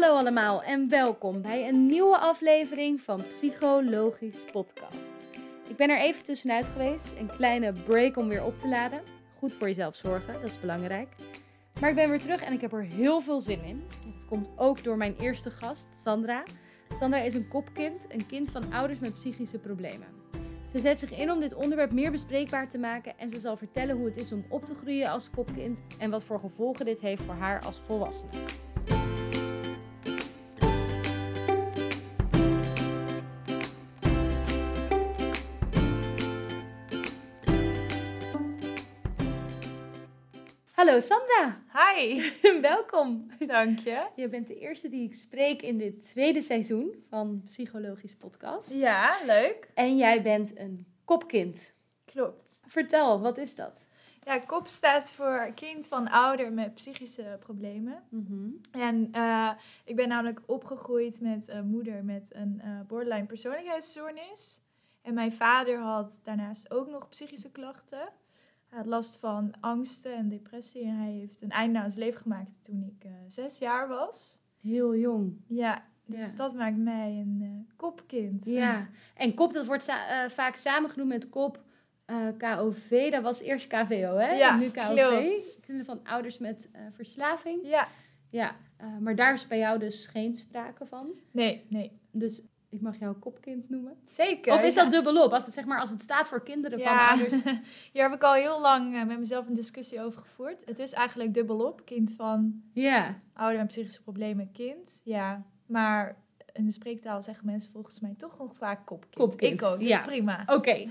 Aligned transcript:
Hallo 0.00 0.16
allemaal 0.16 0.62
en 0.62 0.88
welkom 0.88 1.42
bij 1.42 1.68
een 1.68 1.86
nieuwe 1.86 2.18
aflevering 2.18 3.00
van 3.00 3.22
Psychologisch 3.30 4.44
Podcast. 4.52 4.96
Ik 5.68 5.76
ben 5.76 5.90
er 5.90 6.00
even 6.00 6.24
tussenuit 6.24 6.68
geweest, 6.68 7.06
een 7.18 7.26
kleine 7.26 7.72
break 7.72 8.16
om 8.16 8.28
weer 8.28 8.44
op 8.44 8.58
te 8.58 8.68
laden. 8.68 9.00
Goed 9.38 9.54
voor 9.54 9.66
jezelf 9.66 9.96
zorgen, 9.96 10.32
dat 10.32 10.42
is 10.42 10.60
belangrijk. 10.60 11.08
Maar 11.80 11.90
ik 11.90 11.96
ben 11.96 12.10
weer 12.10 12.20
terug 12.20 12.42
en 12.42 12.52
ik 12.52 12.60
heb 12.60 12.72
er 12.72 12.82
heel 12.82 13.20
veel 13.20 13.40
zin 13.40 13.64
in. 13.64 13.84
Het 14.16 14.26
komt 14.28 14.48
ook 14.56 14.84
door 14.84 14.96
mijn 14.96 15.16
eerste 15.16 15.50
gast, 15.50 15.88
Sandra. 15.94 16.42
Sandra 16.98 17.18
is 17.18 17.34
een 17.34 17.48
kopkind, 17.48 18.06
een 18.08 18.26
kind 18.26 18.50
van 18.50 18.72
ouders 18.72 18.98
met 18.98 19.14
psychische 19.14 19.58
problemen. 19.58 20.08
Ze 20.72 20.78
zet 20.78 21.00
zich 21.00 21.18
in 21.18 21.30
om 21.30 21.40
dit 21.40 21.54
onderwerp 21.54 21.92
meer 21.92 22.10
bespreekbaar 22.10 22.68
te 22.68 22.78
maken 22.78 23.18
en 23.18 23.28
ze 23.28 23.40
zal 23.40 23.56
vertellen 23.56 23.96
hoe 23.96 24.06
het 24.06 24.16
is 24.16 24.32
om 24.32 24.44
op 24.48 24.64
te 24.64 24.74
groeien 24.74 25.10
als 25.10 25.30
kopkind 25.30 25.80
en 25.98 26.10
wat 26.10 26.22
voor 26.22 26.40
gevolgen 26.40 26.84
dit 26.84 27.00
heeft 27.00 27.22
voor 27.22 27.34
haar 27.34 27.64
als 27.64 27.76
volwassene. 27.86 28.30
Hallo 40.88 41.00
Sandra, 41.00 41.62
Hi, 41.72 42.22
welkom. 42.60 43.30
dank 43.46 43.78
je. 43.78 44.06
Je 44.16 44.28
bent 44.28 44.46
de 44.46 44.58
eerste 44.58 44.88
die 44.88 45.04
ik 45.04 45.14
spreek 45.14 45.62
in 45.62 45.78
dit 45.78 46.02
tweede 46.02 46.42
seizoen 46.42 47.04
van 47.08 47.42
Psychologisch 47.46 48.16
Podcast. 48.16 48.72
Ja, 48.72 49.16
leuk. 49.26 49.70
En 49.74 49.96
jij 49.96 50.22
bent 50.22 50.58
een 50.58 50.86
kopkind. 51.04 51.72
Klopt. 52.04 52.44
Vertel, 52.66 53.20
wat 53.20 53.38
is 53.38 53.54
dat? 53.54 53.84
Ja, 54.24 54.38
KOP 54.38 54.68
staat 54.68 55.12
voor 55.12 55.52
kind 55.54 55.88
van 55.88 56.08
ouder 56.10 56.52
met 56.52 56.74
psychische 56.74 57.36
problemen. 57.40 58.02
En 58.70 59.08
eh, 59.12 59.50
ik 59.84 59.96
ben 59.96 60.08
namelijk 60.08 60.40
opgegroeid 60.46 61.20
met 61.20 61.48
een 61.48 61.66
moeder 61.66 62.04
met 62.04 62.34
een 62.34 62.60
eh, 62.64 62.80
borderline 62.86 63.26
persoonlijkheidsstoornis. 63.26 64.60
En 65.02 65.14
mijn 65.14 65.32
vader 65.32 65.78
had 65.78 66.20
daarnaast 66.24 66.70
ook 66.70 66.88
nog 66.88 67.08
psychische 67.08 67.50
klachten. 67.50 68.08
Hij 68.68 68.78
had 68.78 68.86
last 68.86 69.18
van 69.18 69.54
angsten 69.60 70.16
en 70.16 70.28
depressie 70.28 70.82
en 70.84 70.96
hij 70.96 71.10
heeft 71.12 71.42
een 71.42 71.50
einde 71.50 71.78
aan 71.78 71.90
zijn 71.90 72.04
leven 72.04 72.20
gemaakt 72.20 72.50
toen 72.62 72.82
ik 72.96 73.04
eh, 73.04 73.12
zes 73.28 73.58
jaar 73.58 73.88
was. 73.88 74.38
Heel 74.60 74.96
jong. 74.96 75.36
Ja, 75.46 75.84
dus 76.06 76.30
Ja. 76.30 76.36
dat 76.36 76.54
maakt 76.54 76.76
mij 76.76 77.10
een 77.10 77.38
eh, 77.42 77.76
kopkind. 77.76 78.44
Ja. 78.44 78.88
En 79.16 79.34
kop, 79.34 79.52
dat 79.52 79.66
wordt 79.66 79.82
sa- 79.82 80.24
eh, 80.24 80.30
vaak 80.30 80.54
samengenoemd 80.54 81.08
met 81.08 81.28
kop 81.28 81.62
KOV. 82.38 83.10
Dat 83.10 83.22
was 83.22 83.40
eerst 83.40 83.66
KVO, 83.66 84.16
hè? 84.16 84.30
Ja, 84.32 84.52
en 84.52 84.58
nu 84.58 84.70
KOV. 84.70 85.60
Kinderen 85.60 85.84
van 85.84 86.00
ouders 86.04 86.38
met 86.38 86.70
verslaving. 86.92 87.66
Ja, 87.66 87.88
Ja, 88.30 88.56
maar 89.00 89.16
daar 89.16 89.32
is 89.32 89.46
bij 89.46 89.58
jou 89.58 89.78
dus 89.78 90.06
geen 90.06 90.34
sprake 90.36 90.86
van. 90.86 91.06
nee, 91.30 91.64
nee. 91.68 91.98
Dus 92.10 92.42
ik 92.70 92.80
mag 92.80 92.98
jou 92.98 93.14
kopkind 93.14 93.70
noemen. 93.70 93.96
Zeker. 94.08 94.52
Of 94.52 94.62
is 94.62 94.74
ja. 94.74 94.82
dat 94.82 94.92
dubbelop? 94.92 95.32
Als 95.32 95.44
het, 95.44 95.54
zeg 95.54 95.64
maar, 95.64 95.80
als 95.80 95.90
het 95.90 96.02
staat 96.02 96.28
voor 96.28 96.42
kinderen 96.42 96.78
van 96.78 96.92
Ja, 96.92 97.08
ouders. 97.10 97.44
hier 97.92 98.02
heb 98.02 98.12
ik 98.14 98.22
al 98.22 98.32
heel 98.34 98.60
lang 98.60 98.94
eh, 98.94 99.04
met 99.04 99.18
mezelf 99.18 99.46
een 99.46 99.54
discussie 99.54 100.02
over 100.02 100.20
gevoerd. 100.20 100.64
Het 100.66 100.78
is 100.78 100.92
eigenlijk 100.92 101.34
dubbelop. 101.34 101.84
Kind 101.84 102.14
van 102.16 102.62
Ja. 102.72 103.14
ouder 103.34 103.58
met 103.58 103.66
psychische 103.68 104.02
problemen, 104.02 104.50
kind. 104.52 105.00
Ja, 105.04 105.42
maar 105.66 106.16
in 106.52 106.66
de 106.66 106.72
spreektaal 106.72 107.22
zeggen 107.22 107.46
mensen 107.46 107.72
volgens 107.72 108.00
mij 108.00 108.14
toch 108.16 108.38
nog 108.38 108.56
vaak 108.56 108.86
kopkind. 108.86 109.14
Kopkind, 109.14 109.60
Ik 109.60 109.66
ook, 109.66 109.78
dus 109.78 109.88
ja. 109.88 110.02
prima. 110.02 110.42
Oké. 110.46 110.84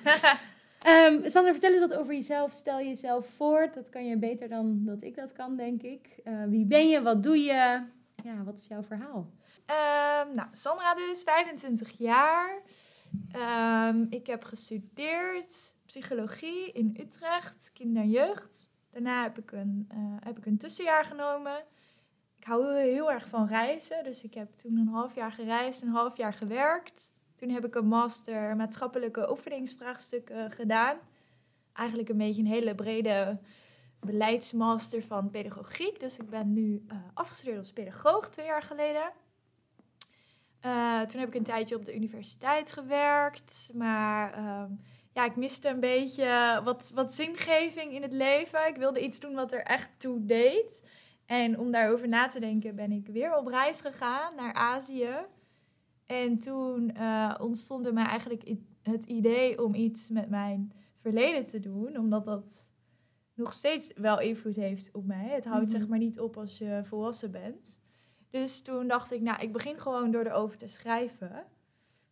Ehm 0.81 1.29
Sander, 1.29 1.51
vertel 1.51 1.71
eens 1.71 1.79
wat 1.79 1.93
over 1.93 2.13
jezelf. 2.13 2.51
Stel 2.51 2.77
jezelf 2.79 3.27
voor. 3.27 3.69
Dat 3.73 3.89
kan 3.89 4.05
je 4.05 4.17
beter 4.17 4.49
dan 4.49 4.85
dat 4.85 5.03
ik 5.03 5.15
dat 5.15 5.33
kan, 5.33 5.55
denk 5.55 5.81
ik. 5.81 6.19
Eh, 6.23 6.33
wie 6.47 6.65
ben 6.65 6.89
je? 6.89 7.01
Wat 7.01 7.23
doe 7.23 7.37
je? 7.37 7.81
Ja, 8.23 8.43
wat 8.45 8.59
is 8.59 8.67
jouw 8.67 8.83
verhaal? 8.83 9.27
Ehm, 9.67 10.35
nou, 10.35 10.47
Sandra 10.51 10.95
dus, 10.95 11.23
25 11.23 11.97
jaar. 11.97 12.61
Ehm, 13.31 14.05
ik 14.09 14.27
heb 14.27 14.43
gestudeerd 14.43 15.75
psychologie 15.85 16.71
in 16.71 16.97
Utrecht, 16.99 17.71
kinder- 17.73 18.03
jeugd. 18.03 18.69
Daarna 18.91 19.23
heb 19.23 19.37
ik, 19.37 19.51
een, 19.51 19.85
eh, 19.89 19.97
heb 20.19 20.37
ik 20.37 20.45
een 20.45 20.57
tussenjaar 20.57 21.05
genomen. 21.05 21.63
Ik 22.37 22.43
hou 22.43 22.77
heel, 22.77 23.11
erg 23.11 23.27
van 23.27 23.47
reizen, 23.47 24.03
dus 24.03 24.23
ik 24.23 24.33
heb 24.33 24.57
toen 24.57 24.77
een 24.77 24.87
half 24.87 25.15
jaar 25.15 25.31
gereisd, 25.31 25.81
een 25.81 25.89
half 25.89 26.17
jaar 26.17 26.33
gewerkt. 26.33 27.11
Toen 27.35 27.49
heb 27.49 27.65
ik 27.65 27.75
een 27.75 27.87
master 27.87 28.55
maatschappelijke 28.55 29.29
opvoedingsvraagstukken 29.29 30.51
gedaan. 30.51 30.97
Eigenlijk 31.73 32.09
een 32.09 32.17
beetje 32.17 32.41
een 32.41 32.47
hele 32.47 32.75
brede 32.75 33.39
beleidsmaster 33.99 35.03
van 35.03 35.29
pedagogiek. 35.29 35.99
Dus 35.99 36.19
ik 36.19 36.29
ben 36.29 36.53
nu 36.53 36.85
eh, 36.87 36.97
afgestudeerd 37.13 37.57
als 37.57 37.73
pedagoog 37.73 38.29
twee 38.29 38.45
jaar 38.45 38.63
geleden. 38.63 39.11
Eh, 40.59 41.01
toen 41.01 41.19
heb 41.19 41.29
ik 41.29 41.35
een 41.35 41.43
tijdje 41.43 41.75
op 41.75 41.85
de 41.85 41.95
universiteit 41.95 42.71
gewerkt. 42.71 43.71
Maar 43.73 44.33
ehm, 44.33 44.71
ja, 45.13 45.25
ik 45.25 45.35
miste 45.35 45.69
een 45.69 45.79
beetje 45.79 46.61
wat, 46.63 46.91
wat 46.95 47.13
zingeving 47.13 47.91
in 47.91 48.01
het 48.01 48.11
leven. 48.11 48.67
Ik 48.67 48.75
wilde 48.77 49.01
iets 49.03 49.19
doen 49.19 49.33
wat 49.33 49.51
er 49.51 49.63
echt 49.63 49.89
toe 49.97 50.25
deed. 50.25 50.87
En 51.25 51.59
om 51.59 51.71
daarover 51.71 52.07
na 52.07 52.27
te 52.27 52.39
denken 52.39 52.75
ben 52.75 52.91
ik 52.91 53.07
weer 53.07 53.37
op 53.37 53.47
reis 53.47 53.81
gegaan 53.81 54.35
naar 54.35 54.53
Azië. 54.53 55.15
En 56.05 56.39
toen 56.39 56.91
eh, 56.93 57.35
ontstond 57.41 57.83
bij 57.83 57.91
mij 57.91 58.05
eigenlijk 58.05 58.43
het 58.81 59.05
idee 59.05 59.63
om 59.63 59.73
iets 59.75 60.09
met 60.09 60.29
mijn 60.29 60.71
verleden 61.01 61.45
te 61.45 61.59
doen. 61.59 61.97
Omdat 61.97 62.25
dat 62.25 62.69
nog 63.33 63.53
steeds 63.53 63.93
wel 63.95 64.19
invloed 64.19 64.55
heeft 64.55 64.89
op 64.93 65.05
mij. 65.05 65.27
Het 65.29 65.45
houdt 65.45 65.65
Mhm. 65.71 65.77
zeg 65.77 65.87
maar 65.87 65.97
niet 65.99 66.19
op 66.19 66.37
als 66.37 66.57
je 66.57 66.81
volwassen 66.83 67.31
bent. 67.31 67.76
Dus 68.29 68.61
toen 68.61 68.87
dacht 68.87 69.11
ik, 69.11 69.21
nou, 69.21 69.41
ik 69.41 69.51
begin 69.51 69.77
gewoon 69.79 70.11
door 70.11 70.23
erover 70.25 70.57
te 70.57 70.67
schrijven. 70.67 71.45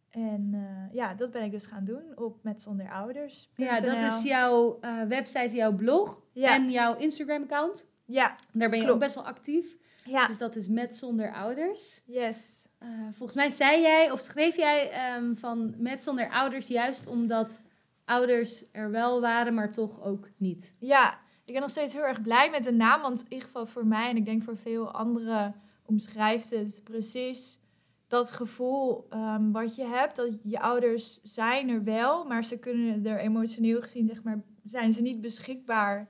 En 0.09 0.49
eh, 0.53 0.93
ja, 0.95 1.13
dat 1.13 1.31
ben 1.31 1.43
ik 1.43 1.51
dus 1.51 1.65
gaan 1.65 1.85
doen 1.85 2.03
op 2.15 2.37
met 2.43 2.61
zonder 2.61 2.91
ouders. 2.91 3.49
Ja, 3.55 3.79
dat 3.79 4.01
is 4.01 4.23
jouw 4.23 4.77
eh, 4.81 5.01
website, 5.03 5.55
jouw 5.55 5.71
blog 5.71 6.21
Ja. 6.31 6.53
en 6.53 6.71
jouw 6.71 6.95
Instagram-account. 6.97 7.87
Ja, 8.05 8.35
Daar 8.53 8.69
ben 8.69 8.81
je 8.81 8.91
ook 8.91 8.99
best 8.99 9.15
wel 9.15 9.25
actief. 9.25 9.77
ja, 10.03 10.27
Dus 10.27 10.37
dat 10.37 10.55
is 10.55 10.67
met 10.67 10.95
zonder 10.95 11.33
ouders. 11.33 12.01
yes. 12.05 12.63
Eh, 12.79 12.89
volgens 13.11 13.35
mij 13.35 13.49
zei 13.49 13.81
jij 13.81 14.11
of 14.11 14.19
schreef 14.19 14.55
jij 14.55 14.91
ehm, 14.91 15.35
van 15.35 15.73
met 15.77 16.03
zonder 16.03 16.29
ouders 16.29 16.67
juist 16.67 17.07
omdat 17.07 17.61
ouders 18.05 18.63
er 18.71 18.91
wel 18.91 19.21
waren, 19.21 19.53
maar 19.53 19.71
toch 19.71 20.03
ook 20.03 20.29
niet. 20.37 20.75
Ja, 20.79 21.17
ik 21.45 21.53
ben 21.53 21.61
nog 21.61 21.69
steeds 21.69 21.93
heel 21.93 22.03
erg 22.05 22.21
blij 22.21 22.49
met 22.49 22.63
de 22.63 22.71
naam. 22.71 23.01
Want 23.01 23.19
in 23.19 23.25
ieder 23.29 23.45
geval 23.45 23.65
voor 23.65 23.85
mij 23.85 24.09
en 24.09 24.17
ik 24.17 24.25
denk 24.25 24.43
voor 24.43 24.57
veel 24.57 24.91
anderen 24.91 25.55
omschrijft 25.85 26.49
het 26.49 26.81
precies 26.83 27.59
dat 28.07 28.31
gevoel 28.31 29.05
ehm, 29.09 29.51
wat 29.51 29.75
je 29.75 29.83
hebt. 29.85 30.15
Dat 30.15 30.29
je 30.43 30.59
ouders 30.59 31.19
zijn 31.23 31.69
er 31.69 31.83
wel, 31.83 32.25
maar 32.25 32.45
ze 32.45 32.59
kunnen 32.59 33.05
er 33.05 33.19
emotioneel 33.19 33.81
gezien, 33.81 34.07
zeg 34.07 34.23
maar, 34.23 34.41
zijn 34.63 34.93
ze 34.93 35.01
niet 35.01 35.21
beschikbaar 35.21 36.07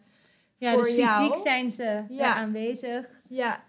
Ja, 0.57 0.71
voor 0.73 0.83
dus 0.83 0.95
jou. 0.95 1.29
fysiek 1.29 1.43
zijn 1.47 1.71
ze 1.71 2.03
Ja. 2.09 2.35
aanwezig. 2.35 3.21
Ja, 3.27 3.63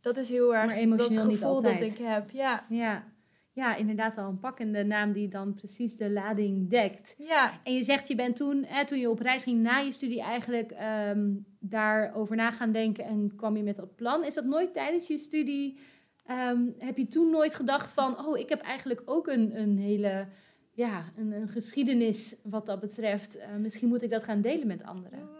dat 0.00 0.16
is 0.16 0.28
heel 0.28 0.54
erg 0.54 0.66
Maar 0.66 0.76
emotioneel 0.76 1.16
dat 1.22 1.26
niet 1.30 1.38
gevoel 1.38 1.62
dat 1.62 1.80
ik 1.80 1.98
heb. 1.98 2.30
Ja, 2.30 2.66
Ja. 2.68 3.04
Ja, 3.52 3.74
inderdaad 3.76 4.14
wel 4.14 4.28
een 4.28 4.38
pakkende 4.40 4.84
naam 4.84 5.12
die 5.12 5.28
dan 5.28 5.54
precies 5.54 5.96
de 5.96 6.10
lading 6.10 6.70
dekt. 6.70 7.14
ja, 7.18 7.60
En 7.64 7.74
je 7.74 7.82
zegt, 7.82 8.08
je 8.08 8.14
bent 8.14 8.36
toen, 8.36 8.64
hè, 8.64 8.86
toen 8.86 8.98
je 8.98 9.10
op 9.10 9.20
reis 9.20 9.42
ging 9.42 9.60
na 9.62 9.78
je 9.78 9.92
studie 9.92 10.20
eigenlijk 10.22 10.70
ehm, 10.70 11.32
daarover 11.58 12.36
na 12.36 12.50
gaan 12.50 12.72
denken 12.72 13.04
en 13.04 13.32
kwam 13.36 13.56
je 13.56 13.62
met 13.62 13.76
dat 13.76 13.94
plan. 13.96 14.24
Is 14.24 14.34
dat 14.34 14.44
nooit 14.44 14.72
tijdens 14.72 15.06
je 15.08 15.18
studie, 15.18 15.78
ehm, 16.24 16.62
heb 16.78 16.96
je 16.96 17.06
toen 17.06 17.30
nooit 17.30 17.54
gedacht 17.54 17.92
van, 17.92 18.26
oh, 18.26 18.38
ik 18.38 18.48
heb 18.48 18.60
eigenlijk 18.60 19.02
ook 19.04 19.26
een, 19.26 19.60
een 19.60 19.78
hele, 19.78 20.26
ja, 20.72 21.04
een, 21.16 21.32
een 21.32 21.48
geschiedenis 21.48 22.36
wat 22.42 22.66
dat 22.66 22.80
betreft. 22.80 23.36
Eh, 23.38 23.54
misschien 23.54 23.88
moet 23.88 24.02
ik 24.02 24.10
dat 24.10 24.24
gaan 24.24 24.40
delen 24.40 24.66
met 24.66 24.84
anderen. 24.84 25.18
Mm, 25.18 25.38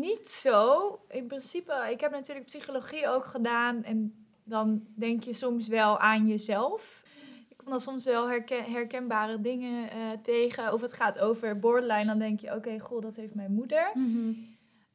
Niet 0.00 0.30
zo. 0.30 0.98
In 1.08 1.26
principe, 1.26 1.88
ik 1.90 2.00
heb 2.00 2.10
natuurlijk 2.10 2.46
psychologie 2.46 3.08
ook 3.08 3.24
gedaan. 3.24 3.82
En 3.84 4.26
dan 4.48 4.86
denk 4.94 5.22
je 5.22 5.32
soms 5.32 5.68
wel 5.68 5.98
aan 5.98 6.26
jezelf. 6.26 7.02
Ik 7.48 7.56
kom 7.56 7.70
dan 7.70 7.80
soms 7.80 8.04
wel 8.04 8.28
herken- 8.28 8.72
herkenbare 8.72 9.40
dingen 9.40 9.90
eh, 9.90 9.98
tegen. 10.22 10.72
Of 10.72 10.80
het 10.80 10.92
gaat 10.92 11.18
over 11.18 11.58
borderline. 11.58 12.04
Dan 12.06 12.18
denk 12.18 12.40
je, 12.40 12.54
oké, 12.54 12.78
goh, 12.78 13.02
dat 13.02 13.16
heeft 13.16 13.34
mijn 13.34 13.52
moeder. 13.52 13.90
Mhm. 13.94 14.32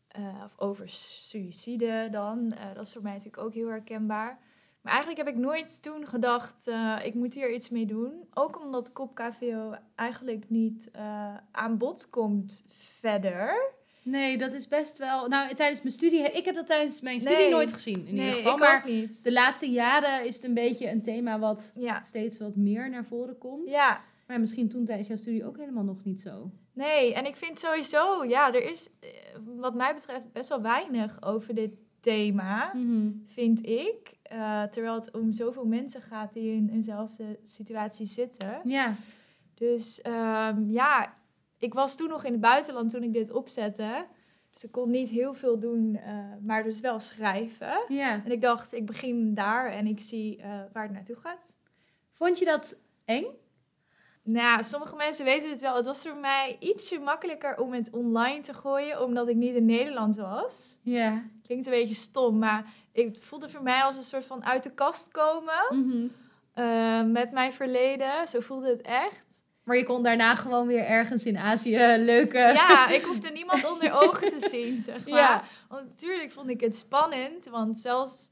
Eh, 0.08 0.44
of 0.44 0.60
over 0.60 0.90
suïcide 0.90 2.08
dan. 2.12 2.52
Eh, 2.52 2.74
dat 2.74 2.86
is 2.86 2.94
voor 2.94 3.02
mij 3.02 3.14
natuurlijk 3.14 3.44
ook 3.44 3.54
heel 3.54 3.68
herkenbaar. 3.68 4.40
Maar 4.82 4.94
eigenlijk 4.94 5.26
heb 5.26 5.36
ik 5.36 5.42
nooit 5.42 5.82
toen 5.82 6.08
gedacht, 6.08 6.72
ik 7.04 7.14
moet 7.14 7.34
hier 7.34 7.54
iets 7.54 7.70
mee 7.70 7.86
doen. 7.86 8.28
Ook 8.34 8.62
omdat 8.62 8.92
kop 8.92 9.16
KVO 9.16 9.74
eigenlijk 9.96 10.50
niet 10.50 10.92
aan 11.52 11.78
bod 11.78 12.10
komt 12.10 12.64
verder. 12.68 13.74
Nee, 14.04 14.38
dat 14.38 14.54
is 14.54 14.68
best 14.68 14.98
wel. 14.98 15.28
Nou, 15.28 15.54
tijdens 15.54 15.82
mijn 15.82 15.94
studie. 15.94 16.20
Ik 16.32 16.46
heb 16.46 16.56
dat 16.56 16.66
tijdens 16.68 17.02
mijn 17.02 17.20
studie 17.22 17.38
Nee. 17.38 17.50
nooit 17.50 17.74
gezien. 17.74 18.08
In 18.08 18.16
ieder 18.16 18.34
geval. 18.34 18.54
ik 18.54 18.60
Maar 18.60 18.78
ook 18.78 18.86
niet. 18.92 19.24
de 19.24 19.32
laatste 19.32 19.72
jaren 19.72 20.26
is 20.26 20.36
het 20.36 20.44
een 20.44 20.54
beetje 20.54 20.90
een 20.92 21.02
thema 21.02 21.40
wat 21.40 21.72
Ja, 21.76 22.04
steeds 22.04 22.38
wat 22.40 22.56
meer 22.56 22.90
naar 22.90 23.06
voren 23.06 23.38
komt. 23.38 23.70
ja. 23.70 24.02
Maar 24.28 24.40
misschien 24.40 24.70
toen 24.70 24.86
tijdens 24.86 25.08
jouw 25.08 25.18
studie 25.18 25.46
ook 25.46 25.58
helemaal 25.58 25.84
nog 25.84 26.04
niet 26.04 26.22
zo. 26.22 26.52
Nee, 26.74 27.14
en 27.14 27.26
ik 27.26 27.36
vind 27.36 27.60
sowieso, 27.60 28.24
ja, 28.26 28.54
er 28.54 28.72
is 28.72 28.90
eh, 29.00 29.10
wat 29.56 29.74
mij 29.76 29.94
betreft 29.94 30.32
best 30.32 30.50
wel 30.50 30.62
weinig 30.62 31.22
over 31.24 31.56
dit 31.56 31.72
thema, 32.00 32.72
Mhm. 32.74 33.10
vind 33.26 33.66
ik. 33.68 34.12
Eh, 34.24 34.64
terwijl 34.64 34.96
het 34.96 35.12
om 35.12 35.32
zoveel 35.34 35.66
mensen 35.66 36.02
gaat 36.02 36.34
die 36.34 36.52
in 36.56 36.70
eenzelfde 36.74 37.40
situatie 37.44 38.06
zitten. 38.06 38.60
Ja. 38.64 38.94
Dus 39.54 40.02
ehm, 40.02 40.70
ja, 40.72 41.14
ik 41.64 41.74
was 41.74 41.96
toen 41.96 42.10
nog 42.10 42.24
in 42.24 42.32
het 42.32 42.42
buitenland 42.42 42.92
toen 42.92 43.04
ik 43.04 43.14
dit 43.14 43.32
opzette. 43.32 44.06
Dus 44.54 44.64
ik 44.64 44.72
kon 44.72 44.90
niet 44.90 45.10
heel 45.10 45.34
veel 45.34 45.60
doen, 45.60 45.96
eh, 45.96 46.16
maar 46.42 46.64
dus 46.64 46.80
wel 46.80 47.00
schrijven. 47.00 47.84
ja. 47.88 48.22
En 48.26 48.32
ik 48.32 48.42
dacht, 48.42 48.74
ik 48.74 48.86
begin 48.86 49.34
daar 49.34 49.72
en 49.72 49.88
ik 49.88 50.02
zie 50.02 50.38
eh, 50.42 50.50
waar 50.74 50.84
het 50.84 50.92
naartoe 50.92 51.16
gaat. 51.16 51.54
Vond 52.14 52.40
je 52.40 52.46
dat 52.46 52.76
eng? 53.06 53.26
Nou, 54.24 54.64
sommige 54.64 54.96
mensen 54.96 55.26
weten 55.26 55.50
het 55.50 55.62
wel. 55.62 55.76
Het 55.76 55.86
was 55.86 56.02
voor 56.08 56.18
mij 56.18 56.56
ietsje 56.60 57.00
makkelijker 57.00 57.58
om 57.58 57.74
het 57.74 57.90
online 57.92 58.42
te 58.42 58.54
gooien, 58.54 59.04
omdat 59.04 59.28
ik 59.28 59.36
niet 59.36 59.56
in 59.56 59.66
Nederland 59.66 60.16
was. 60.16 60.76
Ja. 60.82 61.24
Klinkt 61.46 61.66
een 61.66 61.72
beetje 61.72 61.94
stom, 61.94 62.38
maar 62.38 62.74
het 62.94 63.20
voelde 63.20 63.50
voor 63.50 63.64
mij 63.64 63.82
als 63.82 63.98
een 63.98 64.04
soort 64.04 64.26
van 64.26 64.46
uit 64.46 64.64
de 64.64 64.72
kast 64.72 65.12
komen 65.12 65.64
Mhm. 65.70 66.08
eh, 66.54 67.04
met 67.04 67.32
mijn 67.32 67.54
verleden. 67.54 68.28
Zo 68.28 68.40
voelde 68.40 68.70
het 68.70 68.82
echt. 68.82 69.24
Maar 69.64 69.78
je 69.78 69.84
kon 69.84 70.04
daarna 70.04 70.36
gewoon 70.36 70.68
weer 70.68 70.86
ergens 70.86 71.26
in 71.26 71.38
Azië 71.38 71.78
leuke... 71.98 72.38
Ja, 72.38 72.88
ik 72.90 73.04
hoefde 73.04 73.30
niemand 73.30 73.72
onder 73.72 73.92
ogen 73.94 74.30
te 74.40 74.48
zien, 74.50 74.82
zeg 74.82 75.08
maar. 75.08 75.20
Ja. 75.20 75.44
Want 75.70 75.84
natuurlijk 75.88 76.32
vond 76.32 76.50
ik 76.50 76.62
het 76.62 76.76
spannend, 76.76 77.46
want 77.46 77.80
zelfs, 77.80 78.32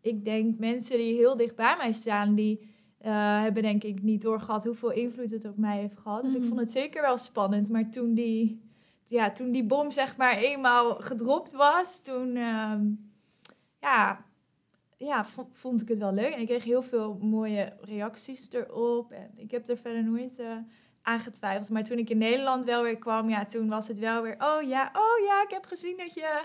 ik 0.00 0.24
denk, 0.24 0.58
mensen 0.58 0.96
die 0.96 1.14
heel 1.16 1.36
dicht 1.36 1.56
bij 1.56 1.76
mij 1.76 1.92
staan, 1.92 2.34
die 2.34 2.72
eh, 2.98 3.42
hebben 3.42 3.62
denk 3.62 3.84
ik 3.84 4.02
niet 4.02 4.22
doorgehad 4.22 4.64
hoeveel 4.64 4.90
invloed 4.92 5.30
het 5.30 5.44
op 5.44 5.56
mij 5.56 5.78
heeft 5.78 5.98
gehad. 5.98 6.22
Dus 6.22 6.32
Mhm. 6.32 6.42
ik 6.42 6.48
vond 6.48 6.60
het 6.60 6.72
zeker 6.72 7.02
wel 7.02 7.18
spannend, 7.18 7.68
maar 7.68 7.90
toen 7.90 8.14
die, 8.14 8.62
ja, 9.04 9.30
toen 9.30 9.50
die 9.52 9.64
bom 9.64 9.90
zeg 9.90 10.16
maar 10.16 10.36
eenmaal 10.36 10.94
gedropt 10.94 11.52
was, 11.52 12.02
toen, 12.02 12.36
ehm, 12.36 12.82
ja, 13.80 14.24
ja, 14.98 15.24
vo- 15.24 15.48
vond 15.52 15.82
ik 15.82 15.88
het 15.88 15.98
wel 15.98 16.12
leuk. 16.12 16.32
En 16.32 16.40
ik 16.40 16.46
kreeg 16.46 16.64
heel 16.64 16.82
veel 16.82 17.18
mooie 17.20 17.72
reacties 17.80 18.52
erop 18.52 19.10
en 19.12 19.30
ik 19.36 19.50
heb 19.50 19.68
er 19.68 19.76
verder 19.76 20.04
nooit... 20.04 20.38
eh, 20.38 20.56
aangetwijfeld. 21.06 21.70
Maar 21.70 21.84
toen 21.84 21.98
ik 21.98 22.10
in 22.10 22.18
Nederland 22.18 22.64
wel 22.64 22.82
weer 22.82 22.98
kwam, 22.98 23.28
ja, 23.28 23.44
toen 23.46 23.68
was 23.68 23.88
het 23.88 23.98
wel 23.98 24.22
weer, 24.22 24.34
oh 24.38 24.62
ja, 24.68 24.92
oh 24.96 25.24
ja, 25.26 25.42
ik 25.42 25.50
heb 25.50 25.64
gezien 25.66 25.96
dat 25.96 26.14
je 26.14 26.44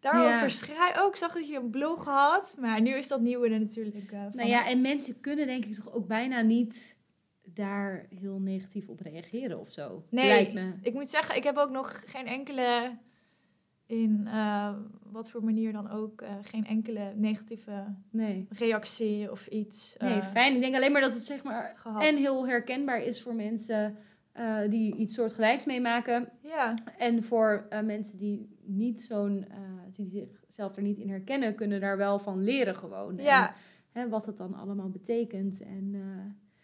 daarover 0.00 0.50
schrijft. 0.50 1.00
Oh, 1.00 1.06
ik 1.08 1.16
zag 1.16 1.32
dat 1.32 1.48
je 1.48 1.56
een 1.56 1.70
blog 1.70 2.04
had. 2.04 2.56
Maar 2.60 2.80
nu 2.80 2.90
is 2.94 3.08
dat 3.08 3.20
nieuwe 3.20 3.48
er 3.48 3.60
natuurlijk 3.60 4.12
eh. 4.12 4.24
Nou 4.32 4.48
ja, 4.48 4.66
en 4.66 4.80
mensen 4.80 5.20
kunnen 5.20 5.46
denk 5.46 5.64
ik 5.64 5.74
toch 5.74 5.92
ook 5.92 6.06
bijna 6.06 6.40
niet 6.40 6.96
daar 7.44 8.06
heel 8.20 8.38
negatief 8.40 8.88
op 8.88 9.00
reageren 9.00 9.60
of 9.60 9.70
zo. 9.70 10.04
Nee. 10.10 10.26
Lijkt 10.28 10.52
me. 10.52 10.72
Ik 10.82 10.94
moet 10.94 11.10
zeggen, 11.10 11.36
ik 11.36 11.44
heb 11.44 11.56
ook 11.56 11.70
nog 11.70 12.02
geen 12.10 12.26
enkele, 12.26 12.96
in 13.90 14.26
eh, 14.26 14.74
wat 15.12 15.30
voor 15.30 15.44
manier 15.44 15.72
dan 15.72 15.90
ook, 15.90 16.20
eh, 16.22 16.30
geen 16.42 16.66
enkele 16.66 17.12
negatieve 17.16 17.84
Nee. 18.10 18.46
reactie 18.50 19.30
of 19.30 19.46
iets 19.46 19.96
eh, 19.96 20.08
Nee, 20.08 20.22
fijn. 20.22 20.54
Ik 20.54 20.60
denk 20.60 20.74
alleen 20.74 20.92
maar 20.92 21.00
dat 21.00 21.12
het 21.12 21.22
zeg 21.22 21.42
maar 21.44 21.72
gehad. 21.76 22.02
en 22.02 22.16
heel 22.16 22.46
herkenbaar 22.48 23.02
is 23.02 23.22
voor 23.22 23.34
mensen 23.34 23.96
die 24.70 24.96
iets 24.96 25.14
soortgelijks 25.14 25.64
meemaken. 25.64 26.28
Ja, 26.42 26.74
En 26.98 27.22
voor 27.24 27.66
mensen 27.84 28.18
die 28.18 28.56
niet 28.64 29.02
zo'n, 29.02 29.46
die 29.90 30.08
zichzelf 30.08 30.76
er 30.76 30.82
niet 30.82 30.98
in 30.98 31.08
herkennen, 31.08 31.54
kunnen 31.54 31.80
daar 31.80 31.96
wel 31.96 32.18
van 32.18 32.42
leren 32.42 32.76
gewoon. 32.76 33.16
ja, 33.16 33.48
En, 33.48 33.54
hè, 34.02 34.08
wat 34.08 34.26
het 34.26 34.36
dan 34.36 34.54
allemaal 34.54 34.88
betekent. 34.88 35.62
En 35.62 35.94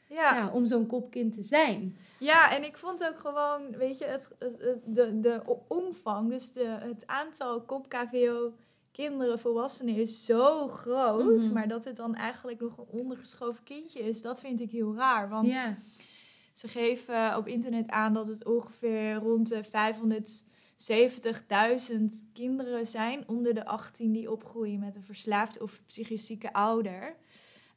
ja. 0.08 0.36
ja, 0.36 0.50
om 0.52 0.66
zo'n 0.66 0.86
kopkind 0.86 1.34
te 1.34 1.42
zijn. 1.42 1.96
Ja, 2.18 2.56
en 2.56 2.64
ik 2.64 2.76
vond 2.76 3.04
ook 3.04 3.18
gewoon, 3.18 3.76
weet 3.76 3.98
je, 3.98 4.04
het, 4.04 4.28
de, 4.84 5.20
de 5.20 5.42
omvang, 5.68 6.30
dus 6.30 6.52
de, 6.52 6.64
het 6.64 7.06
aantal 7.06 7.62
kop-KVO 7.62 8.52
kinderen, 8.96 9.38
volwassenen 9.38 9.94
is 9.94 10.24
zo 10.24 10.68
groot. 10.68 11.42
Mhm. 11.42 11.52
Maar 11.52 11.68
dat 11.68 11.84
het 11.84 11.96
dan 11.96 12.14
eigenlijk 12.14 12.60
nog 12.60 12.78
een 12.78 13.00
ondergeschoven 13.00 13.64
kindje 13.64 14.00
is, 14.00 14.22
dat 14.22 14.40
vind 14.40 14.60
ik 14.60 14.70
heel 14.70 14.94
raar. 14.94 15.28
Want 15.28 15.54
ze 16.52 16.68
geven 16.68 17.36
op 17.36 17.46
internet 17.46 17.88
aan 17.88 18.14
dat 18.14 18.28
het 18.28 18.44
ongeveer 18.44 19.14
rond 19.14 19.48
de 19.48 19.64
570.000 19.64 19.70
kinderen 22.32 22.86
zijn 22.86 23.28
onder 23.28 23.54
de 23.54 23.64
18 23.64 24.12
die 24.12 24.30
opgroeien 24.30 24.80
met 24.80 24.96
een 24.96 25.02
verslaafd 25.02 25.60
of 25.60 25.80
psychisch 25.86 26.26
zieke 26.26 26.52
ouder. 26.52 27.16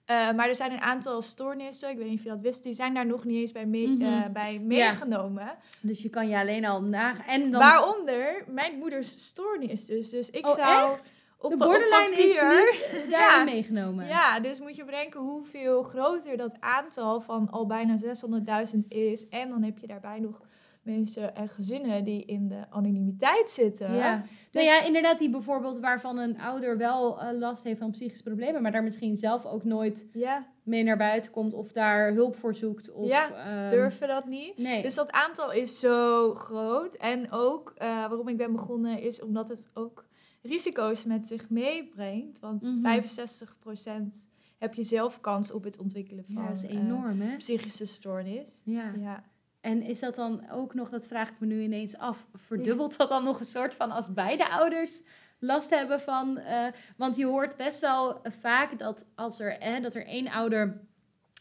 Eh, 0.09 0.31
maar 0.31 0.47
er 0.47 0.55
zijn 0.55 0.71
een 0.71 0.81
aantal 0.81 1.21
stoornissen, 1.21 1.89
ik 1.89 1.97
weet 1.97 2.07
niet 2.09 2.17
of 2.17 2.23
je 2.23 2.29
dat 2.29 2.41
wist, 2.41 2.63
die 2.63 2.73
zijn 2.73 2.93
daar 2.93 3.05
nog 3.05 3.23
niet 3.25 3.39
eens 3.41 3.51
bij, 3.51 3.65
mee- 3.65 3.87
Mhm. 3.87 4.03
eh, 4.03 4.25
bij 4.33 4.59
meegenomen. 4.59 5.51
Dus 5.81 6.01
je 6.01 6.09
kan 6.09 6.27
je 6.29 6.37
alleen 6.37 6.65
al 6.65 6.81
nagaan. 6.81 7.25
En 7.25 7.51
dan... 7.51 7.59
Waaronder 7.61 8.43
mijn 8.47 8.77
moeders 8.77 9.25
stoornis 9.25 9.85
dus. 9.85 10.09
Dus 10.09 10.29
ik 10.29 10.45
oh, 10.45 10.55
zou 10.55 10.91
echt? 10.91 11.13
op, 11.37 11.49
De 11.49 11.55
op 11.55 11.59
borderline 11.59 12.15
is 12.17 12.35
papier- 12.35 13.01
niet 13.01 13.09
Ja. 13.19 13.43
meegenomen. 13.43 14.07
Ja, 14.07 14.39
dus 14.39 14.59
moet 14.59 14.75
je 14.75 14.85
bedenken 14.85 15.19
hoeveel 15.19 15.83
groter 15.83 16.37
dat 16.37 16.55
aantal 16.59 17.21
van 17.21 17.49
al 17.51 17.65
bijna 17.67 17.97
600.000 17.97 18.87
is. 18.87 19.27
En 19.29 19.49
dan 19.49 19.63
heb 19.63 19.77
je 19.77 19.87
daarbij 19.87 20.19
nog 20.19 20.41
mensen 20.89 21.35
en 21.35 21.49
gezinnen 21.49 22.03
die 22.03 22.25
in 22.25 22.47
de 22.47 22.61
anonimiteit 22.69 23.49
zitten. 23.49 23.93
Ja. 23.95 24.21
Dus- 24.51 24.63
nou 24.63 24.65
ja, 24.65 24.83
inderdaad, 24.85 25.19
die 25.19 25.29
bijvoorbeeld 25.29 25.79
waarvan 25.79 26.17
een 26.17 26.39
ouder 26.39 26.77
wel 26.77 27.21
eh, 27.21 27.37
last 27.37 27.63
heeft 27.63 27.79
van 27.79 27.91
psychische 27.91 28.23
problemen, 28.23 28.61
maar 28.61 28.71
daar 28.71 28.83
misschien 28.83 29.17
zelf 29.17 29.45
ook 29.45 29.63
nooit 29.63 30.07
Ja, 30.13 30.47
mee 30.63 30.83
naar 30.83 30.97
buiten 30.97 31.31
komt 31.31 31.53
of 31.53 31.71
daar 31.71 32.13
hulp 32.13 32.35
voor 32.35 32.55
zoekt. 32.55 32.91
Of, 32.91 33.07
Ja, 33.07 33.31
ehm, 33.33 33.69
durven 33.69 34.07
dat 34.07 34.25
niet. 34.25 34.57
Nee. 34.57 34.81
Dus 34.81 34.95
dat 34.95 35.11
aantal 35.11 35.51
is 35.51 35.79
zo 35.79 36.33
groot. 36.33 36.95
En 36.95 37.31
ook 37.31 37.73
eh, 37.77 37.87
waarom 37.87 38.27
ik 38.27 38.37
ben 38.37 38.51
begonnen 38.51 39.01
is 39.01 39.21
omdat 39.23 39.47
het 39.49 39.69
ook 39.73 40.05
risico's 40.41 41.05
met 41.05 41.27
zich 41.27 41.49
meebrengt. 41.49 42.39
Want 42.39 42.61
Mhm. 42.61 42.81
65% 42.81 44.27
heb 44.57 44.73
je 44.73 44.83
zelf 44.83 45.21
kans 45.21 45.51
op 45.51 45.63
het 45.63 45.79
ontwikkelen 45.79 46.23
van 46.25 46.35
ja, 46.43 46.47
dat 46.47 46.57
is 46.57 46.63
eh, 46.63 46.77
hè? 47.19 47.35
psychische 47.37 47.85
stoornis. 47.85 48.61
Ja. 48.63 48.93
Ja. 48.99 49.23
En 49.61 49.81
is 49.81 49.99
dat 49.99 50.15
dan 50.15 50.49
ook 50.51 50.73
nog, 50.73 50.89
dat 50.89 51.07
vraag 51.07 51.29
ik 51.29 51.39
me 51.39 51.45
nu 51.47 51.61
ineens 51.61 51.97
af, 51.97 52.27
verdubbelt 52.35 52.97
dat 52.97 53.09
dan 53.09 53.23
nog 53.23 53.39
een 53.39 53.45
soort 53.45 53.75
van 53.75 53.91
als 53.91 54.13
beide 54.13 54.49
ouders 54.49 55.01
last 55.39 55.69
hebben 55.69 56.01
van... 56.01 56.37
eh, 56.37 56.67
want 56.97 57.15
je 57.15 57.25
hoort 57.25 57.55
best 57.57 57.79
wel 57.79 58.19
vaak 58.23 58.79
dat 58.79 59.07
als 59.15 59.39
er, 59.39 59.57
eh, 59.57 59.81
dat 59.81 59.95
er 59.95 60.05
één 60.05 60.27
ouder 60.27 60.81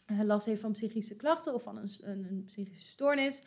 eh, 0.05 0.21
last 0.21 0.45
heeft 0.45 0.61
van 0.61 0.71
psychische 0.71 1.15
klachten 1.15 1.53
of 1.53 1.63
van 1.63 1.77
een, 1.77 1.89
een, 2.01 2.25
een 2.29 2.43
psychische 2.45 2.89
stoornis... 2.89 3.43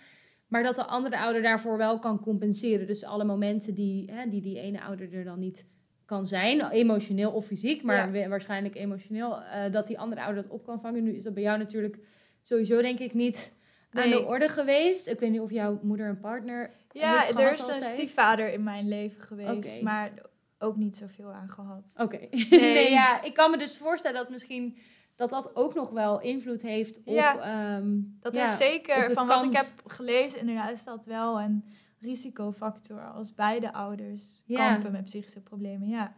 Maar 0.48 0.62
dat 0.62 0.74
de 0.74 0.84
andere 0.86 1.18
ouder 1.18 1.42
daarvoor 1.42 1.76
wel 1.76 1.98
kan 1.98 2.20
compenseren. 2.20 2.86
Dus 2.86 3.04
alle 3.04 3.24
momenten 3.24 3.74
die, 3.74 4.12
die 4.28 4.40
die 4.40 4.58
ene 4.58 4.80
ouder 4.82 5.14
er 5.14 5.24
dan 5.24 5.38
niet 5.38 5.66
kan 6.04 6.26
zijn, 6.26 6.70
emotioneel 6.70 7.30
of 7.30 7.46
fysiek, 7.46 7.82
maar 7.82 8.14
Ja. 8.16 8.28
waarschijnlijk 8.28 8.74
emotioneel, 8.74 9.42
eh, 9.42 9.72
dat 9.72 9.86
die 9.86 9.98
andere 9.98 10.22
ouder 10.22 10.42
dat 10.42 10.52
op 10.52 10.64
kan 10.64 10.80
vangen. 10.80 11.02
Nu 11.02 11.14
is 11.14 11.22
dat 11.24 11.34
bij 11.34 11.42
jou 11.42 11.58
natuurlijk 11.58 11.98
sowieso 12.42 12.82
denk 12.82 12.98
ik 12.98 13.14
niet 13.14 13.54
aan 13.92 14.10
de 14.10 14.24
orde 14.24 14.48
geweest. 14.48 15.06
Ik 15.06 15.20
weet 15.20 15.30
niet 15.30 15.40
of 15.40 15.50
jouw 15.50 15.78
moeder 15.82 16.08
een 16.08 16.20
partner 16.20 16.70
Ja, 16.92 17.18
heeft 17.20 17.38
er 17.38 17.52
is 17.52 17.66
een 17.66 17.80
stiefvader 17.80 18.52
in 18.52 18.62
mijn 18.62 18.88
leven 18.88 19.22
geweest, 19.22 19.82
maar 19.82 20.12
ook 20.58 20.76
niet 20.76 20.96
zoveel 20.96 21.32
aan 21.32 21.48
gehad. 21.50 21.92
Oké. 21.96 22.18
Nee. 22.30 22.60
Nee. 22.72 22.90
ja, 22.90 23.22
ik 23.22 23.34
kan 23.34 23.50
me 23.50 23.56
dus 23.58 23.78
voorstellen 23.78 24.16
dat 24.20 24.30
misschien 24.30 24.76
dat 25.16 25.30
dat 25.30 25.56
ook 25.56 25.74
nog 25.74 25.90
wel 25.90 26.20
invloed 26.20 26.62
heeft 26.62 26.98
op. 27.04 27.14
Ja, 27.14 27.38
ehm, 27.40 27.90
Dat 28.20 28.34
ja, 28.34 28.44
is 28.44 28.56
zeker, 28.56 29.12
van 29.12 29.26
wat 29.26 29.42
ik 29.42 29.52
heb 29.56 29.66
gelezen, 29.86 30.38
inderdaad 30.38 30.72
is 30.72 30.84
dat 30.84 31.04
wel 31.04 31.40
een 31.40 31.64
risicofactor 32.00 33.10
als 33.12 33.34
beide 33.34 33.72
ouders 33.72 34.40
Ja. 34.44 34.72
kampen 34.72 34.92
met 34.92 35.04
psychische 35.04 35.40
problemen. 35.40 35.88
Ja. 35.88 36.14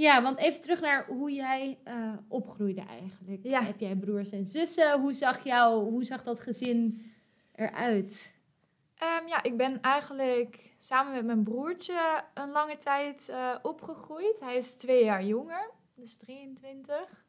Ja, 0.00 0.22
want 0.22 0.38
even 0.38 0.60
terug 0.60 0.80
naar 0.80 1.06
hoe 1.06 1.32
jij 1.32 1.78
eh, 1.84 2.12
opgroeide 2.28 2.80
eigenlijk. 2.80 3.40
Ja. 3.42 3.62
Heb 3.62 3.80
jij 3.80 3.96
broers 3.96 4.30
en 4.30 4.46
zussen? 4.46 5.00
Hoe 5.00 5.12
zag, 5.12 5.44
jou, 5.44 5.84
hoe 5.84 6.04
zag 6.04 6.22
dat 6.22 6.40
gezin 6.40 7.12
eruit? 7.54 8.34
Ehm, 8.94 9.26
ja, 9.26 9.42
ik 9.42 9.56
ben 9.56 9.80
eigenlijk 9.80 10.74
samen 10.78 11.12
met 11.12 11.24
mijn 11.24 11.42
broertje 11.42 12.24
een 12.34 12.50
lange 12.50 12.78
tijd 12.78 13.28
eh, 13.28 13.56
opgegroeid. 13.62 14.40
Hij 14.40 14.56
is 14.56 14.74
twee 14.74 15.04
jaar 15.04 15.24
jonger, 15.24 15.70
dus 15.94 16.16
23. 16.16 17.24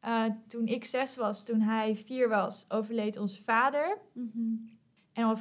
Eh, 0.00 0.24
toen 0.48 0.66
ik 0.66 0.84
zes 0.84 1.16
was, 1.16 1.44
toen 1.44 1.60
hij 1.60 1.96
vier 1.96 2.28
was, 2.28 2.64
overleed 2.68 3.16
onze 3.16 3.42
vader. 3.42 3.98
En 5.12 5.24
al 5.24 5.38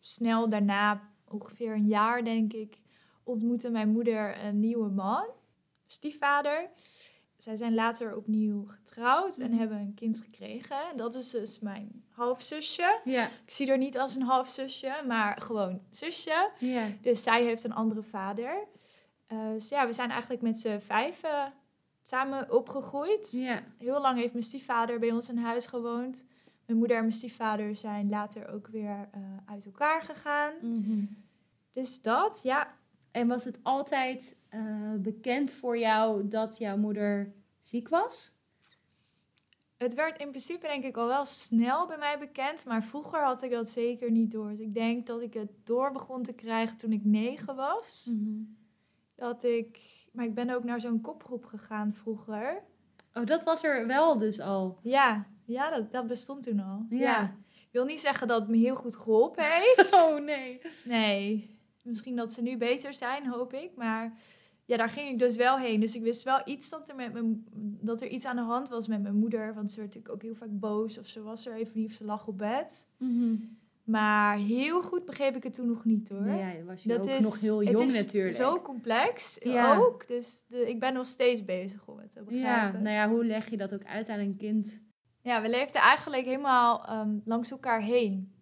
snel 0.00 0.48
daarna, 0.48 1.10
ongeveer 1.28 1.72
een 1.72 1.86
jaar 1.86 2.24
denk 2.24 2.52
ik, 2.52 2.78
ontmoette 3.22 3.70
mijn 3.70 3.88
moeder 3.88 4.44
een 4.44 4.60
nieuwe 4.60 4.88
man, 4.88 5.26
stiefvader. 5.86 6.68
Zij 7.36 7.56
zijn 7.56 7.74
later 7.74 8.16
opnieuw 8.16 8.64
getrouwd 8.66 9.36
en 9.38 9.50
Mhm. 9.50 9.58
hebben 9.58 9.78
een 9.78 9.94
kind 9.94 10.20
gekregen. 10.20 10.76
Dat 10.96 11.14
is 11.14 11.30
dus 11.30 11.60
mijn 11.60 12.04
halfzusje. 12.10 13.00
Ja, 13.04 13.26
Ik 13.26 13.52
zie 13.52 13.68
haar 13.68 13.78
niet 13.78 13.98
als 13.98 14.14
een 14.14 14.22
halfzusje, 14.22 15.02
maar 15.06 15.40
gewoon 15.40 15.80
zusje. 15.90 16.50
ja. 16.58 16.86
Dus 17.00 17.22
zij 17.22 17.44
heeft 17.44 17.64
een 17.64 17.74
andere 17.74 18.02
vader. 18.02 18.64
Eh, 19.26 19.48
dus 19.52 19.68
ja, 19.68 19.86
we 19.86 19.92
zijn 19.92 20.10
eigenlijk 20.10 20.42
met 20.42 20.58
z'n 20.58 20.78
vijven 20.78 21.52
samen 22.04 22.52
opgegroeid. 22.52 23.28
ja. 23.32 23.62
Heel 23.78 24.00
lang 24.00 24.18
heeft 24.18 24.32
mijn 24.32 24.44
stiefvader 24.44 24.98
bij 24.98 25.10
ons 25.12 25.28
in 25.28 25.38
huis 25.38 25.66
gewoond. 25.66 26.24
Mijn 26.66 26.78
moeder 26.78 26.96
en 26.96 27.02
mijn 27.02 27.14
stiefvader 27.14 27.76
zijn 27.76 28.08
later 28.08 28.48
ook 28.48 28.66
weer 28.66 29.08
eh, 29.12 29.20
uit 29.46 29.64
elkaar 29.64 30.02
gegaan. 30.02 30.52
Mhm. 30.62 31.04
Dus 31.72 32.02
dat, 32.02 32.40
ja. 32.42 32.74
En 33.16 33.28
was 33.28 33.44
het 33.44 33.58
altijd 33.62 34.36
eh, 34.48 34.60
bekend 34.98 35.52
voor 35.52 35.78
jou 35.78 36.28
dat 36.28 36.58
jouw 36.58 36.76
moeder 36.76 37.32
ziek 37.60 37.88
was? 37.88 38.34
Het 39.76 39.94
werd 39.94 40.18
in 40.20 40.28
principe 40.28 40.66
denk 40.66 40.84
ik 40.84 40.96
al 40.96 41.06
wel 41.06 41.24
snel 41.24 41.86
bij 41.86 41.98
mij 41.98 42.18
bekend, 42.18 42.64
maar 42.64 42.84
vroeger 42.84 43.24
had 43.24 43.42
ik 43.42 43.50
dat 43.50 43.68
zeker 43.68 44.10
niet 44.10 44.30
door. 44.30 44.50
Dus 44.50 44.60
ik 44.60 44.74
denk 44.74 45.06
dat 45.06 45.20
ik 45.20 45.34
het 45.34 45.50
door 45.64 45.92
begon 45.92 46.22
te 46.22 46.32
krijgen 46.32 46.76
toen 46.76 46.92
ik 46.92 47.04
negen 47.04 47.56
was. 47.56 48.10
Dat 49.14 49.44
ik, 49.44 49.80
maar 50.12 50.24
ik 50.24 50.34
ben 50.34 50.50
ook 50.50 50.64
naar 50.64 50.80
zo'n 50.80 51.00
kopgroep 51.00 51.44
gegaan 51.44 51.94
vroeger. 51.94 52.62
Oh, 53.14 53.26
dat 53.26 53.44
was 53.44 53.64
er 53.64 53.86
wel 53.86 54.18
dus 54.18 54.40
al. 54.40 54.78
Ja, 54.82 55.26
ja 55.44 55.70
dat, 55.70 55.92
dat 55.92 56.06
bestond 56.06 56.42
toen 56.42 56.60
al. 56.60 56.86
Ja. 56.90 57.36
Ik 57.50 57.68
wil 57.72 57.84
niet 57.84 58.00
zeggen 58.00 58.28
dat 58.28 58.40
het 58.40 58.48
me 58.48 58.56
heel 58.56 58.76
goed 58.76 58.96
geholpen 58.96 59.44
heeft. 59.44 59.92
Oh 60.04 60.24
nee. 60.24 60.60
Nee, 60.84 61.55
misschien 61.86 62.16
dat 62.16 62.32
ze 62.32 62.42
nu 62.42 62.56
beter 62.56 62.94
zijn, 62.94 63.26
hoop 63.26 63.52
ik. 63.52 63.70
Maar 63.76 64.18
ja, 64.64 64.76
daar 64.76 64.90
ging 64.90 65.10
ik 65.10 65.18
dus 65.18 65.36
wel 65.36 65.58
heen. 65.58 65.80
Dus 65.80 65.96
ik 65.96 66.02
wist 66.02 66.22
wel 66.22 66.40
iets 66.44 66.70
dat 66.70 66.88
er, 66.88 66.96
met 66.96 67.12
mijn, 67.12 67.44
dat 67.80 68.00
er 68.00 68.08
iets 68.08 68.24
aan 68.24 68.36
de 68.36 68.42
hand 68.42 68.68
was 68.68 68.86
met 68.86 69.02
mijn 69.02 69.14
moeder. 69.16 69.54
Want 69.54 69.72
ze 69.72 69.80
werd 69.80 69.94
natuurlijk 69.94 70.14
ook 70.14 70.22
heel 70.22 70.34
vaak 70.34 70.58
boos. 70.58 70.98
Of 70.98 71.06
ze 71.06 71.22
was 71.22 71.46
er 71.46 71.54
even 71.54 71.72
niet 71.74 71.90
of 71.90 71.96
ze 71.96 72.04
lag 72.04 72.26
op 72.26 72.38
bed. 72.38 72.88
Maar 73.84 74.36
heel 74.36 74.82
goed 74.82 75.04
begreep 75.04 75.36
ik 75.36 75.42
het 75.42 75.54
toen 75.54 75.66
nog 75.66 75.84
niet 75.84 76.08
hoor. 76.08 76.20
Nee, 76.22 76.56
ja, 76.56 76.62
was 76.64 76.82
je 76.82 76.88
dat 76.88 76.98
ook 76.98 77.08
is, 77.08 77.24
nog 77.24 77.40
heel 77.40 77.58
het 77.58 77.68
jong 77.68 77.90
is 77.90 77.96
natuurlijk. 77.96 78.34
zo 78.36 78.60
complex 78.60 79.38
Ja. 79.42 79.76
ook. 79.76 80.06
Dus 80.06 80.44
de, 80.48 80.68
ik 80.68 80.80
ben 80.80 80.92
nog 80.92 81.06
steeds 81.06 81.44
bezig 81.44 81.88
om 81.88 81.98
het 81.98 82.10
te 82.10 82.18
ja, 82.18 82.24
begrijpen. 82.24 82.82
nou 82.82 82.94
ja, 82.94 83.08
hoe 83.08 83.24
leg 83.24 83.50
je 83.50 83.56
dat 83.56 83.74
ook 83.74 83.84
uit 83.84 84.08
aan 84.08 84.18
een 84.18 84.36
kind? 84.36 84.82
Ja, 85.20 85.42
we 85.42 85.48
leefden 85.48 85.80
eigenlijk 85.80 86.24
helemaal 86.24 86.84
ehm, 86.84 87.18
langs 87.24 87.50
elkaar 87.50 87.82
heen 87.82 88.35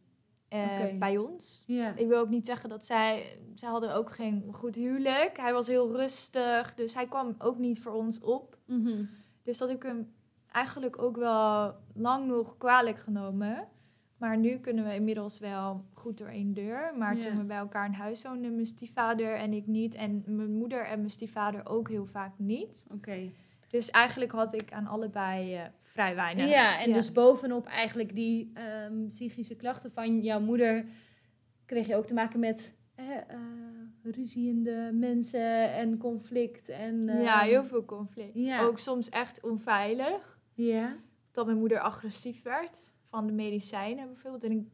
eh, 0.49 0.99
bij 0.99 1.17
ons. 1.17 1.65
Ik 1.97 2.09
wil 2.09 2.19
ook 2.19 2.29
niet 2.29 2.47
zeggen 2.47 2.69
dat 2.69 2.85
zij... 2.85 3.39
Zij 3.55 3.69
hadden 3.69 3.95
ook 3.95 4.11
geen 4.11 4.49
goed 4.53 4.75
huwelijk. 4.75 5.37
Hij 5.37 5.53
was 5.53 5.67
heel 5.67 5.97
rustig. 5.97 6.75
Dus 6.75 6.95
hij 6.95 7.07
kwam 7.07 7.35
ook 7.39 7.59
niet 7.59 7.81
voor 7.81 7.93
ons 7.93 8.21
op. 8.21 8.59
Mhm. 8.67 9.05
Dus 9.43 9.59
dat 9.59 9.69
heb 9.69 9.77
ik 9.77 9.83
hem 9.83 10.13
eigenlijk 10.53 11.03
ook 11.03 11.17
wel 11.17 11.75
lang 11.95 12.27
nog 12.27 12.57
kwalijk 12.57 12.99
genomen. 12.99 13.69
Maar 14.17 14.39
nu 14.39 14.59
kunnen 14.59 14.85
we 14.85 14.95
inmiddels 14.95 15.39
wel 15.39 15.85
goed 15.93 16.19
door 16.19 16.29
één 16.29 16.55
deur. 16.55 16.95
Maar 16.99 17.19
toen 17.19 17.37
we 17.37 17.45
bij 17.45 17.57
elkaar 17.57 17.87
in 17.87 17.93
huis 17.93 18.23
woonden, 18.23 18.55
mijn 18.55 18.67
stiefvader 18.67 19.35
en 19.35 19.53
ik 19.53 19.67
niet. 19.67 19.95
En 19.95 20.23
mijn 20.27 20.57
moeder 20.57 20.87
en 20.87 20.99
mijn 20.99 21.11
stiefvader 21.11 21.67
ook 21.69 21.89
heel 21.89 22.07
vaak 22.07 22.33
niet. 22.37 22.87
Oké. 22.93 23.31
Dus 23.69 23.91
eigenlijk 23.91 24.33
had 24.33 24.55
ik 24.55 24.73
aan 24.73 24.87
allebei 24.87 25.55
eh, 25.55 25.65
vrij 25.95 26.15
weinig. 26.15 26.49
Ja, 26.49 26.81
en 26.81 26.93
dus 26.93 27.13
bovenop 27.13 27.67
eigenlijk 27.67 28.15
die 28.15 28.51
ehm, 28.55 29.07
psychische 29.07 29.57
klachten 29.57 29.93
van 29.93 30.21
jouw 30.21 30.41
moeder 30.41 30.85
kreeg 31.67 31.87
je 31.87 31.97
ook 31.97 32.07
te 32.07 32.15
maken 32.15 32.41
met 32.41 32.75
eh, 32.95 33.07
ruziende 34.03 34.91
mensen 34.93 35.73
en 35.73 35.99
conflict. 35.99 36.69
En, 36.69 37.07
ja, 37.07 37.41
heel 37.41 37.65
veel 37.65 37.85
conflict. 37.85 38.35
ja. 38.35 38.61
Ook 38.61 38.79
soms 38.79 39.09
echt 39.09 39.43
onveilig. 39.43 40.39
Ja, 40.55 40.97
Dat 41.31 41.47
mijn 41.47 41.59
moeder 41.59 41.79
agressief 41.81 42.43
werd 42.43 42.95
van 43.05 43.27
de 43.27 43.33
medicijnen 43.33 44.07
bijvoorbeeld. 44.07 44.45
En 44.45 44.53
ik, 44.53 44.67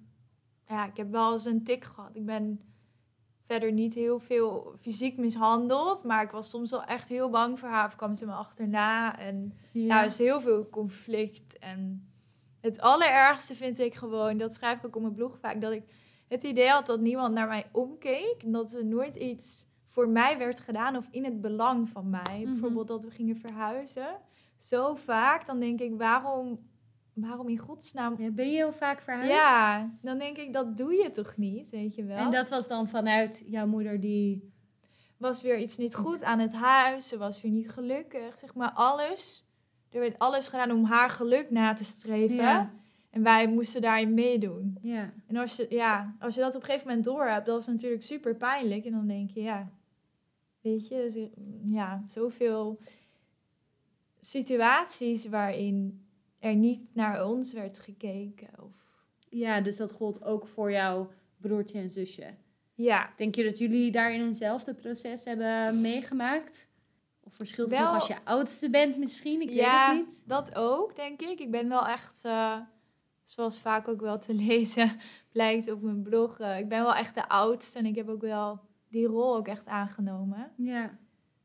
ja, 0.69 0.87
ik 0.87 0.97
heb 0.97 1.11
wel 1.11 1.33
eens 1.33 1.45
een 1.45 1.65
tik 1.65 1.85
gehad. 1.85 2.11
Ik 2.13 2.25
ben 2.25 2.61
verder 3.51 3.73
niet 3.73 3.95
heel 3.95 4.19
veel 4.19 4.75
fysiek 4.81 5.17
mishandeld. 5.17 6.05
Maar 6.05 6.23
ik 6.23 6.31
was 6.31 6.51
soms 6.51 6.71
wel 6.71 6.85
echt 6.85 7.09
heel 7.09 7.31
bang 7.31 7.59
voor 7.59 7.69
haar. 7.69 7.87
Of 7.87 7.97
kwam 7.97 8.15
ze 8.15 8.27
me 8.27 8.33
achterna. 8.33 9.19
En 9.19 9.55
ja, 9.73 9.83
ja. 9.83 10.03
is 10.03 10.19
heel 10.19 10.41
veel 10.41 10.69
conflict. 10.69 11.59
En 11.59 12.09
het 12.61 12.81
allerergste 12.81 13.55
vind 13.55 13.79
ik 13.79 13.95
gewoon, 13.95 14.37
dat 14.37 14.55
schrijf 14.55 14.79
ik 14.79 14.87
ook 14.87 14.97
op 14.97 15.03
mijn 15.03 15.15
blog 15.15 15.39
vaak, 15.39 15.61
dat 15.61 15.73
ik 15.73 15.83
het 16.29 16.43
idee 16.43 16.69
had 16.69 16.87
dat 16.87 17.01
niemand 17.01 17.35
naar 17.35 17.49
mij 17.49 17.67
omkeek. 17.73 18.43
En 18.43 18.53
dat 18.53 18.73
er 18.73 18.85
nooit 18.85 19.17
iets 19.17 19.67
voor 19.87 20.09
mij 20.09 20.39
werd 20.39 20.61
gedaan 20.61 20.97
of 20.97 21.09
in 21.11 21.25
het 21.25 21.41
belang 21.41 21.89
van 21.89 22.11
mij. 22.11 22.41
Mhm. 22.43 22.51
Bijvoorbeeld 22.51 22.89
dat 22.89 23.05
we 23.05 23.11
gingen 23.11 23.37
verhuizen. 23.37 24.17
Zo 24.59 24.95
vaak, 24.95 25.47
dan 25.47 25.61
denk 25.61 25.81
ik, 25.81 25.97
waarom, 25.97 26.59
waarom 27.15 27.49
in 27.49 27.59
godsnaam... 27.59 28.15
Ja, 28.19 28.31
ben 28.31 28.51
je 28.51 28.57
heel 28.57 28.73
vaak 28.73 29.01
verhuisd? 29.01 29.33
Ja, 29.33 29.91
dan 30.03 30.19
denk 30.19 30.37
ik, 30.37 30.53
dat 30.53 30.77
doe 30.77 30.95
je 30.95 31.11
toch 31.11 31.37
niet, 31.37 31.71
weet 31.71 31.95
je 31.95 32.05
wel. 32.05 32.17
En 32.17 32.31
dat 32.31 32.49
was 32.49 32.69
dan 32.69 32.89
vanuit 32.89 33.45
jouw 33.47 33.67
moeder 33.67 34.01
die... 34.01 34.53
was 35.17 35.43
weer 35.43 35.59
iets 35.59 35.77
niet 35.77 35.95
goed 35.95 36.23
aan 36.23 36.39
het 36.39 36.53
huis. 36.53 37.09
Ze 37.09 37.19
was 37.19 37.43
weer 37.43 37.53
niet 37.53 37.71
gelukkig. 37.71 38.39
Zeg 38.39 38.55
maar 38.55 38.73
alles. 38.73 39.49
Er 39.91 40.01
werd 40.01 40.19
alles 40.19 40.49
gedaan 40.49 40.71
om 40.71 40.85
haar 40.85 41.11
geluk 41.11 41.51
na 41.51 41.73
te 41.73 41.85
streven. 41.85 42.37
Ja. 42.37 42.73
En 43.11 43.23
wij 43.23 43.49
moesten 43.49 43.81
daarin 43.81 44.15
meedoen. 44.15 44.79
Ja. 44.83 45.13
En 45.27 45.37
als 45.37 45.57
je, 45.57 45.67
ja, 45.69 46.17
als 46.19 46.35
je 46.35 46.41
dat 46.41 46.55
op 46.55 46.61
een 46.61 46.67
gegeven 46.67 46.89
moment 46.89 47.05
door 47.05 47.25
hebt, 47.25 47.47
dat 47.47 47.61
is 47.61 47.67
natuurlijk 47.67 48.03
super 48.03 48.37
pijnlijk. 48.37 48.85
En 48.85 48.93
dan 48.93 49.07
denk 49.07 49.31
je, 49.31 49.41
ja, 49.41 49.71
weet 50.61 50.89
je, 50.89 51.31
ja, 51.65 52.05
zoveel 52.09 52.81
situaties 54.21 55.29
waarin 55.29 56.05
er 56.41 56.55
niet 56.55 56.95
naar 56.95 57.27
ons 57.27 57.53
werd 57.53 57.79
gekeken. 57.79 58.49
Of, 58.63 58.73
ja, 59.29 59.61
dus 59.61 59.77
dat 59.77 59.93
gold 59.93 60.25
ook 60.25 60.47
voor 60.47 60.71
jouw 60.73 61.11
broertje 61.37 61.79
en 61.79 61.91
zusje. 61.91 62.35
ja, 62.75 63.11
Denk 63.17 63.35
je 63.35 63.45
dat 63.45 63.59
jullie 63.59 63.93
daarin 63.93 64.21
eenzelfde 64.21 64.75
proces 64.75 65.25
hebben 65.25 65.81
meegemaakt? 65.81 66.69
Of 67.25 67.35
verschilt 67.35 67.71
het 67.71 67.79
nog 67.79 67.89
Wel- 67.89 67.99
als 67.99 68.07
je 68.09 68.17
oudste 68.25 68.71
bent 68.71 68.97
misschien? 68.99 69.41
Ik 69.41 69.51
ja, 69.51 69.91
weet 69.91 69.99
het 69.99 70.09
niet. 70.09 70.21
dat 70.29 70.55
ook, 70.57 70.97
denk 70.97 71.21
ik. 71.21 71.41
Ik 71.41 71.51
ben 71.51 71.69
wel 71.69 71.87
echt, 71.87 72.25
eh, 72.25 72.57
zoals 73.25 73.61
vaak 73.61 73.89
ook 73.89 74.01
wel 74.01 74.19
te 74.19 74.35
lezen 74.47 74.97
blijkt 75.33 75.71
op 75.73 75.83
mijn 75.83 76.03
blog, 76.03 76.39
eh, 76.41 76.59
ik 76.59 76.69
ben 76.69 76.83
wel 76.83 76.95
echt 76.95 77.15
de 77.15 77.29
oudste 77.29 77.79
en 77.79 77.87
ik 77.87 77.95
heb 77.95 78.09
ook 78.09 78.21
wel 78.21 78.61
die 78.89 79.07
rol 79.07 79.37
ook 79.37 79.49
echt 79.49 79.67
aangenomen. 79.67 80.53
Ja. 80.57 80.99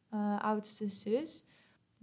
eh, 0.09 0.43
oudste 0.43 0.89
zus. 0.89 1.45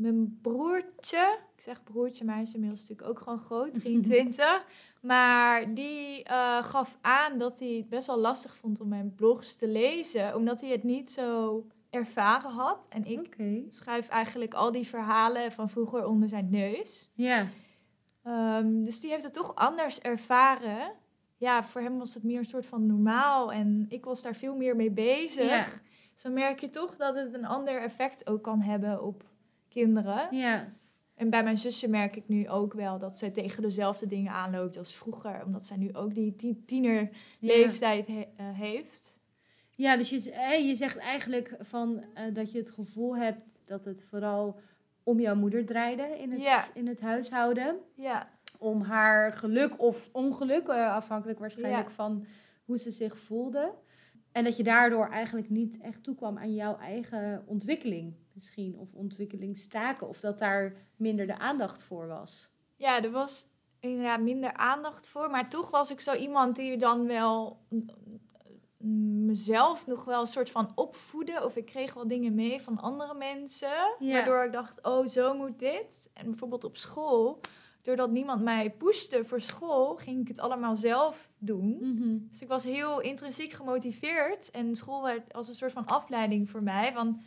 Mijn 0.03 0.39
broertje, 0.43 1.39
ik 1.57 1.63
zeg 1.63 1.83
broertje, 1.83 2.25
maar 2.25 2.35
hij 2.35 2.43
is 2.43 2.55
inmiddels 2.55 2.81
natuurlijk 2.81 3.09
ook 3.09 3.19
gewoon 3.19 3.39
groot, 3.39 3.75
23. 3.81 4.65
maar 5.01 5.75
die 5.75 6.25
eh, 6.25 6.65
gaf 6.65 6.99
aan 7.01 7.39
dat 7.39 7.59
hij 7.59 7.69
het 7.69 7.89
best 7.89 8.07
wel 8.07 8.19
lastig 8.19 8.57
vond 8.57 8.81
om 8.81 8.89
mijn 8.89 9.15
blogs 9.15 9.57
te 9.57 9.69
lezen, 9.69 10.37
omdat 10.37 10.61
hij 10.61 10.71
het 10.71 10.83
niet 10.83 11.11
zo 11.11 11.67
ervaren 11.91 12.51
had. 12.51 12.87
En 12.89 13.05
ik 13.05 13.37
schrijf 13.69 14.09
eigenlijk 14.09 14.55
al 14.55 14.73
die 14.73 14.87
verhalen 14.87 15.53
van 15.53 15.69
vroeger 15.69 16.07
onder 16.07 16.29
zijn 16.29 16.51
neus. 16.51 17.11
Ja. 17.15 17.47
Ehm, 18.23 18.85
dus 18.85 19.01
die 19.01 19.11
heeft 19.11 19.23
het 19.23 19.33
toch 19.33 19.55
anders 19.55 20.01
ervaren. 20.01 20.93
Ja, 21.37 21.65
voor 21.65 21.81
hem 21.81 21.99
was 21.99 22.15
het 22.15 22.23
meer 22.23 22.39
een 22.39 22.45
soort 22.45 22.67
van 22.67 22.87
normaal 22.87 23.53
en 23.53 23.87
ik 23.89 24.05
was 24.05 24.23
daar 24.23 24.35
veel 24.35 24.57
meer 24.57 24.77
mee 24.77 24.91
bezig. 24.91 25.45
Ja. 25.45 25.67
Dus 26.13 26.23
dan 26.23 26.33
merk 26.33 26.61
je 26.61 26.71
toch 26.71 26.97
dat 26.97 27.15
het 27.15 27.35
een 27.35 27.47
ander 27.47 27.83
effect 27.83 28.27
ook 28.27 28.43
kan 28.43 28.61
hebben 28.61 29.03
op 29.03 29.25
kinderen. 29.73 30.37
Ja. 30.37 30.73
En 31.15 31.31
bij 31.31 31.43
mijn 31.43 31.59
zusje 31.59 31.89
merk 31.89 32.17
ik 32.17 32.29
nu 32.29 32.49
ook 32.49 32.73
wel 32.73 32.99
dat 32.99 33.19
zij 33.19 33.31
tegen 33.31 33.63
dezelfde 33.63 34.07
dingen 34.07 34.33
aanloopt 34.33 34.77
als 34.79 34.95
vroeger. 34.95 35.45
Omdat 35.45 35.67
zij 35.67 35.77
nu 35.77 35.95
ook 35.95 36.15
die 36.15 36.37
ti- 36.37 36.65
tienerleeftijd 36.67 38.07
he- 38.07 38.27
eh, 38.37 38.47
heeft. 38.59 39.17
Ja, 39.75 39.97
dus 39.97 40.11
je, 40.11 40.17
je 40.67 40.75
zegt 40.75 40.97
eigenlijk 40.97 41.55
van, 41.61 42.03
eh, 42.15 42.25
dat 42.35 42.53
je 42.53 42.59
het 42.59 42.71
gevoel 42.71 43.17
hebt 43.17 43.41
dat 43.65 43.85
het 43.85 44.05
vooral 44.05 44.61
om 45.03 45.21
jouw 45.21 45.35
moeder 45.35 45.67
draaide 45.67 46.17
in 46.19 46.31
het, 46.31 46.41
Ja. 46.41 46.65
in 46.75 46.87
het 46.87 47.01
huishouden. 47.01 47.77
Ja, 47.95 48.29
Om 48.59 48.81
haar 48.83 49.33
geluk 49.33 49.81
of 49.81 50.09
ongeluk, 50.13 50.69
eh, 50.69 50.95
afhankelijk 50.95 51.39
waarschijnlijk 51.39 51.89
Ja. 51.89 51.95
van 51.95 52.27
hoe 52.65 52.79
ze 52.79 52.91
zich 52.91 53.19
voelde. 53.19 53.73
En 54.33 54.45
dat 54.45 54.57
je 54.57 54.63
daardoor 54.63 55.09
eigenlijk 55.09 55.51
niet 55.51 55.79
echt 55.81 56.03
toekwam 56.03 56.39
aan 56.39 56.55
jouw 56.55 56.79
eigen 56.79 57.43
ontwikkeling 57.47 58.15
misschien. 58.35 58.79
Of 58.79 58.93
ontwikkelingstaken. 58.93 60.09
Of 60.09 60.21
dat 60.21 60.39
daar 60.39 60.77
minder 60.97 61.27
de 61.27 61.39
aandacht 61.39 61.83
voor 61.83 62.07
was. 62.07 62.51
ja, 62.77 63.03
er 63.03 63.11
was 63.11 63.47
inderdaad 63.81 64.21
minder 64.21 64.53
aandacht 64.53 65.09
voor. 65.09 65.31
Maar 65.31 65.49
toch 65.49 65.71
was 65.71 65.91
ik 65.91 66.01
zo 66.01 66.15
iemand 66.15 66.57
die 66.57 66.79
dan 66.79 67.07
wel 67.07 67.61
mezelf 69.27 69.87
nog 69.87 70.05
wel 70.05 70.21
een 70.21 70.27
soort 70.27 70.51
van 70.51 70.73
opvoeden. 70.75 71.45
Of 71.45 71.57
ik 71.57 71.67
kreeg 71.67 71.95
wel 71.95 72.09
dingen 72.09 72.35
mee 72.35 72.61
van 72.61 72.79
andere 72.79 73.15
mensen. 73.15 73.95
Ja. 73.99 74.13
Waardoor 74.13 74.45
ik 74.45 74.53
dacht, 74.53 74.83
oh, 74.83 75.07
zo 75.07 75.35
moet 75.35 75.59
dit. 75.59 76.11
En 76.15 76.25
bijvoorbeeld 76.25 76.65
op 76.65 76.77
school, 76.77 77.41
doordat 77.83 78.11
niemand 78.11 78.43
mij 78.43 78.71
pushte 78.71 79.25
voor 79.25 79.41
school, 79.41 79.97
ging 79.97 80.21
ik 80.21 80.29
het 80.29 80.41
allemaal 80.41 80.77
zelf 80.77 81.29
doen. 81.39 81.77
Dus 82.31 82.43
ik 82.43 82.49
was 82.49 82.65
heel 82.65 83.01
intrinsiek 83.01 83.53
gemotiveerd. 83.53 84.51
En 84.51 84.77
school 84.77 85.03
werd 85.03 85.33
als 85.33 85.49
een 85.49 85.55
soort 85.55 85.73
van 85.73 85.87
afleiding 85.87 86.51
voor 86.51 86.63
mij. 86.63 86.93
Want 86.93 87.23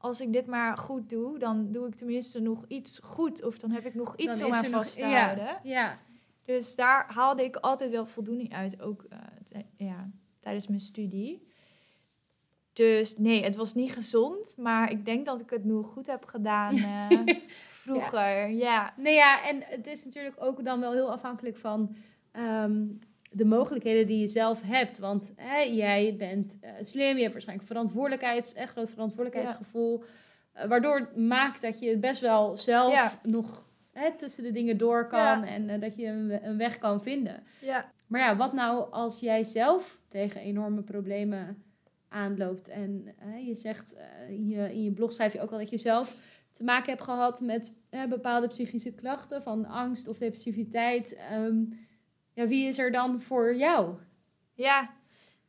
als 0.00 0.20
ik 0.20 0.32
dit 0.32 0.46
maar 0.46 0.76
goed 0.76 1.08
doe, 1.08 1.38
dan 1.38 1.70
doe 1.70 1.86
ik 1.86 1.94
tenminste 1.94 2.40
nog 2.40 2.64
iets 2.68 2.98
goed. 3.02 3.44
Of 3.44 3.58
dan 3.58 3.70
heb 3.70 3.86
ik 3.86 3.94
nog 3.94 4.16
iets 4.16 4.38
Dan 4.38 4.48
om 4.48 4.54
aan 4.54 4.64
vast 4.64 4.96
te 4.96 5.04
houden. 5.04 5.58
Ja, 5.62 5.98
Dus 6.44 6.74
daar 6.76 7.12
haalde 7.12 7.44
ik 7.44 7.56
altijd 7.56 7.90
wel 7.90 8.06
voldoening 8.06 8.54
uit. 8.54 8.82
Ook 8.82 9.04
eh, 9.10 9.60
ja, 9.76 10.10
tijdens 10.40 10.66
mijn 10.66 10.80
studie. 10.80 11.48
Dus 12.72 13.18
nee, 13.18 13.44
het 13.44 13.56
was 13.56 13.74
niet 13.74 13.92
gezond. 13.92 14.56
Maar 14.56 14.90
ik 14.90 15.04
denk 15.04 15.26
dat 15.26 15.40
ik 15.40 15.50
het 15.50 15.64
nu 15.64 15.82
goed 15.82 16.06
heb 16.06 16.24
gedaan 16.24 16.76
eh, 17.10 17.36
vroeger. 17.72 18.48
Ja. 18.50 18.94
Nee, 18.96 19.14
ja, 19.14 19.48
en 19.48 19.62
het 19.64 19.86
is 19.86 20.04
natuurlijk 20.04 20.36
ook 20.38 20.64
dan 20.64 20.80
wel 20.80 20.92
heel 20.92 21.10
afhankelijk 21.10 21.56
van... 21.56 21.96
ehm, 22.32 22.86
de 23.30 23.44
mogelijkheden 23.44 24.06
die 24.06 24.18
je 24.18 24.26
zelf 24.28 24.62
hebt. 24.62 24.98
Want 24.98 25.32
hè, 25.36 25.58
jij 25.60 26.14
bent 26.18 26.58
eh, 26.60 26.70
slim, 26.80 27.14
je 27.14 27.20
hebt 27.20 27.32
waarschijnlijk 27.32 27.68
verantwoordelijkheids, 27.68 28.54
echt 28.54 28.72
groot 28.72 28.90
verantwoordelijkheidsgevoel. 28.90 30.04
Uh, 30.56 30.64
waardoor 30.64 30.98
het 30.98 31.16
maakt 31.16 31.60
dat 31.62 31.80
je 31.80 31.96
best 31.98 32.20
wel 32.20 32.56
zelf 32.56 32.92
Ja. 32.92 33.12
nog 33.22 33.68
hè, 33.92 34.16
tussen 34.16 34.42
de 34.42 34.52
dingen 34.52 34.76
door 34.78 35.06
kan 35.08 35.20
Ja. 35.20 35.46
en 35.46 35.68
eh, 35.68 35.80
dat 35.80 35.96
je 35.96 36.06
een, 36.06 36.44
een 36.46 36.56
weg 36.56 36.78
kan 36.78 37.02
vinden. 37.02 37.42
Ja. 37.60 37.90
Maar 38.06 38.20
ja, 38.20 38.36
wat 38.36 38.52
nou 38.52 38.90
als 38.90 39.20
jij 39.20 39.44
zelf 39.44 40.00
tegen 40.08 40.40
enorme 40.40 40.82
problemen 40.82 41.62
aanloopt 42.08 42.68
en 42.68 43.14
eh, 43.18 43.46
je 43.46 43.54
zegt 43.54 43.94
eh, 43.94 44.30
in, 44.30 44.48
je, 44.48 44.72
in 44.72 44.82
je 44.82 44.90
blog 44.92 45.12
schrijf 45.12 45.32
je 45.32 45.40
ook 45.40 45.50
al 45.50 45.58
dat 45.58 45.70
je 45.70 45.78
zelf 45.78 46.24
te 46.52 46.64
maken 46.64 46.90
hebt 46.90 47.02
gehad 47.02 47.40
met 47.40 47.72
eh, 47.90 48.04
bepaalde 48.06 48.46
psychische 48.46 48.92
klachten 48.94 49.42
van 49.42 49.64
angst 49.66 50.08
of 50.08 50.18
depressiviteit. 50.18 51.14
Ehm, 51.14 51.62
ja, 52.40 52.46
wie 52.46 52.66
is 52.66 52.78
er 52.78 52.92
dan 52.92 53.20
voor 53.20 53.54
jou? 53.54 53.94
Ja, 54.54 54.90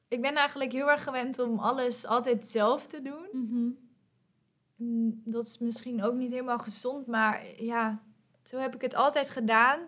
ik 0.08 0.22
ben 0.22 0.36
eigenlijk 0.36 0.72
heel 0.72 0.92
erg 0.92 1.04
gewend 1.04 1.40
om 1.40 1.60
alles 1.60 2.06
altijd 2.06 2.48
zelf 2.48 2.88
te 2.88 3.02
doen. 3.02 3.28
Mm, 4.76 5.22
Dat 5.26 5.46
is 5.46 5.58
misschien 5.58 6.04
ook 6.04 6.14
niet 6.14 6.32
helemaal 6.32 6.60
gezond, 6.60 7.08
maar 7.08 7.62
ja, 7.64 8.04
zo 8.44 8.58
heb 8.58 8.76
ik 8.76 8.82
het 8.82 8.96
altijd 8.96 9.30
gedaan. 9.30 9.80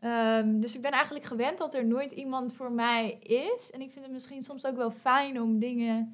Ehm, 0.00 0.60
dus 0.60 0.74
ik 0.74 0.82
ben 0.82 0.90
eigenlijk 0.90 1.24
gewend 1.24 1.58
dat 1.58 1.74
er 1.74 1.86
nooit 1.86 2.12
iemand 2.12 2.54
voor 2.54 2.72
mij 2.72 3.18
is. 3.22 3.70
En 3.70 3.80
ik 3.80 3.90
vind 3.90 4.04
het 4.04 4.14
misschien 4.14 4.42
soms 4.42 4.66
ook 4.66 4.76
wel 4.76 4.90
fijn 4.90 5.40
om 5.40 5.58
dingen 5.58 6.12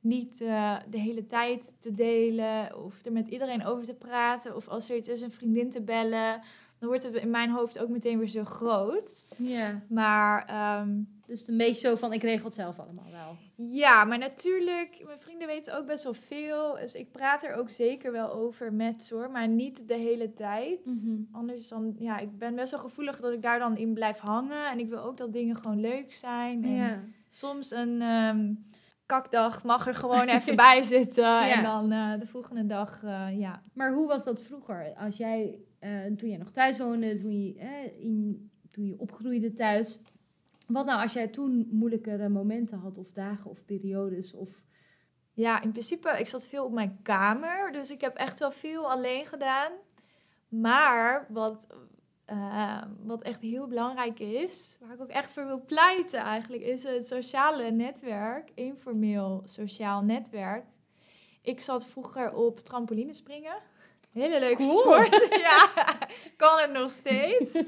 niet 0.00 0.40
eh, 0.40 0.76
de 0.90 0.98
hele 0.98 1.26
tijd 1.26 1.74
te 1.78 1.94
delen 1.94 2.84
of 2.84 3.04
er 3.04 3.12
met 3.12 3.28
iedereen 3.28 3.64
over 3.64 3.84
te 3.84 3.94
praten. 3.94 4.56
Of 4.56 4.68
als 4.68 4.90
er 4.90 4.96
iets 4.96 5.08
is, 5.08 5.20
een 5.20 5.32
vriendin 5.32 5.70
te 5.70 5.82
bellen. 5.82 6.42
Dan 6.78 6.88
wordt 6.88 7.02
het 7.04 7.14
in 7.14 7.30
mijn 7.30 7.50
hoofd 7.50 7.78
ook 7.78 7.88
meteen 7.88 8.18
weer 8.18 8.28
zo 8.28 8.44
groot. 8.44 9.24
Ja, 9.36 9.80
Maar 9.88 10.44
ehm, 10.46 10.90
dus 11.26 11.48
een 11.48 11.56
beetje 11.56 11.88
zo 11.88 11.96
van 11.96 12.12
ik 12.12 12.22
regel 12.22 12.44
het 12.44 12.54
zelf 12.54 12.78
allemaal 12.78 13.10
wel. 13.10 13.36
ja, 13.66 14.04
maar 14.04 14.18
natuurlijk, 14.18 15.02
mijn 15.04 15.18
vrienden 15.20 15.46
weten 15.46 15.76
ook 15.78 15.86
best 15.86 16.04
wel 16.04 16.14
veel. 16.14 16.74
Dus 16.80 16.94
ik 16.94 17.12
praat 17.12 17.42
er 17.42 17.54
ook 17.54 17.70
zeker 17.70 18.12
wel 18.12 18.32
over 18.32 18.72
met 18.72 19.10
hoor, 19.10 19.30
maar 19.30 19.48
niet 19.48 19.88
de 19.88 19.94
hele 19.94 20.32
tijd. 20.34 20.84
Mhm. 20.84 21.16
Anders 21.32 21.68
dan, 21.68 21.94
ja, 21.98 22.18
ik 22.18 22.38
ben 22.38 22.54
best 22.54 22.70
wel 22.70 22.80
gevoelig 22.80 23.20
dat 23.20 23.32
ik 23.32 23.42
daar 23.42 23.58
dan 23.58 23.76
in 23.76 23.94
blijf 23.94 24.18
hangen. 24.18 24.70
En 24.70 24.78
ik 24.78 24.88
wil 24.88 24.98
ook 25.02 25.16
dat 25.16 25.32
dingen 25.32 25.56
gewoon 25.56 25.80
leuk 25.80 26.14
zijn. 26.14 26.64
En 26.64 26.74
Ja. 26.74 27.00
soms 27.30 27.70
een 27.70 28.02
ehm, 28.02 28.52
kakdag 29.06 29.64
mag 29.64 29.86
er 29.86 29.94
gewoon 29.94 30.28
even 30.28 30.56
bij 30.66 30.82
zitten. 30.82 31.24
Ja. 31.24 31.50
En 31.56 31.62
dan 31.62 31.92
eh, 31.92 32.20
de 32.20 32.26
volgende 32.26 32.66
dag, 32.66 33.02
eh, 33.04 33.38
ja. 33.38 33.62
Maar 33.72 33.92
hoe 33.92 34.06
was 34.06 34.24
dat 34.24 34.40
vroeger? 34.40 34.92
Als 34.98 35.16
jij, 35.16 35.58
eh, 35.78 36.04
toen 36.16 36.28
jij 36.28 36.38
nog 36.38 36.50
thuis 36.50 36.78
woonde, 36.78 37.20
toen 37.20 37.42
je, 37.42 37.54
in, 37.98 38.50
toen 38.70 38.86
je 38.86 38.98
opgroeide 38.98 39.52
thuis. 39.52 39.98
Wat 40.66 40.86
nou 40.86 41.02
als 41.02 41.12
jij 41.12 41.28
toen 41.28 41.68
moeilijkere 41.70 42.28
momenten 42.28 42.78
had, 42.78 42.98
of 42.98 43.12
dagen 43.12 43.50
of 43.50 43.64
periodes? 43.64 44.32
Of... 44.32 44.64
Ja, 45.32 45.62
in 45.62 45.70
principe, 45.70 46.18
ik 46.18 46.28
zat 46.28 46.48
veel 46.48 46.64
op 46.64 46.72
mijn 46.72 46.98
kamer. 47.02 47.72
Dus 47.72 47.90
ik 47.90 48.00
heb 48.00 48.16
echt 48.16 48.38
wel 48.38 48.52
veel 48.52 48.90
alleen 48.90 49.26
gedaan. 49.26 49.72
Maar 50.48 51.26
wat, 51.28 51.66
eh, 52.24 52.82
wat 53.02 53.22
echt 53.22 53.40
heel 53.40 53.66
belangrijk 53.66 54.20
is, 54.20 54.78
waar 54.80 54.94
ik 54.94 55.00
ook 55.00 55.08
echt 55.08 55.34
voor 55.34 55.46
wil 55.46 55.64
pleiten 55.64 56.20
eigenlijk, 56.20 56.62
is 56.62 56.82
het 56.82 57.06
sociale 57.06 57.70
netwerk, 57.70 58.50
informeel 58.54 59.42
sociaal 59.44 60.02
netwerk. 60.02 60.64
Ik 61.42 61.60
zat 61.60 61.86
vroeger 61.86 62.34
op 62.34 62.60
trampolinespringen. 62.60 63.56
Hele 64.16 64.38
leuke 64.38 64.62
Cool. 64.62 64.80
sport. 64.80 65.28
ja, 65.48 65.68
kan 66.36 66.58
het 66.58 66.72
nog 66.72 66.90
steeds. 66.90 67.58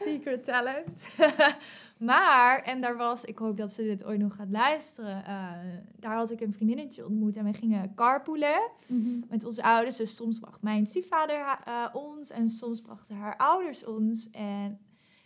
Secret 0.00 0.44
talent. 0.44 1.08
maar, 2.10 2.62
en 2.62 2.80
daar 2.80 2.96
was, 2.96 3.24
ik 3.24 3.38
hoop 3.38 3.56
dat 3.56 3.72
ze 3.72 3.82
dit 3.82 4.04
ooit 4.04 4.18
nog 4.18 4.34
gaat 4.34 4.50
luisteren. 4.50 5.24
eh, 5.24 5.52
daar 5.96 6.14
had 6.14 6.30
ik 6.30 6.40
een 6.40 6.52
vriendinnetje 6.52 7.04
ontmoet 7.06 7.36
en 7.36 7.44
we 7.44 7.52
gingen 7.52 7.94
carpoolen 7.94 8.70
met 9.28 9.44
onze 9.44 9.62
ouders. 9.62 9.96
Dus 9.96 10.16
soms 10.16 10.38
bracht 10.38 10.62
mijn 10.62 10.86
stiefvader 10.86 11.58
eh, 11.64 11.86
ons 11.92 12.30
en 12.30 12.48
soms 12.48 12.80
brachten 12.80 13.16
haar 13.16 13.36
ouders 13.36 13.84
ons. 13.84 14.30
En 14.30 14.78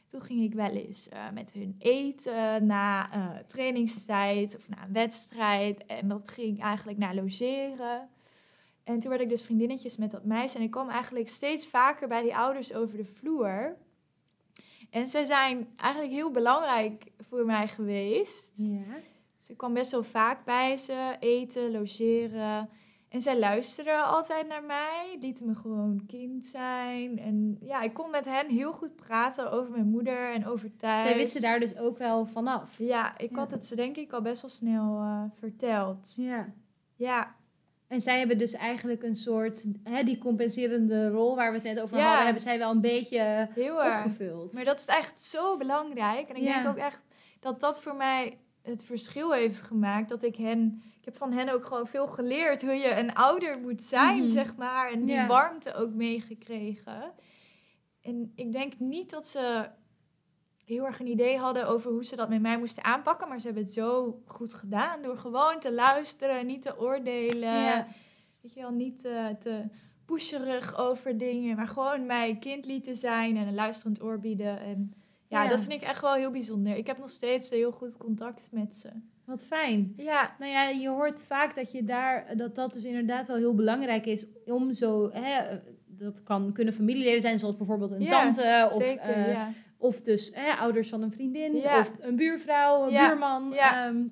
toen 0.06 0.22
ging 0.22 0.42
ik 0.42 0.54
wel 0.54 0.70
eens 0.70 1.08
eh, 1.08 1.30
met 1.34 1.52
hun 1.52 1.74
eten 1.78 2.66
na 2.66 3.08
trainingstijd 3.46 4.56
of 4.56 4.68
na 4.68 4.82
een 4.86 4.92
wedstrijd. 4.92 5.86
En 5.86 6.08
dat 6.08 6.28
ging 6.28 6.62
eigenlijk 6.62 6.98
naar 6.98 7.14
logeren. 7.14 8.08
En 8.84 9.00
toen 9.00 9.10
werd 9.10 9.22
ik 9.22 9.28
dus 9.28 9.42
vriendinnetjes 9.42 9.96
met 9.96 10.10
dat 10.10 10.24
meisje. 10.24 10.56
En 10.56 10.62
ik 10.62 10.70
kwam 10.70 10.88
eigenlijk 10.88 11.28
steeds 11.28 11.66
vaker 11.66 12.08
bij 12.08 12.22
die 12.22 12.36
ouders 12.36 12.74
over 12.74 12.96
de 12.96 13.04
vloer. 13.04 13.76
En 14.90 15.06
zij 15.06 15.24
zijn 15.24 15.68
eigenlijk 15.76 16.12
heel 16.12 16.30
belangrijk 16.30 17.12
voor 17.20 17.44
mij 17.46 17.68
geweest. 17.68 18.52
Ja. 18.56 19.00
Dus 19.38 19.48
ik 19.50 19.56
kwam 19.56 19.74
best 19.74 19.90
wel 19.90 20.02
vaak 20.02 20.44
bij 20.44 20.76
ze, 20.76 21.16
eten, 21.20 21.70
logeren. 21.70 22.68
En 23.08 23.22
zij 23.22 23.38
luisterden 23.38 24.04
altijd 24.04 24.48
naar 24.48 24.64
mij, 24.64 25.16
lieten 25.20 25.46
me 25.46 25.54
gewoon 25.54 26.06
kind 26.06 26.46
zijn. 26.46 27.18
En 27.18 27.56
ja, 27.60 27.80
ik 27.82 27.94
kon 27.94 28.10
met 28.10 28.24
hen 28.24 28.48
heel 28.48 28.72
goed 28.72 28.96
praten 28.96 29.50
over 29.50 29.70
mijn 29.70 29.88
moeder 29.88 30.32
en 30.32 30.46
over 30.46 30.76
thuis. 30.76 31.00
Zij 31.00 31.16
wisten 31.16 31.42
daar 31.42 31.60
dus 31.60 31.76
ook 31.76 31.98
wel 31.98 32.26
vanaf. 32.26 32.78
Ja, 32.78 33.18
ik 33.18 33.30
Ja. 33.30 33.36
had 33.36 33.50
het 33.50 33.66
ze 33.66 33.76
denk 33.76 33.96
ik 33.96 34.12
al 34.12 34.22
best 34.22 34.42
wel 34.42 34.50
snel 34.50 34.98
eh, 35.00 35.22
verteld. 35.38 36.14
Ja. 36.16 36.52
Ja, 36.96 37.34
En 37.94 38.00
zij 38.00 38.18
hebben 38.18 38.38
dus 38.38 38.52
eigenlijk 38.54 39.02
een 39.02 39.16
soort, 39.16 39.64
hè, 39.84 40.02
die 40.02 40.18
compenserende 40.18 41.08
rol 41.08 41.36
waar 41.36 41.50
we 41.50 41.54
het 41.56 41.66
net 41.66 41.80
over 41.80 41.96
Ja. 41.98 42.04
hadden, 42.06 42.24
hebben 42.24 42.42
zij 42.42 42.58
wel 42.58 42.70
een 42.70 42.80
beetje 42.80 43.48
heel 43.54 43.74
opgevuld. 43.76 44.52
Maar 44.52 44.64
dat 44.64 44.78
is 44.78 44.86
echt 44.86 45.22
zo 45.22 45.56
belangrijk. 45.56 46.28
En 46.28 46.36
ik 46.36 46.42
Ja. 46.42 46.54
denk 46.62 46.68
ook 46.68 46.82
echt 46.84 47.02
dat 47.40 47.60
dat 47.60 47.80
voor 47.80 47.94
mij 47.94 48.38
het 48.62 48.84
verschil 48.84 49.32
heeft 49.32 49.60
gemaakt. 49.60 50.08
Dat 50.08 50.22
ik 50.22 50.36
hen... 50.36 50.82
Ik 50.98 51.04
heb 51.04 51.16
van 51.16 51.32
hen 51.32 51.48
ook 51.48 51.64
gewoon 51.64 51.86
veel 51.86 52.06
geleerd 52.06 52.62
hoe 52.62 52.74
je 52.74 52.98
een 52.98 53.14
ouder 53.14 53.58
moet 53.58 53.82
zijn, 53.82 54.18
Mhm. 54.22 54.28
zeg 54.28 54.56
maar. 54.56 54.90
En 54.90 55.04
die 55.04 55.14
Ja. 55.14 55.26
warmte 55.26 55.74
ook 55.74 55.90
meegekregen. 55.90 57.12
En 58.02 58.32
ik 58.34 58.52
denk 58.52 58.78
niet 58.78 59.10
dat 59.10 59.28
ze 59.28 59.68
heel 60.64 60.84
erg 60.86 61.00
een 61.00 61.06
idee 61.06 61.36
hadden 61.38 61.66
over 61.68 61.90
hoe 61.90 62.04
ze 62.04 62.16
dat 62.16 62.28
met 62.28 62.40
mij 62.40 62.58
moesten 62.58 62.84
aanpakken. 62.84 63.28
Maar 63.28 63.40
ze 63.40 63.46
hebben 63.46 63.64
het 63.64 63.72
zo 63.72 64.20
goed 64.26 64.54
gedaan 64.54 65.02
door 65.02 65.16
gewoon 65.18 65.60
te 65.60 65.72
luisteren, 65.72 66.46
niet 66.46 66.62
te 66.62 66.78
oordelen. 66.80 67.48
Ja. 67.62 67.86
Weet 68.40 68.52
je 68.54 68.60
wel, 68.60 68.70
niet 68.70 69.04
eh, 69.04 69.26
te 69.38 69.62
pusherig 70.04 70.78
over 70.78 71.18
dingen, 71.18 71.56
maar 71.56 71.68
gewoon 71.68 72.06
mij 72.06 72.36
kind 72.40 72.66
lieten 72.66 72.96
zijn 72.96 73.36
en 73.36 73.46
een 73.46 73.54
luisterend 73.54 74.02
oor 74.02 74.18
bieden. 74.20 74.60
En 74.60 74.94
ja, 75.28 75.42
Ja. 75.42 75.48
dat 75.48 75.60
vind 75.60 75.72
ik 75.72 75.88
echt 75.88 76.00
wel 76.00 76.14
heel 76.14 76.30
bijzonder. 76.30 76.76
Ik 76.76 76.86
heb 76.86 76.98
nog 76.98 77.10
steeds 77.10 77.50
heel 77.50 77.72
goed 77.72 77.96
contact 77.96 78.48
met 78.52 78.76
ze. 78.76 78.88
Wat 79.24 79.44
fijn. 79.44 79.92
Ja, 79.96 80.34
Nou 80.38 80.50
ja, 80.52 80.68
je 80.68 80.88
hoort 80.88 81.20
vaak 81.20 81.54
dat 81.54 81.72
je 81.72 81.84
daar, 81.84 82.36
dat 82.36 82.54
dat 82.54 82.72
dus 82.72 82.84
inderdaad 82.84 83.26
wel 83.26 83.36
heel 83.36 83.54
belangrijk 83.54 84.06
is 84.06 84.26
om 84.46 84.72
zo, 84.74 85.10
hè, 85.12 85.58
dat 85.86 86.22
kan 86.22 86.52
kunnen 86.52 86.74
familieleden 86.74 87.20
zijn, 87.20 87.38
zoals 87.38 87.56
bijvoorbeeld 87.56 87.90
een 87.90 88.00
Ja, 88.00 88.08
tante 88.22 88.66
of, 88.76 88.82
zeker. 88.84 89.02
eh, 89.14 89.32
ja. 89.32 89.52
Of 89.84 90.00
dus 90.00 90.30
hè, 90.34 90.52
ouders 90.52 90.88
van 90.88 91.02
een 91.02 91.12
vriendin 91.12 91.56
Ja. 91.56 91.78
of 91.78 91.92
een 92.00 92.16
buurvrouw, 92.16 92.84
een 92.86 92.90
Ja, 92.92 93.08
buurman, 93.08 93.50
ja. 93.52 93.86
ehm, 93.86 94.02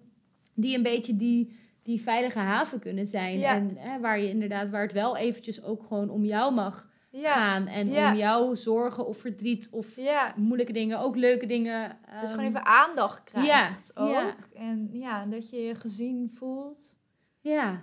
die 0.54 0.76
een 0.76 0.82
beetje 0.82 1.16
die, 1.16 1.56
die 1.82 2.02
veilige 2.02 2.38
haven 2.38 2.78
kunnen 2.80 3.06
zijn 3.06 3.42
en 3.42 3.76
hè, 3.76 4.00
waar 4.00 4.20
je 4.20 4.28
inderdaad, 4.28 4.70
waar 4.70 4.82
het 4.82 4.92
wel 4.92 5.16
eventjes 5.16 5.62
ook 5.62 5.84
gewoon 5.84 6.10
om 6.10 6.24
jou 6.24 6.54
mag 6.54 6.90
gaan 7.12 7.66
en 7.66 7.88
om 7.88 8.14
jouw 8.14 8.54
zorgen 8.54 9.06
of 9.06 9.18
verdriet 9.18 9.68
of 9.70 9.96
ja. 9.96 10.32
moeilijke 10.36 10.72
dingen, 10.72 10.98
ook 10.98 11.16
leuke 11.16 11.46
dingen. 11.46 11.88
Dus 11.88 12.20
ehm, 12.20 12.26
gewoon 12.26 12.44
even 12.44 12.66
aandacht 12.66 13.24
krijgt 13.24 13.92
ja, 13.94 14.02
ook. 14.02 14.34
En 14.54 14.88
ja, 14.92 15.24
dat 15.26 15.50
je 15.50 15.56
je 15.62 15.74
gezien 15.74 16.30
voelt. 16.34 16.96
Ja. 17.40 17.82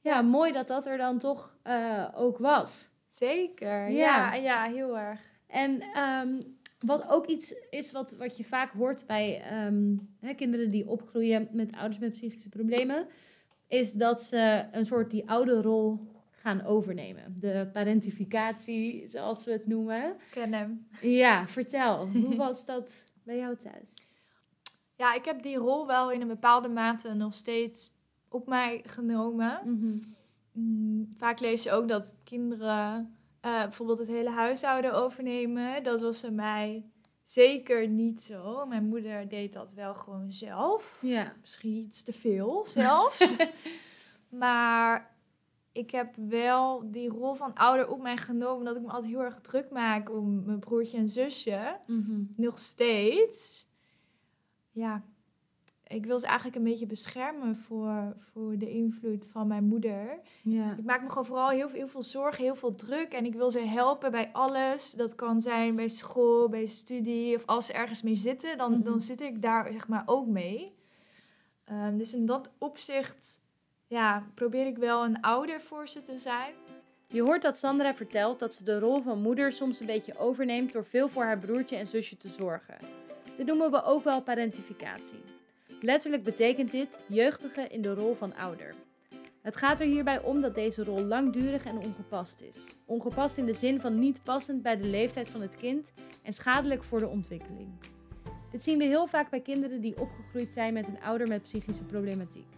ja, 0.00 0.22
mooi 0.22 0.52
dat 0.52 0.66
dat 0.66 0.86
er 0.86 0.96
dan 0.96 1.18
toch 1.18 1.56
eh, 1.62 2.04
ook 2.14 2.38
was. 2.38 2.88
Zeker, 3.08 3.88
Ja. 3.90 4.34
ja, 4.34 4.34
ja, 4.34 4.62
heel 4.64 4.98
erg. 4.98 5.20
En 5.46 5.80
ehm, 5.80 6.40
wat 6.84 7.08
ook 7.08 7.26
iets 7.26 7.54
is 7.70 7.92
wat, 7.92 8.16
wat 8.16 8.36
je 8.36 8.44
vaak 8.44 8.72
hoort 8.72 9.04
bij 9.06 9.40
ehm, 9.40 9.96
hè, 10.20 10.34
kinderen 10.34 10.70
die 10.70 10.88
opgroeien 10.88 11.48
met 11.52 11.72
ouders 11.72 11.98
met 11.98 12.12
psychische 12.12 12.48
problemen, 12.48 13.06
is 13.68 13.92
dat 13.92 14.22
ze 14.22 14.64
een 14.72 14.86
soort 14.86 15.10
die 15.10 15.28
oude 15.28 15.62
rol 15.62 16.12
gaan 16.30 16.64
overnemen. 16.64 17.36
De 17.40 17.68
parentificatie, 17.72 19.08
zoals 19.08 19.44
we 19.44 19.52
het 19.52 19.66
noemen. 19.66 20.16
Ken 20.30 20.52
hem. 20.52 20.86
Ja, 21.00 21.46
vertel. 21.46 22.08
Hoe 22.24 22.36
was 22.36 22.66
dat 22.66 23.04
bij 23.22 23.36
jou 23.36 23.56
thuis? 23.56 23.94
Ja, 24.96 25.14
ik 25.14 25.24
heb 25.24 25.42
die 25.42 25.56
rol 25.56 25.86
wel 25.86 26.12
in 26.12 26.20
een 26.20 26.28
bepaalde 26.28 26.68
mate 26.68 27.14
nog 27.14 27.34
steeds 27.34 27.92
op 28.28 28.46
mij 28.46 28.82
genomen. 28.86 29.60
Mm, 30.52 31.12
vaak 31.16 31.40
lees 31.40 31.62
je 31.62 31.72
ook 31.72 31.88
dat 31.88 32.14
kinderen 32.24 33.16
eh, 33.44 33.62
bijvoorbeeld 33.62 33.98
het 33.98 34.08
hele 34.08 34.30
huishouden 34.30 34.94
overnemen. 34.94 35.82
Dat 35.82 36.00
was 36.00 36.20
bij 36.20 36.30
mij 36.30 36.84
zeker 37.24 37.88
niet 37.88 38.22
zo. 38.22 38.66
Mijn 38.66 38.84
moeder 38.84 39.28
deed 39.28 39.52
dat 39.52 39.72
wel 39.72 39.94
gewoon 39.94 40.32
zelf. 40.32 40.98
Ja. 41.00 41.32
Misschien 41.40 41.72
iets 41.72 42.02
te 42.02 42.12
veel 42.12 42.64
zelfs. 42.66 43.36
maar 44.28 45.16
ik 45.72 45.90
heb 45.90 46.14
wel 46.16 46.90
die 46.90 47.08
rol 47.08 47.34
van 47.34 47.54
ouder 47.54 47.88
op 47.88 48.02
mij 48.02 48.16
genomen. 48.16 48.56
Omdat 48.56 48.76
ik 48.76 48.82
me 48.82 48.88
altijd 48.88 49.12
heel 49.12 49.22
erg 49.22 49.40
druk 49.40 49.70
maak 49.70 50.10
om 50.10 50.44
mijn 50.44 50.58
broertje 50.58 50.98
en 50.98 51.08
zusje. 51.08 51.80
Mhm. 51.86 52.22
Nog 52.36 52.58
steeds. 52.58 53.66
ja, 54.70 55.02
ik 55.86 56.06
wil 56.06 56.20
ze 56.20 56.26
eigenlijk 56.26 56.56
een 56.56 56.64
beetje 56.64 56.86
beschermen 56.86 57.56
voor, 57.56 58.16
voor 58.32 58.58
de 58.58 58.70
invloed 58.70 59.28
van 59.30 59.46
mijn 59.46 59.64
moeder. 59.64 60.18
Ja. 60.42 60.74
Ik 60.78 60.84
maak 60.84 61.02
me 61.02 61.08
gewoon 61.08 61.26
vooral 61.26 61.48
heel, 61.48 61.68
veel- 61.68 61.78
heel 61.78 61.88
veel 61.88 62.02
zorgen, 62.02 62.44
heel 62.44 62.54
veel 62.54 62.74
druk. 62.74 63.12
En 63.12 63.24
ik 63.24 63.34
wil 63.34 63.50
ze 63.50 63.60
helpen 63.60 64.10
bij 64.10 64.30
alles. 64.32 64.92
Dat 64.92 65.14
kan 65.14 65.40
zijn 65.42 65.74
bij 65.76 65.88
school, 65.88 66.48
bij 66.48 66.66
studie. 66.66 67.36
Of 67.36 67.42
als 67.46 67.66
ze 67.66 67.72
ergens 67.72 68.02
mee 68.02 68.16
zitten, 68.16 68.58
dan, 68.58 68.72
Mhm. 68.72 68.82
dan 68.82 69.00
zit 69.00 69.20
ik 69.20 69.42
daar 69.42 69.72
zeg 69.72 69.88
maar 69.88 70.02
ook 70.06 70.26
mee. 70.26 70.72
Ehm, 71.64 71.96
dus 71.96 72.14
in 72.14 72.26
dat 72.26 72.50
opzicht 72.58 73.40
ja, 73.86 74.26
probeer 74.34 74.66
ik 74.66 74.78
wel 74.78 75.04
een 75.04 75.20
ouder 75.20 75.60
voor 75.60 75.88
ze 75.88 76.02
te 76.02 76.18
zijn. 76.18 76.52
Je 77.08 77.22
hoort 77.22 77.42
dat 77.42 77.58
Sandra 77.58 77.94
vertelt 77.94 78.38
dat 78.38 78.54
ze 78.54 78.64
de 78.64 78.78
rol 78.78 79.00
van 79.02 79.22
moeder 79.22 79.52
soms 79.52 79.80
een 79.80 79.86
beetje 79.86 80.18
overneemt 80.18 80.72
door 80.72 80.84
veel 80.84 81.08
voor 81.08 81.22
haar 81.24 81.38
broertje 81.38 81.76
en 81.76 81.86
zusje 81.86 82.16
te 82.16 82.28
zorgen. 82.28 82.74
Dit 83.36 83.46
noemen 83.46 83.70
we 83.70 83.82
ook 83.84 84.04
wel 84.04 84.22
parentificatie. 84.22 85.18
Letterlijk 85.84 86.22
betekent 86.22 86.70
dit 86.70 86.98
jeugdige 87.06 87.68
in 87.68 87.82
de 87.82 87.94
rol 87.94 88.14
van 88.14 88.34
ouder. 88.34 88.74
Het 89.42 89.56
gaat 89.56 89.80
er 89.80 89.86
hierbij 89.86 90.22
om 90.22 90.40
dat 90.40 90.54
deze 90.54 90.84
rol 90.84 91.04
langdurig 91.04 91.64
en 91.64 91.78
ongepast 91.78 92.40
is. 92.40 92.56
Ongepast 92.84 93.36
in 93.36 93.46
de 93.46 93.52
zin 93.52 93.80
van 93.80 93.98
niet 93.98 94.22
passend 94.22 94.62
bij 94.62 94.76
de 94.76 94.88
leeftijd 94.88 95.28
van 95.28 95.40
het 95.40 95.56
kind 95.56 95.92
en 96.22 96.32
schadelijk 96.32 96.84
voor 96.84 96.98
de 96.98 97.08
ontwikkeling. 97.08 97.68
Dit 98.50 98.62
zien 98.62 98.78
we 98.78 98.84
heel 98.84 99.06
vaak 99.06 99.30
bij 99.30 99.40
kinderen 99.40 99.80
die 99.80 100.00
opgegroeid 100.00 100.48
zijn 100.48 100.72
met 100.72 100.88
een 100.88 101.02
ouder 101.02 101.28
met 101.28 101.42
psychische 101.42 101.84
problematiek. 101.84 102.48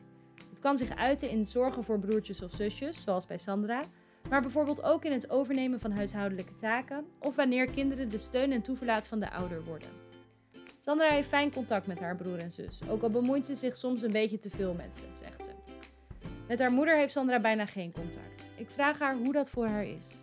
Het 0.51 0.59
kan 0.59 0.77
zich 0.77 0.97
uiten 0.97 1.31
in 1.31 1.47
zorgen 1.47 1.85
voor 1.85 1.99
broertjes 1.99 2.43
of 2.43 2.53
zusjes, 2.53 3.03
zoals 3.03 3.27
bij 3.27 3.39
Sandra, 3.39 3.83
maar 4.29 4.43
bijvoorbeeld 4.43 4.83
ook 4.83 5.05
in 5.05 5.13
het 5.13 5.31
overnemen 5.31 5.81
van 5.81 5.91
huishoudelijke 5.91 6.59
taken 6.61 7.07
of 7.19 7.37
wanneer 7.37 7.71
kinderen 7.71 8.09
de 8.09 8.19
steun 8.19 8.53
en 8.53 8.63
toeverlaat 8.63 9.07
van 9.07 9.21
de 9.21 9.31
ouder 9.31 9.65
worden. 9.65 10.06
Sandra 10.87 11.11
heeft 11.11 11.29
fijn 11.29 11.53
contact 11.53 11.87
met 11.87 11.99
haar 11.99 12.17
broer 12.17 12.39
en 12.39 12.51
zus, 12.51 12.89
ook 12.89 13.03
al 13.03 13.11
bemoeit 13.11 13.47
ze 13.47 13.55
zich 13.55 13.77
soms 13.77 14.03
een 14.03 14.13
beetje 14.13 14.39
te 14.39 14.51
veel 14.51 14.75
met 14.75 14.99
ze, 14.99 15.05
zegt 15.25 15.45
ze. 15.45 15.51
Met 16.49 16.59
haar 16.59 16.73
moeder 16.73 16.97
heeft 16.97 17.13
Sandra 17.13 17.41
bijna 17.41 17.67
geen 17.67 17.93
contact. 17.93 18.51
Ik 18.57 18.71
vraag 18.71 18.99
haar 18.99 19.17
hoe 19.17 19.33
dat 19.33 19.51
voor 19.51 19.67
haar 19.67 19.87
is. 19.87 20.19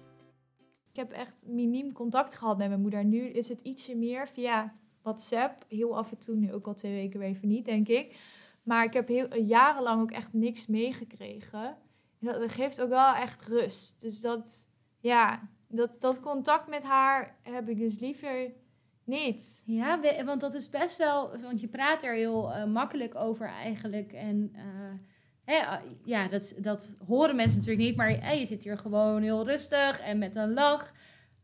Ik 0.90 0.96
heb 0.96 1.12
echt 1.12 1.44
miniem 1.48 1.92
contact 1.92 2.34
gehad 2.34 2.58
met 2.58 2.68
mijn 2.68 2.82
moeder. 2.82 3.06
Nu 3.06 3.20
is 3.20 3.50
het 3.50 3.60
ietsje 3.62 3.96
meer 3.96 4.28
via 4.28 4.74
WhatsApp. 5.02 5.66
Heel 5.68 5.98
af 5.98 6.12
en 6.12 6.18
toe, 6.18 6.36
nu 6.36 6.54
ook 6.54 6.68
al 6.68 6.74
twee 6.74 6.94
weken 6.94 7.20
weer 7.20 7.30
even 7.30 7.48
niet, 7.48 7.66
denk 7.66 7.88
ik. 7.88 8.20
Maar 8.64 8.84
ik 8.84 8.94
heb 8.94 9.08
heel, 9.08 9.38
jarenlang 9.38 10.02
ook 10.02 10.12
echt 10.12 10.34
niks 10.34 10.68
meegekregen. 10.68 11.78
En 12.20 12.40
dat, 12.40 12.52
geeft 12.52 12.82
ook 12.82 12.90
wel 12.90 13.14
echt 13.14 13.46
rust. 13.46 14.02
Dus 14.02 14.22
dat, 14.22 14.68
ja, 15.00 15.50
dat, 15.68 16.02
dat 16.02 16.20
contact 16.20 16.68
met 16.68 16.84
haar 16.84 17.38
heb 17.42 17.70
ik 17.70 17.78
dus 17.78 18.00
liever 18.00 18.52
niet. 19.06 19.64
Ja, 19.66 20.00
we- 20.00 20.22
want 20.26 20.42
dat 20.42 20.54
is 20.54 20.70
best 20.70 20.98
wel, 20.98 21.42
want 21.42 21.62
je 21.62 21.68
praat 21.68 22.04
er 22.04 22.14
heel 22.14 22.54
eh, 22.54 22.66
makkelijk 22.66 23.16
over 23.16 23.48
eigenlijk. 23.48 24.12
En 24.14 24.52
eh, 24.56 24.64
hè, 25.44 25.66
ah, 25.68 25.82
ja, 26.04 26.28
dat, 26.28 26.56
dat 26.58 26.96
horen 27.08 27.36
mensen 27.36 27.58
natuurlijk 27.60 27.88
niet, 27.88 27.96
maar 27.98 28.10
eh, 28.10 28.40
je 28.40 28.46
zit 28.46 28.64
hier 28.64 28.78
gewoon 28.78 29.22
heel 29.22 29.46
rustig 29.46 30.00
en 30.00 30.18
met 30.18 30.36
een 30.36 30.54
lach. 30.54 30.94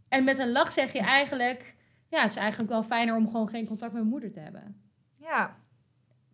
En 0.08 0.24
met 0.24 0.38
een 0.38 0.52
lach 0.52 0.72
zeg 0.72 0.94
je 0.94 1.00
eigenlijk, 1.00 1.76
ja, 2.08 2.22
het 2.22 2.30
is 2.32 2.38
eigenlijk 2.38 2.70
wel 2.70 2.84
fijner 2.84 3.16
om 3.16 3.26
gewoon 3.30 3.50
geen 3.50 3.68
contact 3.68 3.92
met 3.94 4.02
mijn 4.02 4.14
moeder 4.14 4.32
te 4.32 4.40
hebben. 4.40 4.82
Ja, 5.20 5.58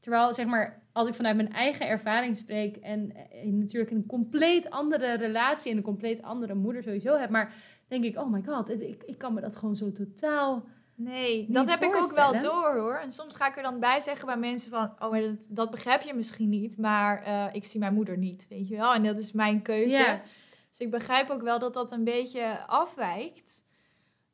Terwijl, 0.05 0.33
zeg 0.33 0.45
maar, 0.45 0.83
als 0.91 1.07
ik 1.07 1.13
vanuit 1.15 1.35
mijn 1.35 1.53
eigen 1.53 1.87
ervaring 1.87 2.37
spreek 2.37 2.75
en 2.75 3.11
eh, 3.31 3.51
natuurlijk 3.51 3.91
een 3.91 4.05
compleet 4.05 4.69
andere 4.69 5.13
relatie 5.13 5.71
en 5.71 5.77
een 5.77 5.83
compleet 5.83 6.21
andere 6.21 6.53
moeder 6.53 6.83
sowieso 6.83 7.17
heb, 7.17 7.29
maar 7.29 7.53
denk 7.87 8.03
ik, 8.03 8.17
oh 8.17 8.31
my 8.31 8.41
god, 8.45 8.69
ik, 8.69 9.03
ik 9.03 9.17
kan 9.17 9.33
me 9.33 9.41
dat 9.41 9.55
gewoon 9.55 9.75
zo 9.75 9.91
totaal 9.91 10.65
nee, 10.95 11.45
dat 11.49 11.69
heb 11.69 11.81
ik 11.83 11.95
ook 11.95 12.11
wel 12.11 12.39
door 12.39 12.75
hoor. 12.77 12.95
En 12.97 13.11
soms 13.11 13.35
ga 13.35 13.47
ik 13.47 13.57
er 13.57 13.63
dan 13.63 13.79
bij 13.79 13.99
zeggen 13.99 14.25
bij 14.25 14.37
mensen 14.37 14.69
van, 14.69 14.91
oh, 14.99 15.11
maar 15.11 15.21
dat, 15.21 15.35
dat 15.47 15.71
begrijp 15.71 16.01
je 16.01 16.13
misschien 16.13 16.49
niet, 16.49 16.77
maar 16.77 17.23
eh, 17.23 17.45
ik 17.51 17.65
zie 17.65 17.79
mijn 17.79 17.93
moeder 17.93 18.17
niet, 18.17 18.45
weet 18.49 18.67
je 18.67 18.75
wel. 18.75 18.93
En 18.93 19.03
dat 19.03 19.17
is 19.17 19.31
mijn 19.31 19.61
keuze. 19.61 19.97
Ja. 19.97 20.21
Dus 20.69 20.79
ik 20.79 20.91
begrijp 20.91 21.29
ook 21.29 21.41
wel 21.41 21.59
dat 21.59 21.73
dat 21.73 21.91
een 21.91 22.03
beetje 22.03 22.59
afwijkt. 22.67 23.63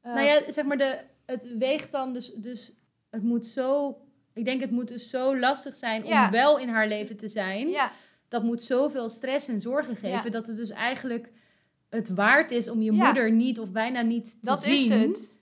Eh, 0.01 0.13
Nou 0.13 0.25
ja, 0.25 0.51
zeg 0.51 0.65
maar, 0.65 0.77
de, 0.77 0.99
het 1.25 1.57
weegt 1.57 1.91
dan 1.91 2.13
dus, 2.13 2.33
dus, 2.33 2.73
het 3.09 3.23
moet 3.23 3.47
zo, 3.47 3.97
ik 4.33 4.45
denk 4.45 4.61
het 4.61 4.71
moet 4.71 4.87
dus 4.87 5.09
zo 5.09 5.37
lastig 5.39 5.75
zijn 5.75 6.05
Ja. 6.05 6.25
om 6.25 6.31
wel 6.31 6.59
in 6.59 6.69
haar 6.69 6.87
leven 6.87 7.17
te 7.17 7.27
zijn. 7.27 7.69
ja, 7.69 7.91
Dat 8.27 8.43
moet 8.43 8.63
zoveel 8.63 9.09
stress 9.09 9.47
en 9.47 9.59
zorgen 9.59 9.95
geven, 9.95 10.31
dat 10.31 10.47
het 10.47 10.55
dus 10.55 10.69
eigenlijk 10.69 11.31
het 11.89 12.09
waard 12.09 12.51
is 12.51 12.69
om 12.69 12.81
je 12.81 12.91
moeder 12.91 13.31
niet 13.31 13.59
of 13.59 13.71
bijna 13.71 14.01
niet 14.01 14.25
te 14.31 14.37
dat 14.41 14.63
zien. 14.63 14.73
is 14.73 14.87
het. 14.89 15.39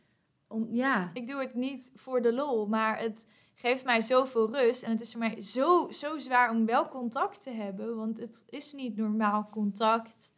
Om, 0.49 0.67
ja. 0.71 1.09
Ik 1.13 1.27
doe 1.27 1.39
het 1.39 1.53
niet 1.53 1.91
voor 1.95 2.21
de 2.21 2.33
lol, 2.33 2.67
maar 2.67 2.99
het 2.99 3.27
geeft 3.53 3.85
mij 3.85 4.01
zoveel 4.01 4.51
rust. 4.51 4.83
En 4.83 4.91
het 4.91 5.01
is 5.01 5.11
voor 5.11 5.19
mij 5.19 5.41
zo, 5.41 5.91
zo 5.91 6.17
zwaar 6.17 6.51
om 6.51 6.65
wel 6.65 6.87
contact 6.87 7.41
te 7.41 7.51
hebben, 7.51 7.95
want 7.95 8.17
het 8.19 8.45
is 8.49 8.73
niet 8.73 8.95
normaal 8.95 9.49
contact. 9.51 10.33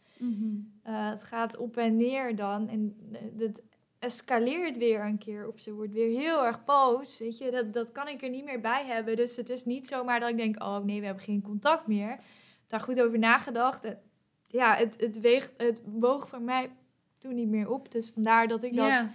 Eh, 0.84 1.10
het 1.10 1.24
gaat 1.24 1.58
op 1.58 1.78
en 1.78 1.97
neer 1.97 2.36
dan. 2.36 2.67
En 2.67 2.95
eh, 3.12 3.21
het 3.38 3.63
escaleert 4.00 4.78
weer 4.78 5.06
een 5.06 5.17
keer. 5.17 5.47
Of 5.47 5.60
ze 5.60 5.74
wordt 5.74 5.93
weer 5.93 6.19
heel 6.19 6.45
erg 6.45 6.63
boos. 6.63 7.19
Weet 7.19 7.38
je, 7.38 7.52
dat, 7.52 7.74
dat 7.74 7.91
kan 7.91 8.08
ik 8.08 8.21
er 8.21 8.30
niet 8.30 8.45
meer 8.45 8.62
bij 8.62 8.86
hebben. 8.86 9.15
Dus 9.15 9.36
het 9.36 9.50
is 9.50 9.65
niet 9.65 9.88
zomaar 9.88 10.19
dat 10.19 10.30
ik 10.30 10.38
denk: 10.38 10.63
oh 10.63 10.78
nee, 10.78 11.00
we 11.00 11.06
hebben 11.06 11.24
geen 11.24 11.41
contact 11.41 11.88
meer. 11.88 12.19
Daar 12.67 12.80
goed 12.80 13.02
over 13.02 13.19
nagedacht. 13.19 13.84
En 13.84 14.02
ja, 14.47 14.76
het, 14.76 15.00
het, 15.00 15.19
weegt, 15.19 15.54
het 15.58 15.82
woog 15.86 16.28
voor 16.28 16.41
mij 16.41 16.71
toen 17.17 17.34
niet 17.34 17.50
meer 17.50 17.69
op. 17.69 17.91
Dus 17.91 18.10
vandaar 18.10 18.47
dat 18.47 18.63
ik 18.63 18.76
dat. 18.76 19.06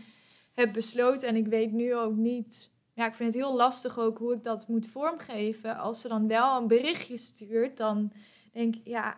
Heb 0.56 0.72
besloten. 0.72 1.28
En 1.28 1.36
ik 1.36 1.46
weet 1.46 1.72
nu 1.72 1.94
ook 1.94 2.16
niet. 2.16 2.70
Ja, 2.94 3.06
ik 3.06 3.14
vind 3.14 3.34
het 3.34 3.42
heel 3.42 3.56
lastig 3.56 3.98
ook 3.98 4.18
hoe 4.18 4.32
ik 4.34 4.42
dat 4.44 4.68
moet 4.68 4.86
vormgeven. 4.86 5.76
Als 5.76 6.00
ze 6.00 6.08
dan 6.08 6.28
wel 6.28 6.56
een 6.56 6.66
berichtje 6.66 7.16
stuurt, 7.16 7.76
dan 7.76 8.12
denk 8.52 8.74
ik, 8.76 8.80
ja, 8.84 9.16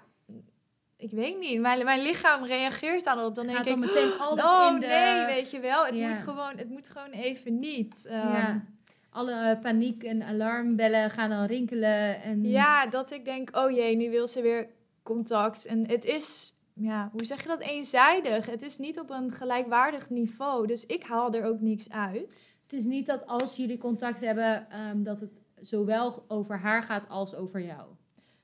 ik 0.96 1.10
weet 1.10 1.38
niet. 1.38 1.60
Mijn, 1.60 1.84
mijn 1.84 2.02
lichaam 2.02 2.44
reageert 2.44 3.04
daarop. 3.04 3.34
Dan 3.34 3.44
denk 3.44 3.56
Gaat 3.56 3.66
ik, 3.66 3.72
dan 3.72 3.80
meteen 3.80 4.18
alles 4.28 4.44
oh 4.44 4.70
in 4.74 4.80
de... 4.80 4.86
nee, 4.86 5.26
weet 5.26 5.50
je 5.50 5.60
wel. 5.60 5.84
Het, 5.86 5.94
Ja. 5.94 6.08
moet 6.08 6.20
gewoon, 6.20 6.56
het 6.56 6.68
moet 6.68 6.88
gewoon 6.88 7.10
even 7.10 7.58
niet. 7.58 8.04
Ehm, 8.06 8.32
Ja. 8.32 8.64
Alle 9.10 9.32
eh, 9.32 9.60
paniek 9.60 10.02
en 10.02 10.22
alarmbellen 10.22 11.10
gaan 11.10 11.30
dan 11.30 11.44
rinkelen. 11.44 12.22
En... 12.22 12.44
Ja, 12.44 12.86
dat 12.86 13.10
ik 13.10 13.24
denk, 13.24 13.56
oh 13.56 13.70
jee, 13.70 13.96
nu 13.96 14.10
wil 14.10 14.28
ze 14.28 14.42
weer 14.42 14.68
contact. 15.02 15.66
En 15.66 15.86
het 15.88 16.04
is, 16.04 16.54
ja, 16.78 17.08
hoe 17.12 17.24
zeg 17.24 17.42
je 17.42 17.48
dat, 17.48 17.60
eenzijdig. 17.60 18.46
Het 18.46 18.62
is 18.62 18.78
niet 18.78 19.00
op 19.00 19.10
een 19.10 19.32
gelijkwaardig 19.32 20.10
niveau. 20.10 20.66
Dus 20.66 20.86
ik 20.86 21.02
haal 21.02 21.32
er 21.32 21.44
ook 21.44 21.60
niks 21.60 21.90
uit. 21.90 22.56
Het 22.62 22.72
is 22.72 22.84
niet 22.84 23.06
dat 23.06 23.26
als 23.26 23.56
jullie 23.56 23.78
contact 23.78 24.20
hebben, 24.20 24.70
ehm, 24.70 25.02
dat 25.02 25.20
het 25.20 25.40
zowel 25.60 26.24
over 26.28 26.58
haar 26.58 26.82
gaat 26.82 27.08
als 27.08 27.34
over 27.34 27.60
jou. 27.60 27.86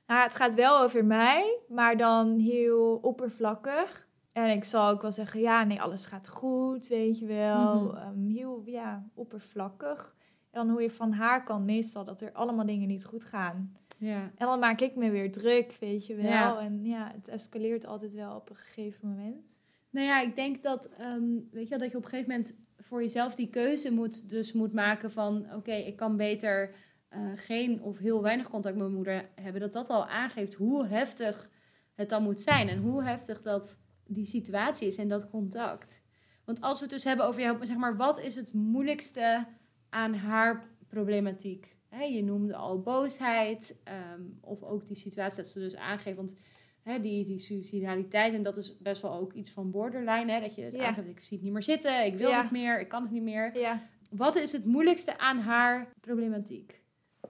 Nou, 0.07 0.23
het 0.23 0.35
gaat 0.35 0.55
wel 0.55 0.81
over 0.81 1.05
mij, 1.05 1.59
maar 1.67 1.97
dan 1.97 2.39
heel 2.39 2.99
oppervlakkig. 3.01 4.07
En 4.31 4.49
ik 4.49 4.63
zal 4.63 4.89
ook 4.89 5.01
wel 5.01 5.11
zeggen, 5.11 5.39
ja, 5.39 5.63
nee, 5.63 5.81
alles 5.81 6.05
gaat 6.05 6.27
goed, 6.27 6.87
weet 6.87 7.19
je 7.19 7.25
wel. 7.25 7.81
Mhm. 7.81 7.95
Ehm, 7.95 8.25
heel, 8.27 8.61
ja, 8.65 9.07
oppervlakkig. 9.13 10.15
En 10.51 10.61
dan 10.61 10.69
hoor 10.69 10.81
je 10.81 10.91
van 10.91 11.11
haar 11.11 11.43
kant 11.43 11.65
meestal 11.65 12.05
dat 12.05 12.21
er 12.21 12.31
allemaal 12.31 12.65
dingen 12.65 12.87
niet 12.87 13.05
goed 13.05 13.23
gaan. 13.23 13.77
Ja. 13.97 14.31
En 14.35 14.47
dan 14.47 14.59
maak 14.59 14.81
ik 14.81 14.95
me 14.95 15.09
weer 15.09 15.31
druk, 15.31 15.77
weet 15.79 16.05
je 16.05 16.15
wel. 16.15 16.25
Ja. 16.25 16.59
En 16.59 16.85
ja, 16.85 17.11
het 17.15 17.27
escaleert 17.27 17.85
altijd 17.85 18.13
wel 18.13 18.35
op 18.35 18.49
een 18.49 18.55
gegeven 18.55 19.09
moment. 19.09 19.55
Nou 19.89 20.07
ja, 20.07 20.21
ik 20.21 20.35
denk 20.35 20.63
dat, 20.63 20.89
ehm, 20.97 21.23
weet 21.51 21.63
je 21.63 21.69
wel, 21.69 21.79
dat 21.79 21.91
je 21.91 21.97
op 21.97 22.03
een 22.03 22.09
gegeven 22.09 22.31
moment 22.31 22.55
voor 22.77 23.01
jezelf 23.01 23.35
die 23.35 23.49
keuze 23.49 23.91
moet, 23.91 24.29
dus 24.29 24.53
moet 24.53 24.73
maken 24.73 25.11
van, 25.11 25.53
oké, 25.53 25.73
ik 25.73 25.95
kan 25.95 26.17
beter 26.17 26.75
eh, 27.09 27.31
geen 27.35 27.81
of 27.81 27.97
heel 27.97 28.21
weinig 28.21 28.49
contact 28.49 28.75
met 28.75 28.83
mijn 28.83 28.95
moeder 28.95 29.29
hebben. 29.35 29.61
Dat 29.61 29.73
dat 29.73 29.89
al 29.89 30.07
aangeeft 30.07 30.53
hoe 30.53 30.85
heftig 30.85 31.51
het 31.93 32.09
dan 32.09 32.23
moet 32.23 32.41
zijn 32.41 32.67
en 32.67 32.81
hoe 32.81 33.03
heftig 33.03 33.41
dat 33.41 33.79
die 34.07 34.25
situatie 34.25 34.87
is 34.87 34.97
en 34.97 35.07
dat 35.07 35.29
contact. 35.29 36.01
Want 36.45 36.61
als 36.61 36.77
we 36.77 36.83
het 36.83 36.93
dus 36.93 37.03
hebben 37.03 37.25
over 37.25 37.41
jou, 37.41 37.65
zeg 37.65 37.77
maar, 37.77 37.97
wat 37.97 38.19
is 38.19 38.35
het 38.35 38.53
moeilijkste 38.53 39.45
aan 39.89 40.13
haar 40.13 40.67
problematiek? 40.87 41.74
Hè, 41.95 42.03
je 42.03 42.23
noemde 42.23 42.55
al 42.55 42.79
boosheid, 42.81 43.75
ehm, 43.83 44.21
of 44.41 44.63
ook 44.63 44.85
die 44.87 44.95
situatie 44.95 45.37
dat 45.37 45.47
ze 45.51 45.59
dus 45.59 45.75
aangeeft, 45.75 46.17
want 46.17 46.35
hè, 46.83 46.99
die, 46.99 47.25
die 47.25 47.39
suicidaliteit, 47.39 48.33
en 48.33 48.43
dat 48.43 48.57
is 48.57 48.77
best 48.77 49.01
wel 49.01 49.13
ook 49.13 49.33
iets 49.33 49.51
van 49.51 49.71
borderline, 49.71 50.31
hè, 50.31 50.39
dat 50.41 50.55
je 50.55 50.61
het 50.61 50.73
Ja. 50.75 50.87
aangeeft, 50.87 51.07
ik 51.07 51.19
zie 51.19 51.37
het 51.37 51.45
niet 51.45 51.53
meer 51.53 51.63
zitten, 51.63 52.05
ik 52.05 52.15
wil 52.17 52.29
Ja. 52.29 52.41
niet 52.41 52.51
meer, 52.51 52.79
ik 52.79 52.87
kan 52.87 53.01
het 53.01 53.11
niet 53.11 53.23
meer. 53.23 53.57
Ja, 53.57 53.81
Wat 54.11 54.35
is 54.35 54.51
het 54.51 54.65
moeilijkste 54.65 55.17
aan 55.17 55.39
haar 55.39 55.87
problematiek? 56.01 56.83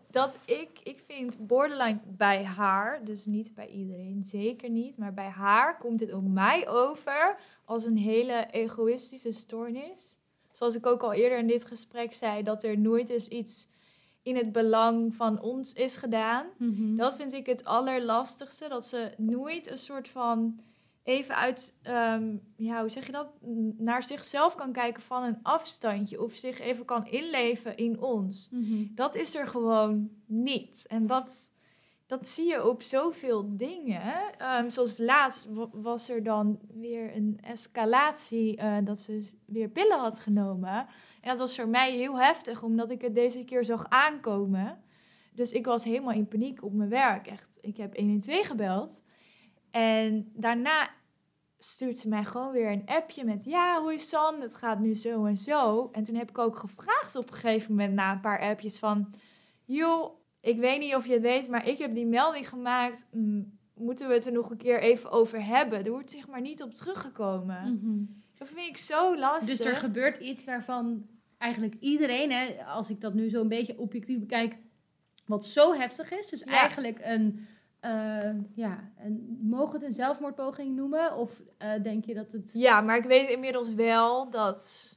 dat 0.09 0.39
ik, 0.45 0.69
ik 0.83 0.99
vind 1.07 1.47
borderline 1.47 1.99
bij 2.05 2.43
haar, 2.43 3.05
dus 3.05 3.25
niet 3.25 3.53
bij 3.55 3.67
iedereen, 3.67 4.23
zeker 4.23 4.69
niet, 4.69 4.97
maar 4.97 5.13
bij 5.13 5.29
haar 5.29 5.77
komt 5.77 5.99
het 5.99 6.13
op 6.13 6.27
mij 6.27 6.67
over 6.67 7.37
als 7.65 7.85
een 7.85 7.97
hele 7.97 8.47
egoïstische 8.51 9.31
stoornis. 9.31 10.17
Zoals 10.51 10.75
ik 10.75 10.85
ook 10.85 11.01
al 11.01 11.13
eerder 11.13 11.37
in 11.37 11.47
dit 11.47 11.65
gesprek 11.65 12.13
zei, 12.13 12.43
dat 12.43 12.63
er 12.63 12.77
nooit 12.79 13.09
eens 13.09 13.27
iets 13.27 13.67
in 14.25 14.35
het 14.35 14.51
belang 14.51 15.15
van 15.15 15.41
ons 15.41 15.73
is 15.73 15.95
gedaan. 15.97 16.45
Dat 16.95 17.15
vind 17.15 17.33
ik 17.33 17.45
het 17.45 17.63
allerlastigste, 17.65 18.67
dat 18.69 18.85
ze 18.85 19.13
nooit 19.17 19.71
een 19.71 19.77
soort 19.77 20.09
van 20.09 20.59
even 21.03 21.35
uit, 21.35 21.79
ehm, 21.81 22.35
ja, 22.57 22.79
hoe 22.81 22.89
zeg 22.89 23.05
je 23.05 23.11
dat? 23.11 23.27
Naar 23.77 24.03
zichzelf 24.03 24.55
kan 24.55 24.71
kijken 24.71 25.03
van 25.03 25.23
een 25.23 25.39
afstandje. 25.41 26.21
Of 26.23 26.33
zich 26.33 26.59
even 26.59 26.85
kan 26.85 27.07
inleven 27.07 27.77
in 27.77 28.01
ons. 28.01 28.49
Dat 28.95 29.15
is 29.15 29.35
er 29.35 29.47
gewoon 29.47 30.09
niet. 30.25 30.85
En 30.87 31.07
dat, 31.07 31.51
dat 32.07 32.27
zie 32.27 32.47
je 32.47 32.67
op 32.69 32.81
zoveel 32.81 33.57
dingen. 33.57 34.37
Ehm, 34.37 34.69
zoals 34.69 34.97
laatst 34.97 35.47
wa- 35.53 35.69
was 35.71 36.09
er 36.09 36.23
dan 36.23 36.59
weer 36.73 37.15
een 37.15 37.39
escalatie 37.43 38.55
eh, 38.57 38.77
dat 38.83 38.99
ze 38.99 39.29
weer 39.45 39.69
pillen 39.69 39.99
had 39.99 40.19
genomen. 40.19 40.87
En 41.25 41.31
dat 41.31 41.39
was 41.39 41.55
voor 41.55 41.67
mij 41.67 41.91
heel 41.91 42.19
heftig, 42.19 42.63
omdat 42.63 42.89
ik 42.89 43.01
het 43.01 43.15
deze 43.15 43.43
keer 43.43 43.65
zag 43.65 43.85
aankomen. 43.89 44.83
Dus 45.33 45.51
ik 45.51 45.65
was 45.65 45.83
helemaal 45.83 46.13
in 46.13 46.27
paniek 46.27 46.63
op 46.63 46.73
mijn 46.73 46.89
werk. 46.89 47.27
Echt, 47.27 47.57
ik 47.61 47.77
heb 47.77 47.95
112 47.95 48.47
gebeld. 48.47 49.01
En 49.71 50.31
daarna 50.33 50.89
stuurt 51.57 51.97
ze 51.97 52.09
mij 52.09 52.23
gewoon 52.23 52.51
weer 52.51 52.71
een 52.71 52.85
appje 52.85 53.23
met... 53.23 53.45
Ja, 53.45 53.81
hoe 53.81 53.93
is 53.93 54.09
San? 54.09 54.41
Het 54.41 54.55
gaat 54.55 54.79
nu 54.79 54.95
zo 54.95 55.25
en 55.25 55.37
zo. 55.37 55.89
En 55.91 56.03
toen 56.03 56.15
heb 56.15 56.29
ik 56.29 56.37
ook 56.37 56.55
gevraagd 56.55 57.15
op 57.15 57.27
een 57.27 57.33
gegeven 57.33 57.75
moment 57.75 57.93
na 57.93 58.11
een 58.11 58.19
paar 58.19 58.39
appjes 58.39 58.79
van... 58.79 59.13
Joh, 59.63 60.19
ik 60.39 60.59
weet 60.59 60.79
niet 60.79 60.95
of 60.95 61.05
je 61.05 61.13
het 61.13 61.21
weet, 61.21 61.49
maar 61.49 61.67
ik 61.67 61.77
heb 61.77 61.95
die 61.95 62.07
melding 62.07 62.49
gemaakt. 62.49 63.07
Moeten 63.73 64.07
we 64.07 64.13
het 64.13 64.25
er 64.25 64.31
nog 64.31 64.49
een 64.49 64.57
keer 64.57 64.81
even 64.81 65.11
over 65.11 65.45
hebben? 65.45 65.85
Er 65.85 65.91
wordt 65.91 66.11
zeg 66.11 66.27
maar 66.27 66.41
niet 66.41 66.63
op 66.63 66.73
teruggekomen. 66.73 67.79
Dat 68.37 68.47
vind 68.47 68.69
ik 68.69 68.77
zo 68.77 69.17
lastig. 69.17 69.57
Dus 69.57 69.65
er 69.65 69.75
gebeurt 69.75 70.17
iets 70.17 70.45
waarvan 70.45 71.13
eigenlijk 71.37 71.75
iedereen, 71.79 72.31
hè, 72.31 72.63
als 72.65 72.89
ik 72.89 73.01
dat 73.01 73.13
nu 73.13 73.29
zo 73.29 73.41
een 73.41 73.47
beetje 73.47 73.79
objectief 73.79 74.19
bekijk, 74.19 74.55
wat 75.25 75.45
zo 75.45 75.73
heftig 75.73 76.11
is. 76.11 76.29
Dus 76.29 76.39
Ja. 76.43 76.51
eigenlijk 76.51 76.99
een, 77.01 77.47
eh, 77.79 78.31
ja, 78.55 78.91
een, 78.97 79.39
mogen 79.41 79.73
het 79.73 79.83
een 79.83 79.93
zelfmoordpoging 79.93 80.75
noemen? 80.75 81.15
Of 81.17 81.41
eh, 81.57 81.83
denk 81.83 82.05
je 82.05 82.13
dat 82.13 82.31
het... 82.31 82.51
Ja, 82.53 82.81
maar 82.81 82.97
ik 82.97 83.03
weet 83.03 83.29
inmiddels 83.29 83.73
wel 83.73 84.29
dat, 84.29 84.93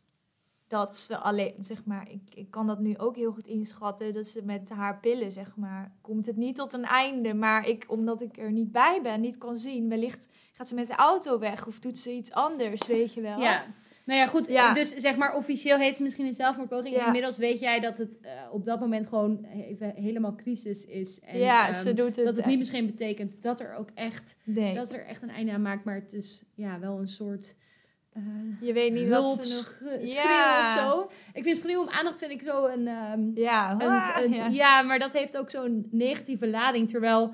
dat 0.68 0.96
ze 0.96 1.16
alleen, 1.16 1.54
zeg 1.60 1.84
maar, 1.84 2.10
ik, 2.10 2.34
ik 2.34 2.50
kan 2.50 2.66
dat 2.66 2.78
nu 2.78 2.98
ook 2.98 3.16
heel 3.16 3.32
goed 3.32 3.46
inschatten, 3.46 4.14
dat 4.14 4.26
ze 4.26 4.44
met 4.44 4.68
haar 4.68 4.98
pillen, 5.00 5.32
zeg 5.32 5.56
maar, 5.56 5.92
komt 6.00 6.26
het 6.26 6.36
niet 6.36 6.56
tot 6.56 6.72
een 6.72 6.84
einde. 6.84 7.34
Maar 7.34 7.68
ik, 7.68 7.84
omdat 7.88 8.20
ik 8.20 8.38
er 8.38 8.52
niet 8.52 8.72
bij 8.72 9.00
ben, 9.02 9.20
niet 9.20 9.38
kan 9.38 9.58
zien, 9.58 9.88
wellicht 9.88 10.26
gaat 10.52 10.68
ze 10.68 10.74
met 10.74 10.86
de 10.86 10.94
auto 10.96 11.38
weg 11.38 11.66
of 11.66 11.78
doet 11.78 11.98
ze 11.98 12.12
iets 12.12 12.32
anders, 12.32 12.86
weet 12.86 13.14
je 13.14 13.20
wel. 13.20 13.38
Ja. 13.40 13.64
Nou 14.08 14.20
ja, 14.20 14.26
goed. 14.26 14.46
Ja. 14.46 14.72
Dus 14.74 14.88
zeg 14.94 15.16
maar, 15.16 15.34
officieel 15.36 15.78
heet 15.78 15.90
het 15.90 16.00
misschien 16.00 16.26
een 16.26 16.34
zelfmoordpoging. 16.34 16.94
Ja. 16.96 17.06
Inmiddels 17.06 17.36
weet 17.36 17.60
jij 17.60 17.80
dat 17.80 17.98
het 17.98 18.20
eh, 18.20 18.30
op 18.52 18.64
dat 18.64 18.80
moment 18.80 19.06
gewoon 19.06 19.44
even 19.44 19.92
helemaal 19.94 20.34
crisis 20.34 20.84
is. 20.84 21.20
En, 21.20 21.38
ja, 21.38 21.64
ehm, 21.68 21.74
ze 21.74 21.94
doet 21.94 22.16
het. 22.16 22.24
dat 22.24 22.36
het 22.36 22.46
niet 22.46 22.58
misschien 22.58 22.86
betekent 22.86 23.42
dat 23.42 23.60
er 23.60 23.74
ook 23.74 23.88
echt, 23.94 24.36
Nee, 24.44 24.74
dat 24.74 24.92
er 24.92 25.06
echt 25.06 25.22
een 25.22 25.30
einde 25.30 25.52
aan 25.52 25.62
maakt. 25.62 25.84
Maar 25.84 25.94
het 25.94 26.12
is 26.12 26.44
ja, 26.54 26.78
wel 26.78 26.98
een 26.98 27.08
soort... 27.08 27.56
eh, 28.12 28.22
je 28.60 28.72
weet 28.72 28.92
niet 28.92 29.08
wat 29.08 29.46
ze 29.46 29.54
nog... 29.54 29.82
Ja. 30.02 30.60
of 30.66 30.78
zo. 30.78 31.10
Ik 31.32 31.42
vind 31.44 31.56
schreeuw 31.56 31.80
om 31.80 31.88
aandacht 31.88 32.18
vind 32.18 32.30
ik 32.30 32.42
zo 32.42 32.66
een... 32.66 32.86
ehm, 32.86 33.30
Ja, 33.34 33.72
een, 33.72 34.22
een- 34.24 34.32
ja. 34.34 34.46
ja. 34.46 34.82
maar 34.82 34.98
dat 34.98 35.12
heeft 35.12 35.36
ook 35.36 35.50
zo'n 35.50 35.88
negatieve 35.90 36.48
lading. 36.48 36.88
Terwijl 36.88 37.32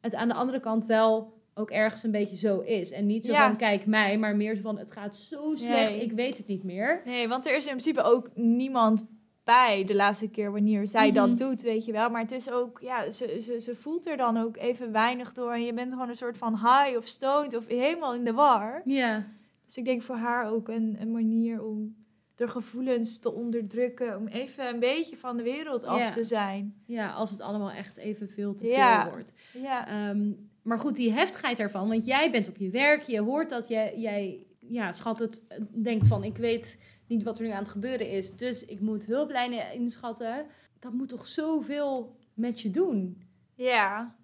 het 0.00 0.14
aan 0.14 0.28
de 0.28 0.34
andere 0.34 0.60
kant 0.60 0.86
wel 0.86 1.40
ook 1.54 1.70
ergens 1.70 2.02
een 2.02 2.10
beetje 2.10 2.36
zo 2.36 2.60
is. 2.60 2.90
En 2.90 3.06
niet 3.06 3.24
zo 3.24 3.32
Ja. 3.32 3.46
van, 3.46 3.56
kijk 3.56 3.86
mij, 3.86 4.18
maar 4.18 4.36
meer 4.36 4.54
zo 4.54 4.60
van, 4.62 4.78
het 4.78 4.92
gaat 4.92 5.16
zo 5.16 5.54
slecht, 5.54 5.90
Nee. 5.90 6.02
ik 6.02 6.12
weet 6.12 6.36
het 6.36 6.46
niet 6.46 6.62
meer. 6.64 7.02
Nee, 7.04 7.28
want 7.28 7.46
er 7.46 7.56
is 7.56 7.64
in 7.66 7.70
principe 7.70 8.02
ook 8.02 8.30
niemand 8.34 9.06
bij 9.44 9.84
de 9.84 9.94
laatste 9.94 10.28
keer 10.30 10.52
wanneer 10.52 10.88
zij 10.88 11.06
Mhm. 11.06 11.14
dat 11.16 11.38
doet, 11.38 11.62
weet 11.62 11.84
je 11.84 11.92
wel. 11.92 12.10
Maar 12.10 12.20
het 12.20 12.30
is 12.32 12.50
ook, 12.50 12.78
ja, 12.82 13.10
ze, 13.10 13.38
ze, 13.42 13.60
ze 13.60 13.74
voelt 13.74 14.06
er 14.06 14.16
dan 14.16 14.36
ook 14.36 14.56
even 14.56 14.92
weinig 14.92 15.32
door. 15.32 15.52
En 15.52 15.64
je 15.64 15.74
bent 15.74 15.92
gewoon 15.92 16.08
een 16.08 16.16
soort 16.16 16.36
van 16.36 16.52
high 16.54 16.96
of 16.96 17.06
stoned 17.06 17.56
of 17.56 17.66
helemaal 17.66 18.14
in 18.14 18.24
de 18.24 18.32
war. 18.32 18.82
Ja, 18.84 19.26
Dus 19.66 19.76
ik 19.76 19.84
denk 19.84 20.02
voor 20.02 20.16
haar 20.16 20.50
ook 20.50 20.68
een, 20.68 20.96
een 21.00 21.12
manier 21.12 21.62
om 21.64 21.94
de 22.34 22.48
gevoelens 22.48 23.18
te 23.18 23.32
onderdrukken. 23.32 24.16
Om 24.16 24.26
even 24.26 24.68
een 24.68 24.80
beetje 24.80 25.16
van 25.16 25.36
de 25.36 25.42
wereld 25.42 25.84
af 25.84 26.10
te 26.10 26.24
zijn. 26.24 26.74
ja, 26.86 27.10
als 27.12 27.30
het 27.30 27.40
allemaal 27.40 27.70
echt 27.70 27.96
even 27.96 28.28
veel 28.28 28.54
te 28.54 28.64
veel 28.64 29.10
wordt. 29.10 29.32
Ja, 29.52 29.86
Ehm, 29.88 30.30
maar 30.62 30.78
goed, 30.78 30.96
die 30.96 31.12
heftigheid 31.12 31.56
daarvan, 31.56 31.88
want 31.88 32.04
jij 32.04 32.30
bent 32.30 32.48
op 32.48 32.56
je 32.56 32.70
werk, 32.70 33.02
je 33.02 33.20
hoort 33.20 33.50
dat, 33.50 33.68
jij, 33.68 33.98
jij 33.98 34.46
ja, 34.58 34.92
schat 34.92 35.18
het, 35.18 35.46
eh, 35.48 35.60
denkt 35.70 36.06
van, 36.06 36.24
ik 36.24 36.36
weet 36.36 36.82
niet 37.06 37.22
wat 37.22 37.38
er 37.38 37.44
nu 37.44 37.50
aan 37.50 37.58
het 37.58 37.68
gebeuren 37.68 38.10
is, 38.10 38.36
dus 38.36 38.64
ik 38.64 38.80
moet 38.80 39.06
hulplijnen 39.06 39.72
inschatten. 39.72 40.46
Dat 40.78 40.92
moet 40.92 41.08
toch 41.08 41.26
zoveel 41.26 42.16
met 42.34 42.60
je 42.60 42.70
doen? 42.70 43.22
ja 43.54 44.16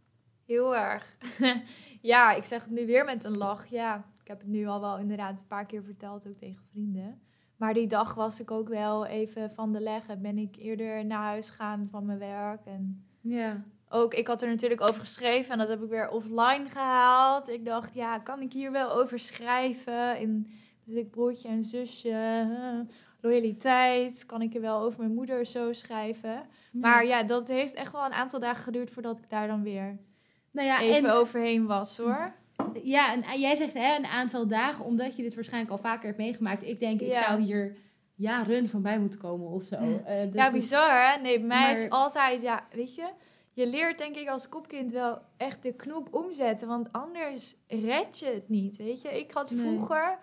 heel 0.48 0.76
erg. 0.76 1.16
ja, 2.12 2.32
ik 2.32 2.44
zeg 2.44 2.64
het 2.64 2.72
nu 2.72 2.86
weer 2.86 3.04
met 3.04 3.24
een 3.24 3.36
lach. 3.36 3.66
Ja, 3.66 4.04
ik 4.20 4.28
heb 4.28 4.38
het 4.38 4.48
nu 4.48 4.66
al 4.66 4.80
wel 4.80 4.98
inderdaad 4.98 5.40
een 5.40 5.46
paar 5.46 5.66
keer 5.66 5.82
verteld, 5.82 6.28
ook 6.28 6.36
tegen 6.36 6.64
vrienden. 6.70 7.20
Maar 7.56 7.74
die 7.74 7.86
dag 7.86 8.14
was 8.14 8.40
ik 8.40 8.50
ook 8.50 8.68
wel 8.68 9.06
even 9.06 9.50
van 9.50 9.72
de 9.72 9.80
leg. 9.80 10.08
En 10.08 10.22
ben 10.22 10.38
ik 10.38 10.56
eerder 10.56 11.04
naar 11.04 11.22
huis 11.22 11.50
gegaan 11.50 11.88
van 11.90 12.06
mijn 12.06 12.18
werk. 12.18 12.64
En 12.64 13.06
Ja. 13.20 13.64
Ook, 13.88 14.14
ik 14.14 14.26
had 14.26 14.42
er 14.42 14.48
natuurlijk 14.48 14.80
over 14.80 15.00
geschreven 15.00 15.52
en 15.52 15.58
dat 15.58 15.68
heb 15.68 15.82
ik 15.82 15.88
weer 15.88 16.10
offline 16.10 16.68
gehaald. 16.68 17.48
Ik 17.48 17.64
dacht, 17.64 17.94
ja, 17.94 18.18
kan 18.18 18.40
ik 18.40 18.52
hier 18.52 18.72
wel 18.72 18.90
over 18.92 19.18
schrijven? 19.18 20.18
In 20.18 20.50
dus 20.84 20.96
ik 20.96 21.10
broertje 21.10 21.48
en 21.48 21.64
zusje, 21.64 22.46
loyaliteit. 23.20 24.26
Kan 24.26 24.42
ik 24.42 24.54
er 24.54 24.60
wel 24.60 24.80
over 24.80 24.98
mijn 24.98 25.14
moeder 25.14 25.46
zo 25.46 25.72
schrijven? 25.72 26.42
Maar 26.72 27.06
ja, 27.06 27.22
dat 27.22 27.48
heeft 27.48 27.74
echt 27.74 27.92
wel 27.92 28.04
een 28.04 28.12
aantal 28.12 28.40
dagen 28.40 28.62
geduurd 28.62 28.90
voordat 28.90 29.18
ik 29.18 29.30
daar 29.30 29.46
dan 29.46 29.62
weer 29.62 29.98
nou 30.50 30.66
ja, 30.66 30.80
even 30.80 31.08
en, 31.08 31.14
overheen 31.14 31.66
was 31.66 31.96
hoor. 31.96 32.32
ja, 32.82 33.12
en 33.22 33.40
jij 33.40 33.56
zegt 33.56 33.72
hè, 33.74 33.96
een 33.96 34.06
aantal 34.06 34.46
dagen, 34.46 34.84
omdat 34.84 35.16
je 35.16 35.22
dit 35.22 35.34
waarschijnlijk 35.34 35.72
al 35.72 35.78
vaker 35.78 36.06
hebt 36.06 36.18
meegemaakt. 36.18 36.62
Ik 36.66 36.80
denk, 36.80 37.00
ik 37.00 37.08
Ja. 37.12 37.26
zou 37.26 37.40
hier 37.40 37.76
jaren 38.14 38.68
van 38.68 38.82
bij 38.82 38.98
moeten 38.98 39.20
komen 39.20 39.48
of 39.48 39.62
zo. 39.62 39.76
Eh, 40.06 40.32
Ja, 40.32 40.50
bizar 40.52 41.12
hè? 41.12 41.20
Nee, 41.20 41.38
bij 41.38 41.46
mij 41.46 41.72
is 41.72 41.90
altijd, 41.90 42.42
ja, 42.42 42.66
weet 42.72 42.94
je, 42.94 43.08
je 43.58 43.66
leert 43.66 43.98
denk 43.98 44.16
ik 44.16 44.28
als 44.28 44.48
kopkind 44.48 44.92
wel 44.92 45.18
echt 45.36 45.62
de 45.62 45.72
knop 45.72 46.14
omzetten, 46.14 46.68
want 46.68 46.92
anders 46.92 47.54
red 47.66 48.18
je 48.18 48.26
het 48.26 48.48
niet, 48.48 48.76
weet 48.76 49.02
je. 49.02 49.18
Ik 49.18 49.32
had 49.32 49.50
vroeger, 49.50 50.18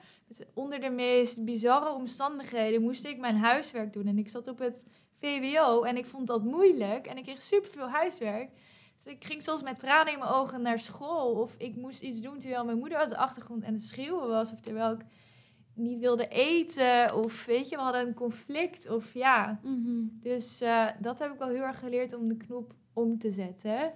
onder 0.54 0.80
de 0.80 0.90
meest 0.90 1.46
bizarre 1.46 1.90
omstandigheden, 1.90 2.82
moest 2.82 3.06
ik 3.06 3.18
mijn 3.18 3.38
huiswerk 3.38 3.94
doen 3.94 4.08
en 4.08 4.18
ik 4.18 4.30
zat 4.30 4.48
op 4.48 4.60
het 4.60 4.86
VWO 5.14 5.84
en 5.84 5.98
ik 5.98 6.06
vond 6.06 6.28
dat 6.28 6.44
moeilijk 6.44 7.08
en 7.08 7.18
ik 7.18 7.24
kreeg 7.24 7.42
superveel 7.42 7.90
huiswerk. 7.90 8.50
Dus 8.96 9.14
ik 9.14 9.26
ging 9.26 9.44
soms 9.44 9.64
met 9.64 9.80
tranen 9.80 10.14
in 10.14 10.20
mijn 10.20 10.32
ogen 10.32 10.62
naar 10.62 10.80
school 10.80 11.34
of 11.34 11.56
ik 11.58 11.76
moest 11.76 12.02
iets 12.02 12.22
doen 12.22 12.40
terwijl 12.40 12.66
mijn 12.66 12.78
moeder 12.78 13.02
op 13.02 13.10
de 13.10 13.18
achtergrond 13.18 13.64
aan 13.64 13.74
het 13.74 13.84
schreeuwen 13.84 14.28
was 14.28 14.52
of 14.52 14.60
terwijl 14.60 14.92
ik 14.92 15.02
niet 15.74 16.00
wilde 16.00 16.28
eten 16.28 17.16
of 17.16 17.46
weet 17.46 17.70
je, 17.70 17.76
we 17.76 17.82
hadden 17.82 18.08
een 18.08 18.14
conflict 18.14 18.90
of 18.90 19.14
ja. 19.14 19.60
Mhm. 19.64 20.04
Dus 20.12 20.62
eh, 20.62 20.88
dat 21.00 21.20
heb 21.20 21.32
ik 21.32 21.40
wel 21.40 21.48
heel 21.48 21.62
erg 21.62 21.80
geleerd 21.80 22.14
om 22.14 22.28
de 22.28 22.38
knop 22.38 22.74
om 22.96 23.18
te 23.18 23.32
zetten. 23.32 23.94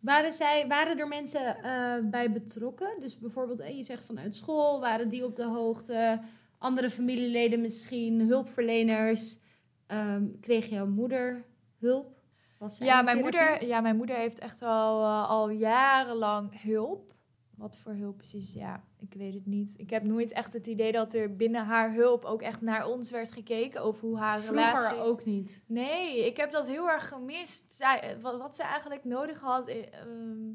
Waren, 0.00 0.32
zij, 0.32 0.66
waren 0.68 0.98
er 0.98 1.08
mensen 1.08 1.56
eh, 1.56 2.10
bij 2.10 2.32
betrokken? 2.32 3.00
Dus 3.00 3.18
bijvoorbeeld, 3.18 3.60
eh, 3.60 3.76
je 3.76 3.84
zegt 3.84 4.04
vanuit 4.04 4.36
school, 4.36 4.80
waren 4.80 5.08
die 5.08 5.24
op 5.24 5.36
de 5.36 5.44
hoogte? 5.44 6.20
Andere 6.58 6.90
familieleden 6.90 7.60
misschien, 7.60 8.20
hulpverleners? 8.20 9.38
Ehm, 9.86 10.24
kreeg 10.40 10.66
jouw 10.66 10.86
moeder 10.86 11.44
hulp? 11.78 12.16
Was 12.58 12.78
Ja 12.78 13.02
mijn, 13.02 13.18
moeder, 13.18 13.64
ja, 13.64 13.80
mijn 13.80 13.96
moeder 13.96 14.16
heeft 14.16 14.38
echt 14.38 14.62
al, 14.62 15.02
eh, 15.02 15.28
al 15.28 15.50
jarenlang 15.50 16.62
hulp. 16.62 17.14
Wat 17.56 17.78
voor 17.78 17.92
hulp 17.92 18.16
precies? 18.16 18.52
Ja, 18.52 18.82
ik 19.00 19.14
weet 19.14 19.34
het 19.34 19.46
niet. 19.46 19.74
Ik 19.76 19.90
heb 19.90 20.02
nooit 20.02 20.32
echt 20.32 20.52
het 20.52 20.66
idee 20.66 20.92
dat 20.92 21.14
er 21.14 21.36
binnen 21.36 21.64
haar 21.64 21.92
hulp 21.94 22.24
ook 22.24 22.42
echt 22.42 22.60
naar 22.60 22.86
ons 22.86 23.10
werd 23.10 23.32
gekeken. 23.32 23.84
Of 23.84 24.00
hoe 24.00 24.18
haar 24.18 24.40
Vroeger 24.40 24.64
relatie... 24.66 24.96
ook 24.98 25.24
niet. 25.24 25.62
Nee, 25.66 26.26
ik 26.26 26.36
heb 26.36 26.50
dat 26.50 26.66
heel 26.66 26.88
erg 26.88 27.08
gemist. 27.08 27.74
Zij, 27.74 28.00
eh, 28.00 28.22
wat, 28.22 28.38
wat 28.38 28.56
ze 28.56 28.62
eigenlijk 28.62 29.04
nodig 29.04 29.40
had, 29.40 29.68
eh, 29.68 29.76
ehm, 30.00 30.52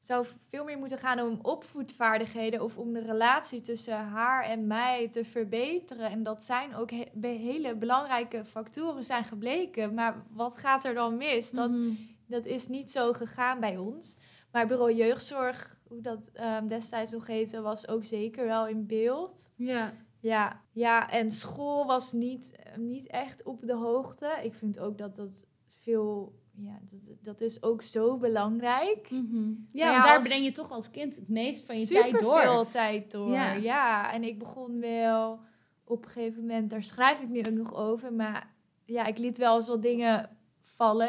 zou 0.00 0.26
veel 0.48 0.64
meer 0.64 0.78
moeten 0.78 0.98
gaan 0.98 1.20
om 1.20 1.38
opvoedvaardigheden 1.42 2.62
of 2.62 2.78
om 2.78 2.92
de 2.92 3.00
relatie 3.00 3.60
tussen 3.60 3.96
haar 3.96 4.44
en 4.44 4.66
mij 4.66 5.08
te 5.08 5.24
verbeteren. 5.24 6.10
En 6.10 6.22
dat 6.22 6.44
zijn 6.44 6.74
ook 6.74 6.90
he- 6.90 7.28
hele 7.28 7.74
belangrijke 7.74 8.44
factoren 8.44 9.04
zijn 9.04 9.24
gebleken. 9.24 9.94
Maar 9.94 10.22
wat 10.30 10.56
gaat 10.58 10.84
er 10.84 10.94
dan 10.94 11.16
mis? 11.16 11.50
Dat, 11.50 11.70
Mhm. 11.70 11.90
dat 12.26 12.46
is 12.46 12.68
niet 12.68 12.90
zo 12.90 13.12
gegaan 13.12 13.60
bij 13.60 13.76
ons. 13.76 14.16
Maar 14.52 14.66
bureau 14.66 14.92
jeugdzorg, 14.94 15.76
hoe 15.92 16.00
dat 16.00 16.30
ehm, 16.32 16.66
destijds 16.66 17.12
nog 17.12 17.26
heette, 17.26 17.60
was 17.60 17.88
ook 17.88 18.04
zeker 18.04 18.46
wel 18.46 18.66
in 18.68 18.86
beeld. 18.86 19.52
Ja. 19.56 19.92
Ja, 20.20 20.60
ja, 20.72 21.10
en 21.10 21.30
school 21.30 21.86
was 21.86 22.12
niet, 22.12 22.56
eh, 22.56 22.76
niet 22.76 23.06
echt 23.06 23.42
op 23.44 23.66
de 23.66 23.74
hoogte. 23.74 24.38
Ik 24.42 24.54
vind 24.54 24.78
ook 24.78 24.98
dat 24.98 25.16
dat 25.16 25.46
veel, 25.66 26.34
ja, 26.56 26.78
dat, 26.90 27.16
dat 27.22 27.40
is 27.40 27.62
ook 27.62 27.82
zo 27.82 28.16
belangrijk. 28.18 29.10
Mhm. 29.10 29.48
Ja, 29.72 29.86
ja, 29.86 29.90
want 29.92 30.04
daar 30.04 30.16
als- 30.16 30.26
breng 30.28 30.44
je 30.44 30.52
toch 30.52 30.70
als 30.70 30.90
kind 30.90 31.16
het 31.16 31.28
meest 31.28 31.66
van 31.66 31.78
je 31.78 31.86
Super 31.86 32.10
tijd 32.10 32.22
door. 32.22 32.40
veel 32.42 32.64
tijd 32.64 33.10
door. 33.10 33.30
Ja. 33.32 33.52
Ja. 33.52 34.12
en 34.12 34.22
ik 34.24 34.38
begon 34.38 34.80
wel 34.80 35.40
op 35.84 36.04
een 36.04 36.10
gegeven 36.10 36.40
moment, 36.40 36.70
daar 36.70 36.82
schrijf 36.84 37.20
ik 37.20 37.28
nu 37.28 37.38
ook 37.38 37.52
nog 37.54 37.74
over, 37.74 38.12
maar 38.12 38.54
ja, 38.84 39.06
ik 39.06 39.18
liet 39.18 39.38
wel 39.38 39.56
eens 39.56 39.68
wat 39.68 39.82
dingen 39.82 40.36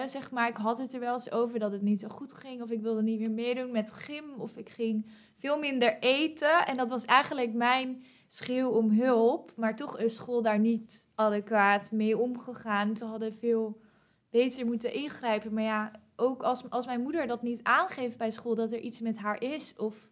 zeg 0.06 0.32
maar. 0.32 0.50
Ik 0.50 0.58
had 0.58 0.78
het 0.78 0.94
er 0.94 1.00
wel 1.00 1.14
eens 1.14 1.32
over 1.32 1.60
dat 1.60 1.72
het 1.72 1.82
niet 1.82 2.00
zo 2.00 2.08
goed 2.08 2.34
ging. 2.34 2.62
Of 2.62 2.70
ik 2.70 2.82
wilde 2.82 3.02
niet 3.02 3.20
meer 3.20 3.32
meedoen 3.32 3.72
met 3.72 3.92
gym. 3.92 4.24
Of 4.38 4.58
ik 4.58 4.70
ging 4.70 5.10
veel 5.38 5.60
minder 5.60 6.00
eten. 6.00 6.66
En 6.66 6.78
dat 6.78 6.90
was 6.90 7.06
eigenlijk 7.06 7.54
mijn 7.54 8.04
schreeuw 8.28 8.70
om 8.70 8.92
hulp. 8.92 9.52
Maar 9.56 9.76
toch 9.76 10.00
is 10.00 10.16
school 10.16 10.42
daar 10.42 10.60
niet 10.60 11.12
adequaat 11.16 11.92
mee 11.92 12.18
omgegaan. 12.18 12.98
Ze 12.98 13.06
hadden 13.06 13.34
veel 13.34 13.82
beter 14.30 14.66
moeten 14.66 14.94
ingrijpen. 14.94 15.54
Maar 15.54 15.64
ja, 15.64 15.92
ook 16.16 16.44
als, 16.44 16.70
als 16.70 16.86
mijn 16.86 17.02
moeder 17.02 17.28
dat 17.28 17.42
niet 17.42 17.64
aangeeft 17.64 18.18
bij 18.18 18.32
school 18.32 18.56
dat 18.56 18.72
er 18.72 18.80
iets 18.80 19.02
met 19.02 19.18
haar 19.18 19.42
is. 19.42 19.76
Of 19.78 20.12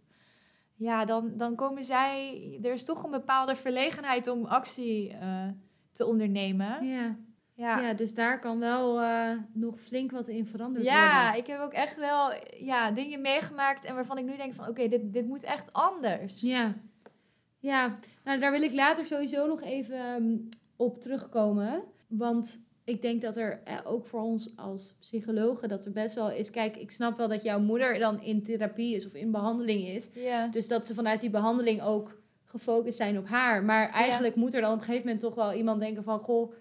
ja, 0.75 1.05
dan, 1.05 1.31
dan 1.37 1.55
komen 1.55 1.85
zij. 1.85 2.59
Er 2.63 2.73
is 2.73 2.85
toch 2.85 3.03
een 3.03 3.11
bepaalde 3.11 3.55
verlegenheid 3.55 4.27
om 4.27 4.45
actie 4.45 5.11
uh, 5.11 5.47
te 5.91 6.05
ondernemen. 6.05 6.85
Ja. 6.85 7.17
Ja. 7.61 7.79
ja, 7.79 7.93
dus 7.93 8.13
daar 8.13 8.39
kan 8.39 8.59
wel 8.59 9.01
uh, 9.01 9.31
nog 9.53 9.81
flink 9.81 10.11
wat 10.11 10.27
in 10.27 10.45
veranderd 10.45 10.85
ja, 10.85 10.91
worden. 10.91 11.13
Ja, 11.13 11.33
ik 11.33 11.47
heb 11.47 11.59
ook 11.59 11.73
echt 11.73 11.95
wel 11.95 12.33
ja, 12.57 12.91
dingen 12.91 13.21
meegemaakt 13.21 13.85
en 13.85 13.95
waarvan 13.95 14.17
ik 14.17 14.25
nu 14.25 14.37
denk 14.37 14.53
van 14.53 14.67
oké, 14.67 14.87
dit, 14.87 15.13
dit 15.13 15.27
moet 15.27 15.43
echt 15.43 15.73
anders. 15.73 16.41
Ja, 16.41 16.73
ja 17.59 17.97
nou, 18.23 18.39
daar 18.39 18.51
wil 18.51 18.61
ik 18.61 18.73
later 18.73 19.05
sowieso 19.05 19.47
nog 19.47 19.61
even 19.61 20.05
um, 20.05 20.49
op 20.75 21.01
terugkomen. 21.01 21.83
Want 22.07 22.65
ik 22.83 23.01
denk 23.01 23.21
dat 23.21 23.35
er 23.35 23.61
eh, 23.63 23.77
ook 23.83 24.05
voor 24.05 24.21
ons 24.21 24.57
als 24.57 24.95
psychologen 24.99 25.69
dat 25.69 25.85
er 25.85 25.91
best 25.91 26.15
wel 26.15 26.31
is. 26.31 26.49
Kijk, 26.49 26.77
ik 26.77 26.91
snap 26.91 27.17
wel 27.17 27.27
dat 27.27 27.43
jouw 27.43 27.59
moeder 27.59 27.99
dan 27.99 28.21
in 28.21 28.43
therapie 28.43 28.95
is 28.95 29.05
of 29.05 29.13
in 29.13 29.31
behandeling 29.31 29.87
is. 29.87 30.09
Ja. 30.13 30.47
Dus 30.47 30.67
dat 30.67 30.85
ze 30.85 30.93
vanuit 30.93 31.21
die 31.21 31.29
behandeling 31.29 31.81
ook 31.81 32.19
gefocust 32.45 32.97
zijn 32.97 33.17
op 33.17 33.27
haar. 33.27 33.63
Maar 33.63 33.89
eigenlijk 33.89 34.35
moet 34.35 34.53
er 34.53 34.61
dan 34.61 34.71
op 34.71 34.77
een 34.77 34.83
gegeven 34.83 35.05
moment 35.05 35.23
toch 35.23 35.35
wel 35.35 35.53
iemand 35.53 35.79
denken 35.79 36.03
van... 36.03 36.19
Goh, 36.19 36.53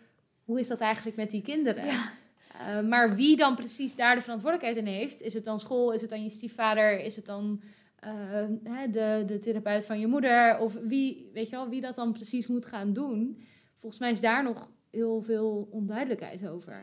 hoe 0.51 0.59
is 0.59 0.69
dat 0.69 0.81
eigenlijk 0.81 1.17
met 1.17 1.31
die 1.31 1.43
kinderen? 1.43 1.87
Ja. 1.87 2.13
Uh, 2.61 2.89
maar 2.89 3.15
wie 3.15 3.37
dan 3.37 3.55
precies 3.55 3.97
daar 3.97 4.15
de 4.15 4.21
verantwoordelijkheid 4.21 4.87
in 4.87 4.93
heeft... 4.93 5.23
Is 5.23 5.35
het 5.35 5.45
dan 5.45 5.61
school? 5.61 5.93
Is 5.93 6.01
het 6.01 6.11
dan 6.11 6.23
je 6.23 6.31
stiefvader? 6.31 7.01
Is 7.01 7.17
het 7.17 7.27
dan 7.27 7.61
uh, 8.05 8.81
de, 8.91 9.25
de 9.27 9.39
therapeut 9.39 9.85
van 9.85 10.01
je 10.01 10.07
moeder? 10.07 10.59
Of 10.59 10.77
wie, 10.83 11.31
weet 11.33 11.49
je 11.49 11.57
wel, 11.57 11.69
wie 11.69 11.81
dat 11.81 11.95
dan 11.95 12.13
precies 12.13 12.47
moet 12.47 12.67
gaan 12.67 12.93
doen? 12.93 13.43
Volgens 13.79 14.01
mij 14.01 14.11
is 14.11 14.21
daar 14.21 14.43
nog 14.43 14.71
heel 14.91 15.23
veel 15.23 15.69
onduidelijkheid 15.71 16.49
over. 16.49 16.83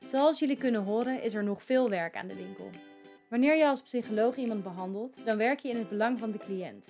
Zoals 0.00 0.38
jullie 0.38 0.56
kunnen 0.56 0.82
horen 0.82 1.22
is 1.22 1.34
er 1.34 1.44
nog 1.44 1.62
veel 1.62 1.88
werk 1.88 2.16
aan 2.16 2.28
de 2.28 2.36
winkel. 2.36 2.70
Wanneer 3.28 3.56
je 3.56 3.66
als 3.66 3.82
psycholoog 3.82 4.36
iemand 4.36 4.62
behandelt, 4.62 5.16
dan 5.24 5.36
werk 5.36 5.60
je 5.60 5.68
in 5.68 5.76
het 5.76 5.88
belang 5.88 6.18
van 6.18 6.30
de 6.30 6.38
cliënt. 6.38 6.88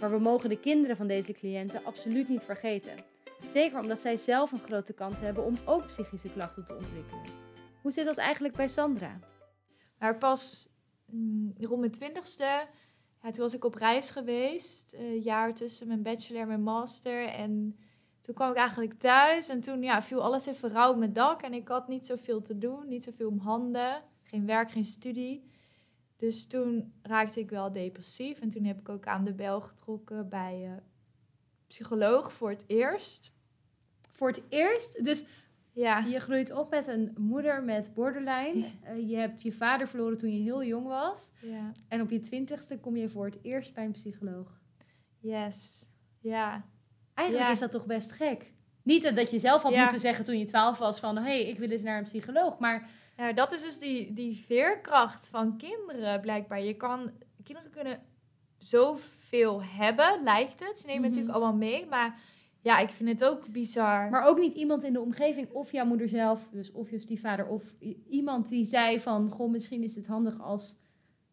Maar 0.00 0.10
we 0.10 0.18
mogen 0.18 0.48
de 0.48 0.60
kinderen 0.60 0.96
van 0.96 1.06
deze 1.06 1.32
cliënten 1.32 1.84
absoluut 1.84 2.28
niet 2.28 2.42
vergeten. 2.42 2.92
Zeker 3.46 3.80
omdat 3.80 4.00
zij 4.00 4.16
zelf 4.16 4.52
een 4.52 4.58
grote 4.58 4.92
kans 4.92 5.20
hebben 5.20 5.44
om 5.44 5.54
ook 5.64 5.86
psychische 5.86 6.32
klachten 6.32 6.64
te 6.64 6.74
ontwikkelen. 6.74 7.22
Hoe 7.82 7.92
zit 7.92 8.06
dat 8.06 8.16
eigenlijk 8.16 8.56
bij 8.56 8.68
Sandra? 8.68 9.18
Maar 9.98 10.18
pas 10.18 10.68
mm, 11.06 11.54
rond 11.58 11.80
mijn 11.80 11.92
twintigste, 11.92 12.66
ja, 13.22 13.30
toen 13.30 13.42
was 13.42 13.54
ik 13.54 13.64
op 13.64 13.74
reis 13.74 14.10
geweest. 14.10 14.92
Een 14.92 15.20
jaar 15.20 15.54
tussen 15.54 15.86
mijn 15.86 16.02
bachelor 16.02 16.40
en 16.40 16.48
mijn 16.48 16.62
master. 16.62 17.28
En 17.28 17.78
toen 18.20 18.34
kwam 18.34 18.50
ik 18.50 18.56
eigenlijk 18.56 18.94
thuis 18.94 19.48
en 19.48 19.60
toen 19.60 19.82
ja, 19.82 20.02
viel 20.02 20.22
alles 20.22 20.46
even 20.46 20.70
rauw 20.70 20.90
op 20.90 20.98
mijn 20.98 21.12
dak. 21.12 21.42
En 21.42 21.52
ik 21.52 21.68
had 21.68 21.88
niet 21.88 22.06
zoveel 22.06 22.42
te 22.42 22.58
doen, 22.58 22.88
niet 22.88 23.04
zoveel 23.04 23.28
om 23.28 23.38
handen. 23.38 24.02
Geen 24.22 24.46
werk, 24.46 24.70
geen 24.70 24.84
studie. 24.84 25.50
Dus 26.16 26.46
toen 26.46 26.92
raakte 27.02 27.40
ik 27.40 27.50
wel 27.50 27.72
depressief. 27.72 28.40
En 28.40 28.48
toen 28.48 28.64
heb 28.64 28.78
ik 28.78 28.88
ook 28.88 29.06
aan 29.06 29.24
de 29.24 29.34
bel 29.34 29.60
getrokken 29.60 30.28
bij 30.28 30.64
uh, 30.64 30.72
psycholoog 31.68 32.32
voor 32.32 32.50
het 32.50 32.64
eerst. 32.66 33.32
Voor 34.10 34.28
het 34.28 34.42
eerst? 34.48 35.04
Dus 35.04 35.24
ja. 35.72 35.98
je 35.98 36.20
groeit 36.20 36.52
op 36.52 36.70
met 36.70 36.86
een 36.86 37.14
moeder 37.18 37.62
met 37.62 37.94
borderline. 37.94 38.58
Ja. 38.58 38.92
Uh, 38.92 39.08
je 39.08 39.16
hebt 39.16 39.42
je 39.42 39.52
vader 39.52 39.88
verloren 39.88 40.18
toen 40.18 40.36
je 40.36 40.42
heel 40.42 40.64
jong 40.64 40.86
was. 40.86 41.30
Ja. 41.40 41.72
En 41.88 42.00
op 42.00 42.10
je 42.10 42.20
twintigste 42.20 42.78
kom 42.78 42.96
je 42.96 43.08
voor 43.08 43.24
het 43.24 43.38
eerst 43.42 43.74
bij 43.74 43.84
een 43.84 43.92
psycholoog. 43.92 44.60
Yes. 45.18 45.86
Ja. 46.20 46.64
Eigenlijk 47.14 47.50
is 47.50 47.58
dat 47.58 47.70
toch 47.70 47.86
best 47.86 48.10
gek. 48.10 48.52
Niet 48.82 49.14
dat 49.16 49.30
je 49.30 49.38
zelf 49.38 49.62
had 49.62 49.76
moeten 49.76 50.00
zeggen 50.00 50.24
toen 50.24 50.38
je 50.38 50.44
twaalf 50.44 50.78
was 50.78 51.00
van... 51.00 51.16
hé, 51.16 51.22
hey, 51.22 51.48
ik 51.48 51.58
wil 51.58 51.70
eens 51.70 51.82
naar 51.82 51.98
een 51.98 52.04
psycholoog. 52.04 52.58
Maar 52.58 52.88
Nou, 53.16 53.34
dat 53.34 53.52
is 53.52 53.62
dus 53.62 53.78
die, 53.78 54.12
die 54.12 54.44
veerkracht 54.46 55.26
van 55.26 55.56
kinderen 55.56 56.20
blijkbaar. 56.20 56.62
Je 56.62 56.76
kan, 56.76 57.10
kinderen 57.42 57.70
kunnen 57.70 58.02
zoveel 59.30 59.62
hebben, 59.62 60.22
lijkt 60.22 60.60
het. 60.60 60.78
Ze 60.78 60.86
nemen 60.86 61.00
Mhm. 61.00 61.10
natuurlijk 61.10 61.36
allemaal 61.36 61.58
mee, 61.58 61.86
maar 61.86 62.20
ja, 62.60 62.78
ik 62.78 62.90
vind 62.90 63.08
het 63.08 63.24
ook 63.24 63.48
bizar. 63.52 64.10
Maar 64.10 64.26
ook 64.26 64.38
niet 64.38 64.54
iemand 64.54 64.84
in 64.84 64.92
de 64.92 65.00
omgeving, 65.00 65.50
of 65.50 65.72
jouw 65.72 65.84
moeder 65.84 66.08
zelf, 66.08 66.48
dus 66.52 66.72
of 66.72 66.90
je 66.90 66.98
stiefvader, 66.98 67.46
of 67.46 67.74
iemand 68.08 68.48
die 68.48 68.64
zei 68.64 69.00
van, 69.00 69.30
goh, 69.30 69.50
misschien 69.50 69.82
is 69.82 69.94
het 69.94 70.06
handig 70.06 70.40
als 70.40 70.76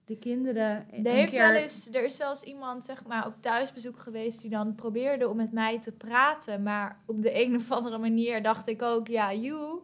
de 0.05 0.17
kinderen 0.17 0.88
een 0.91 1.05
er, 1.05 1.12
heeft 1.12 1.31
keer... 1.34 1.47
wel 1.51 1.62
eens, 1.62 1.89
er 1.93 2.03
is 2.03 2.17
wel 2.17 2.29
eens 2.29 2.43
iemand 2.43 2.86
zeg 2.86 3.05
maar, 3.05 3.25
op 3.25 3.34
thuisbezoek 3.41 3.99
geweest 3.99 4.41
die 4.41 4.49
dan 4.49 4.75
probeerde 4.75 5.29
om 5.29 5.36
met 5.38 5.51
mij 5.51 5.79
te 5.79 5.91
praten. 5.91 6.63
Maar 6.63 7.03
op 7.05 7.21
de 7.21 7.43
een 7.43 7.55
of 7.55 7.71
andere 7.71 7.97
manier 7.97 8.43
dacht 8.43 8.67
ik 8.67 8.81
ook, 8.81 9.08
ja, 9.08 9.34
you. 9.34 9.79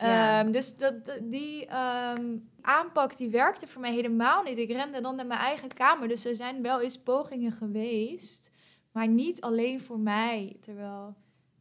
Ja. 0.00 0.40
Ehm, 0.40 0.52
dus 0.52 0.76
dat, 0.76 0.94
die 1.22 1.66
ehm, 1.66 2.36
aanpak 2.60 3.16
die 3.16 3.30
werkte 3.30 3.66
voor 3.66 3.80
mij 3.80 3.92
helemaal 3.92 4.42
niet. 4.42 4.58
Ik 4.58 4.70
rende 4.70 5.00
dan 5.00 5.16
naar 5.16 5.26
mijn 5.26 5.40
eigen 5.40 5.74
kamer. 5.74 6.08
Dus 6.08 6.24
er 6.24 6.36
zijn 6.36 6.62
wel 6.62 6.80
eens 6.80 7.02
pogingen 7.02 7.52
geweest. 7.52 8.50
Maar 8.92 9.08
niet 9.08 9.40
alleen 9.40 9.80
voor 9.80 9.98
mij. 9.98 10.56
Terwijl 10.60 11.16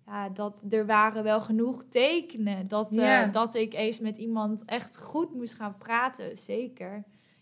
ja, 0.06 0.30
dat, 0.30 0.64
er 0.70 0.86
waren 0.86 1.24
wel 1.24 1.42
genoeg 1.42 1.84
tekenen 1.90 2.68
dat, 2.68 2.96
eh, 2.96 3.32
dat 3.32 3.56
ik 3.56 3.74
eens 3.74 4.00
met 4.00 4.18
iemand 4.18 4.66
echt 4.66 5.02
goed 5.02 5.34
moest 5.34 5.54
gaan 5.54 5.78
praten. 5.78 6.38
Zeker. 6.38 6.92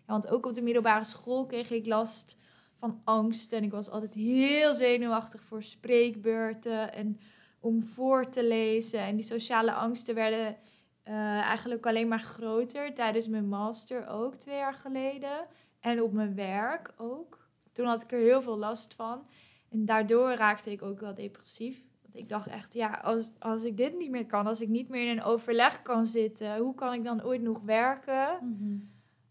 Ja, 0.08 0.12
want 0.12 0.28
ook 0.28 0.46
op 0.46 0.54
de 0.54 0.62
middelbare 0.62 1.04
school 1.04 1.46
kreeg 1.46 1.72
ik 1.72 1.86
last 1.86 2.38
van 2.80 3.02
angst. 3.04 3.54
En 3.54 3.64
ik 3.64 3.72
was 3.72 3.90
altijd 3.90 4.14
heel 4.14 4.74
zenuwachtig 4.74 5.44
voor 5.44 5.64
spreekbeurten 5.64 6.94
en 6.94 7.20
om 7.60 7.84
voor 7.84 8.30
te 8.30 8.48
lezen. 8.48 9.00
En 9.00 9.16
die 9.16 9.26
sociale 9.26 9.74
angsten 9.74 10.16
werden 10.16 10.58
eh, 11.06 11.14
eigenlijk 11.40 11.86
alleen 11.86 12.08
maar 12.08 12.20
groter 12.22 12.94
tijdens 12.94 13.28
mijn 13.28 13.48
master 13.48 14.08
ook, 14.08 14.36
twee 14.36 14.58
jaar 14.58 14.74
geleden. 14.74 15.46
En 15.80 16.02
op 16.02 16.12
mijn 16.14 16.36
werk 16.36 16.94
ook. 16.98 17.48
Toen 17.72 17.86
had 17.86 18.02
ik 18.04 18.12
er 18.12 18.20
heel 18.20 18.42
veel 18.42 18.58
last 18.58 18.94
van. 18.94 19.28
En 19.70 19.86
daardoor 19.86 20.32
raakte 20.34 20.72
ik 20.72 20.82
ook 20.82 21.00
wel 21.00 21.14
depressief. 21.14 21.84
Want 22.02 22.16
ik 22.16 22.30
dacht 22.30 22.48
echt, 22.48 22.74
ja, 22.74 22.88
als, 23.04 23.32
als 23.40 23.64
ik 23.64 23.78
dit 23.78 23.98
niet 23.98 24.10
meer 24.12 24.26
kan, 24.26 24.48
als 24.48 24.62
ik 24.62 24.70
niet 24.70 24.90
meer 24.90 25.10
in 25.12 25.18
een 25.18 25.24
overleg 25.24 25.82
kan 25.82 26.08
zitten, 26.08 26.58
hoe 26.58 26.76
kan 26.76 26.94
ik 26.94 27.04
dan 27.04 27.24
ooit 27.24 27.42
nog 27.42 27.62
werken? 27.62 28.38
Mhm. 28.42 28.78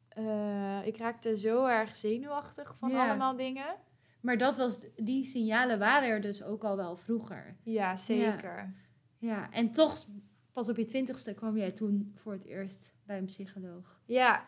Eh, 0.08 0.86
ik 0.86 0.96
raakte 0.96 1.36
zo 1.36 1.66
erg 1.66 1.96
zenuwachtig 1.96 2.74
van 2.76 2.90
Ja. 2.90 3.08
allemaal 3.08 3.36
dingen. 3.36 3.74
Maar 4.20 4.38
dat 4.38 4.56
was, 4.56 4.86
die 4.96 5.24
signalen 5.24 5.78
waren 5.78 6.08
er 6.08 6.20
dus 6.20 6.42
ook 6.42 6.64
al 6.64 6.76
wel 6.76 6.96
vroeger. 6.96 7.56
Ja, 7.62 7.96
zeker. 7.96 8.74
Ja, 9.18 9.50
en 9.50 9.72
toch, 9.72 10.06
pas 10.54 10.68
op 10.68 10.76
je 10.76 10.84
twintigste 10.84 11.34
kwam 11.34 11.56
jij 11.56 11.72
toen 11.72 12.12
voor 12.14 12.32
het 12.32 12.44
eerst 12.44 12.94
bij 13.06 13.18
een 13.18 13.24
psycholoog. 13.24 14.00
Ja, 14.04 14.44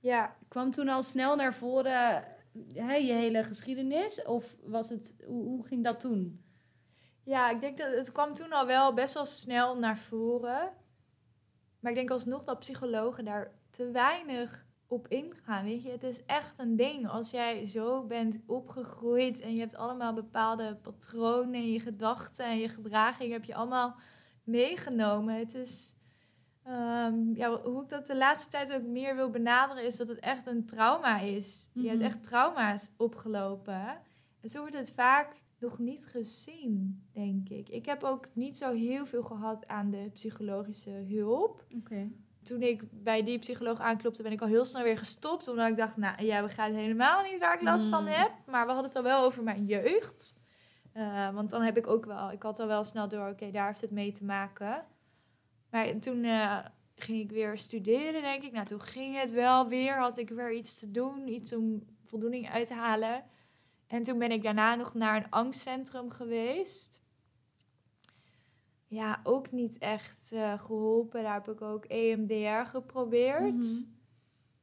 ja. 0.00 0.36
Kwam 0.48 0.70
toen 0.70 0.88
al 0.88 1.02
snel 1.02 1.36
naar 1.36 1.54
voren 1.54 2.24
hè, 2.72 2.94
je 2.94 3.12
hele 3.12 3.44
geschiedenis? 3.44 4.24
Of 4.24 4.56
was 4.62 4.88
het, 4.88 5.16
hoe, 5.26 5.44
hoe 5.44 5.66
ging 5.66 5.84
dat 5.84 6.00
toen? 6.00 6.44
Ja, 7.22 7.50
ik 7.50 7.60
denk 7.60 7.78
dat 7.78 7.92
het 7.92 8.12
kwam 8.12 8.34
toen 8.34 8.52
al 8.52 8.66
wel 8.66 8.94
best 8.94 9.14
wel 9.14 9.26
snel 9.26 9.78
naar 9.78 9.98
voren. 9.98 10.72
Maar 11.80 11.90
ik 11.90 11.96
denk 11.98 12.10
alsnog 12.10 12.44
dat 12.44 12.58
psychologen 12.58 13.24
daar 13.24 13.52
te 13.70 13.90
weinig 13.90 14.66
op 14.86 15.08
ingaan. 15.08 15.64
Weet 15.64 15.82
je, 15.82 15.90
het 15.90 16.02
is 16.02 16.24
echt 16.24 16.54
een 16.58 16.76
ding. 16.76 17.08
Als 17.08 17.30
jij 17.30 17.66
zo 17.66 18.02
bent 18.02 18.40
opgegroeid 18.46 19.40
en 19.40 19.54
je 19.54 19.60
hebt 19.60 19.76
allemaal 19.76 20.14
bepaalde 20.14 20.76
patronen 20.76 21.54
in 21.54 21.72
je 21.72 21.80
gedachten 21.80 22.44
en 22.44 22.58
je 22.58 22.68
gedraging 22.68 23.32
heb 23.32 23.44
je 23.44 23.54
allemaal 23.54 23.96
meegenomen. 24.48 25.34
Het 25.34 25.54
is, 25.54 25.96
ehm, 26.64 27.34
ja, 27.34 27.60
hoe 27.62 27.82
ik 27.82 27.88
dat 27.88 28.06
de 28.06 28.16
laatste 28.16 28.50
tijd 28.50 28.72
ook 28.72 28.82
meer 28.82 29.14
wil 29.16 29.30
benaderen, 29.30 29.84
is 29.84 29.96
dat 29.96 30.08
het 30.08 30.18
echt 30.18 30.46
een 30.46 30.66
trauma 30.66 31.18
is. 31.20 31.70
Je 31.74 31.86
hebt 31.86 31.98
Mhm. 31.98 32.06
echt 32.06 32.22
trauma's 32.22 32.94
opgelopen. 32.96 34.00
En 34.40 34.48
zo 34.50 34.60
wordt 34.60 34.76
het 34.76 34.92
vaak 34.92 35.36
nog 35.60 35.78
niet 35.78 36.06
gezien, 36.06 37.06
denk 37.12 37.48
ik. 37.48 37.68
Ik 37.68 37.86
heb 37.86 38.02
ook 38.02 38.28
niet 38.32 38.56
zo 38.56 38.72
heel 38.72 39.06
veel 39.06 39.22
gehad 39.22 39.66
aan 39.66 39.90
de 39.90 40.10
psychologische 40.12 40.90
hulp. 40.90 41.64
Oké. 41.76 42.10
Toen 42.42 42.62
ik 42.62 42.82
bij 43.02 43.22
die 43.24 43.38
psycholoog 43.38 43.78
aanklopte, 43.80 44.22
ben 44.22 44.32
ik 44.32 44.40
al 44.40 44.46
heel 44.48 44.64
snel 44.64 44.82
weer 44.82 44.98
gestopt. 44.98 45.48
Omdat 45.48 45.68
ik 45.68 45.76
dacht, 45.76 45.96
nou, 45.96 46.24
jij 46.24 46.42
begrijpt 46.42 46.76
helemaal 46.76 47.22
niet 47.22 47.38
waar 47.38 47.54
ik 47.54 47.62
last 47.62 47.86
van 47.88 48.02
Mm. 48.02 48.08
heb. 48.08 48.30
Maar 48.46 48.66
we 48.66 48.72
hadden 48.72 48.84
het 48.88 48.96
al 48.96 49.02
wel 49.02 49.24
over 49.24 49.42
mijn 49.42 49.64
jeugd. 49.66 50.37
Eh, 50.98 51.34
want 51.34 51.50
dan 51.50 51.62
heb 51.62 51.76
ik 51.76 51.86
ook 51.86 52.04
wel, 52.04 52.30
ik 52.32 52.42
had 52.42 52.58
al 52.60 52.66
wel 52.66 52.84
snel 52.84 53.08
door, 53.08 53.28
oké, 53.28 53.50
daar 53.50 53.66
heeft 53.66 53.80
het 53.80 53.90
mee 53.90 54.12
te 54.12 54.24
maken. 54.24 54.84
Maar 55.70 55.98
toen 55.98 56.24
eh, 56.24 56.58
ging 56.96 57.20
ik 57.20 57.30
weer 57.30 57.58
studeren, 57.58 58.22
denk 58.22 58.42
ik. 58.42 58.52
Nou, 58.52 58.66
toen 58.66 58.80
ging 58.80 59.16
het 59.20 59.30
wel 59.30 59.68
weer, 59.68 59.98
had 59.98 60.18
ik 60.18 60.28
weer 60.28 60.52
iets 60.52 60.78
te 60.78 60.90
doen, 60.90 61.28
iets 61.28 61.54
om 61.54 61.82
voldoening 62.06 62.50
uit 62.50 62.66
te 62.66 62.74
halen. 62.74 63.24
En 63.86 64.02
toen 64.02 64.18
ben 64.18 64.30
ik 64.30 64.42
daarna 64.42 64.74
nog 64.74 64.94
naar 64.94 65.16
een 65.16 65.30
angstcentrum 65.30 66.10
geweest. 66.10 67.02
ja, 68.86 69.20
ook 69.22 69.52
niet 69.52 69.78
echt 69.78 70.32
eh, 70.32 70.60
geholpen. 70.60 71.22
Daar 71.22 71.34
heb 71.34 71.48
ik 71.48 71.62
ook 71.62 71.84
EMDR 71.84 72.68
geprobeerd. 72.68 73.54
Mhm. 73.54 73.82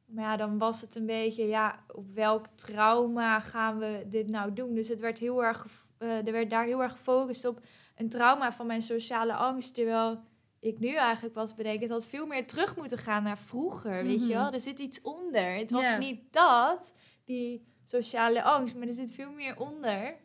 Maar 0.06 0.24
ja, 0.24 0.36
dan 0.36 0.58
was 0.58 0.80
het 0.80 0.94
een 0.94 1.06
beetje, 1.06 1.46
ja, 1.46 1.84
op 1.92 2.14
welk 2.14 2.46
trauma 2.54 3.40
gaan 3.40 3.78
we 3.78 4.06
dit 4.10 4.28
nou 4.28 4.52
doen? 4.52 4.74
Dus 4.74 4.88
het 4.88 5.00
werd 5.00 5.18
heel 5.18 5.44
erg, 5.44 5.60
gef- 5.60 5.85
eh, 5.98 6.26
er 6.26 6.32
werd 6.32 6.50
daar 6.50 6.64
heel 6.64 6.82
erg 6.82 6.92
gefocust 6.92 7.44
op 7.44 7.60
een 7.96 8.08
trauma 8.08 8.52
van 8.52 8.66
mijn 8.66 8.82
sociale 8.82 9.34
angst. 9.34 9.74
Terwijl 9.74 10.20
ik 10.60 10.78
nu 10.78 10.94
eigenlijk 10.94 11.34
pas 11.34 11.54
bedenk, 11.54 11.80
het 11.80 11.90
had 11.90 12.06
veel 12.06 12.26
meer 12.26 12.46
terug 12.46 12.76
moeten 12.76 12.98
gaan 12.98 13.22
naar 13.22 13.38
vroeger, 13.38 14.04
weet 14.04 14.20
je 14.20 14.26
Mhm. 14.34 14.34
wel? 14.42 14.52
Er 14.52 14.60
zit 14.60 14.78
iets 14.78 15.02
onder. 15.02 15.54
Het 15.54 15.70
was 15.70 15.86
niet 15.98 16.32
dat, 16.32 16.92
die 17.24 17.66
sociale 17.84 18.42
angst, 18.42 18.76
maar 18.76 18.86
er 18.86 18.94
zit 18.94 19.10
veel 19.12 19.30
meer 19.32 19.58
onder. 19.60 20.16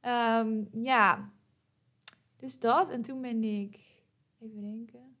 Ehm, 0.00 0.62
ja, 0.72 1.30
dus 2.36 2.58
dat. 2.58 2.90
En 2.90 3.02
toen 3.02 3.20
ben 3.20 3.44
ik, 3.44 3.78
even 4.40 4.60
denken. 4.60 5.16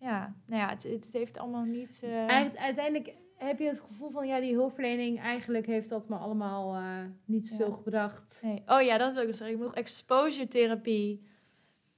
Ja, 0.00 0.34
nou 0.46 0.62
ja, 0.62 0.68
het, 0.68 0.82
het 0.82 1.08
heeft 1.12 1.38
allemaal 1.38 1.64
niet... 1.64 2.00
eh, 2.04 2.26
Uiteindelijk 2.56 3.14
heb 3.38 3.58
je 3.58 3.66
het 3.66 3.80
gevoel 3.80 4.10
van, 4.10 4.26
ja, 4.26 4.40
die 4.40 4.54
hulpverlening, 4.54 5.20
eigenlijk 5.20 5.66
heeft 5.66 5.88
dat 5.88 6.08
me 6.08 6.16
allemaal 6.16 6.74
eh, 6.74 6.82
niet 7.24 7.48
zoveel 7.48 7.68
Ja. 7.68 7.74
gebracht. 7.74 8.40
Nee. 8.44 8.62
Oh 8.66 8.82
ja, 8.82 8.98
dat 8.98 9.12
wil 9.12 9.20
ik 9.22 9.26
nog 9.28 9.36
zeggen. 9.36 9.56
Ik 9.56 9.62
heb 9.62 9.70
nog 9.70 9.78
exposure 9.78 10.48
therapie 10.48 11.26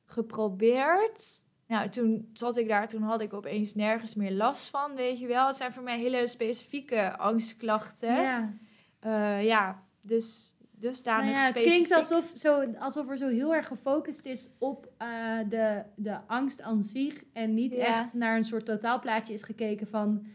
geprobeerd. 0.04 1.42
Nou, 1.66 1.88
toen 1.88 2.30
zat 2.32 2.56
ik 2.56 2.68
daar, 2.68 2.88
toen 2.88 3.02
had 3.02 3.20
ik 3.20 3.32
opeens 3.32 3.74
nergens 3.74 4.14
meer 4.14 4.32
last 4.32 4.70
van, 4.70 4.94
weet 4.94 5.18
je 5.18 5.26
wel. 5.26 5.46
Het 5.46 5.56
zijn 5.56 5.72
voor 5.72 5.82
mij 5.82 5.98
hele 5.98 6.28
specifieke 6.28 7.16
angstklachten. 7.16 8.14
Ja. 8.22 8.52
Eh, 9.00 9.44
ja 9.44 9.82
dus, 10.00 10.54
dus 10.70 11.02
daar 11.02 11.18
Nou 11.24 11.30
ja, 11.30 11.40
het 11.44 11.52
klinkt 11.60 11.92
alsof, 11.92 12.32
zo, 12.34 12.72
alsof 12.78 13.08
er 13.08 13.16
zo 13.18 13.28
heel 13.28 13.54
erg 13.54 13.66
gefocust 13.66 14.26
is 14.26 14.50
op 14.58 14.88
eh, 14.98 15.38
de, 15.48 15.82
de 15.96 16.16
angst 16.26 16.62
aan 16.62 16.82
zich. 16.84 17.24
En 17.32 17.54
niet 17.54 17.72
Ja. 17.74 18.02
echt 18.02 18.14
naar 18.14 18.36
een 18.36 18.44
soort 18.44 18.64
totaalplaatje 18.64 19.34
is 19.34 19.42
gekeken 19.42 19.86
van 19.86 20.26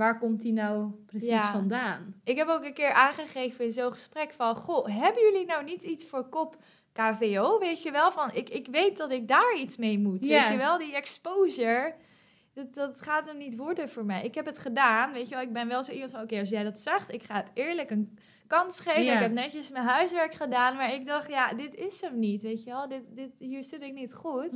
waar 0.00 0.18
komt 0.18 0.40
die 0.40 0.52
nou 0.52 0.90
precies 1.06 1.28
Ja. 1.28 1.52
vandaan. 1.52 2.14
Ik 2.24 2.36
heb 2.36 2.48
ook 2.48 2.64
een 2.64 2.74
keer 2.74 2.92
aangegeven 2.92 3.64
in 3.64 3.72
zo'n 3.72 3.92
gesprek 3.92 4.32
van... 4.32 4.54
Goh, 4.56 4.86
hebben 4.86 5.22
jullie 5.22 5.46
nou 5.46 5.64
niet 5.64 5.82
iets 5.82 6.04
voor 6.04 6.28
kop 6.28 6.56
KVO? 6.92 7.58
Weet 7.58 7.82
je 7.82 7.90
wel, 7.90 8.12
van 8.12 8.30
ik, 8.32 8.48
ik 8.48 8.66
weet 8.66 8.96
dat 8.96 9.10
ik 9.10 9.28
daar 9.28 9.56
iets 9.56 9.76
mee 9.76 9.98
moet. 9.98 10.24
Ja. 10.24 10.40
Weet 10.40 10.50
je 10.50 10.56
wel, 10.56 10.78
die 10.78 10.94
exposure... 10.94 11.94
Dat, 12.54 12.74
dat 12.74 13.00
gaat 13.00 13.26
hem 13.26 13.38
niet 13.38 13.56
worden 13.56 13.88
voor 13.88 14.04
mij. 14.04 14.24
Ik 14.24 14.34
heb 14.34 14.46
het 14.46 14.58
gedaan, 14.58 15.12
weet 15.12 15.28
je 15.28 15.34
wel. 15.34 15.44
Ik 15.44 15.52
ben 15.52 15.68
wel 15.68 15.82
zo 15.84 15.92
iemand 15.92 16.10
van... 16.10 16.22
Oké, 16.22 16.38
als 16.38 16.48
jij 16.48 16.62
dat 16.62 16.80
zegt, 16.80 17.12
ik 17.12 17.22
ga 17.22 17.34
het 17.34 17.50
eerlijk 17.54 17.90
een 17.90 18.18
kans 18.46 18.80
geven. 18.80 19.02
Ja. 19.02 19.14
Ik 19.14 19.20
heb 19.20 19.32
netjes 19.32 19.70
mijn 19.70 19.84
huiswerk 19.84 20.34
gedaan. 20.34 20.76
Maar 20.76 20.94
ik 20.94 21.06
dacht, 21.06 21.30
ja, 21.30 21.52
dit 21.52 21.74
is 21.74 22.00
hem 22.00 22.18
niet, 22.18 22.42
weet 22.42 22.64
je 22.64 22.70
wel. 22.70 22.88
Dit, 22.88 23.02
dit, 23.08 23.30
hier 23.38 23.64
zit 23.64 23.82
ik 23.82 23.92
niet 23.92 24.14
goed. 24.14 24.50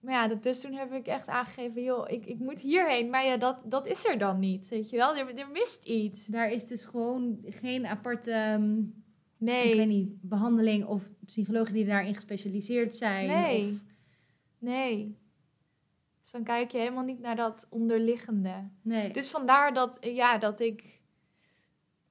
Maar 0.00 0.14
ja, 0.14 0.28
dat, 0.28 0.42
dus 0.42 0.60
toen 0.60 0.72
heb 0.72 0.92
ik 0.92 1.06
echt 1.06 1.26
aangegeven... 1.28 1.82
joh, 1.82 2.10
ik, 2.10 2.26
ik 2.26 2.38
moet 2.38 2.60
hierheen. 2.60 3.10
Maar 3.10 3.24
ja, 3.24 3.36
dat, 3.36 3.56
dat 3.64 3.86
is 3.86 4.06
er 4.06 4.18
dan 4.18 4.38
niet, 4.38 4.68
weet 4.68 4.90
je 4.90 4.96
wel. 4.96 5.16
Er, 5.16 5.38
er 5.38 5.50
mist 5.50 5.84
iets. 5.84 6.26
Daar 6.26 6.50
is 6.50 6.66
dus 6.66 6.84
gewoon 6.84 7.38
geen 7.44 7.86
aparte 7.86 8.30
ehm, 8.30 8.82
Nee. 9.40 9.70
ik 9.70 9.76
weet 9.76 9.88
niet, 9.88 10.20
behandeling 10.20 10.84
of 10.84 11.08
psychologen 11.26 11.74
die 11.74 11.84
daarin 11.84 12.14
gespecialiseerd 12.14 12.94
zijn. 12.94 13.26
Nee. 13.28 13.72
Of, 13.72 13.78
Nee. 14.58 15.18
Dus 16.20 16.30
dan 16.30 16.42
kijk 16.44 16.70
je 16.70 16.78
helemaal 16.78 17.04
niet 17.04 17.20
naar 17.20 17.36
dat 17.36 17.66
onderliggende. 17.70 18.68
nee. 18.82 19.12
Dus 19.12 19.30
vandaar 19.30 19.74
dat, 19.74 19.98
ja, 20.00 20.38
dat 20.38 20.60
ik... 20.60 20.99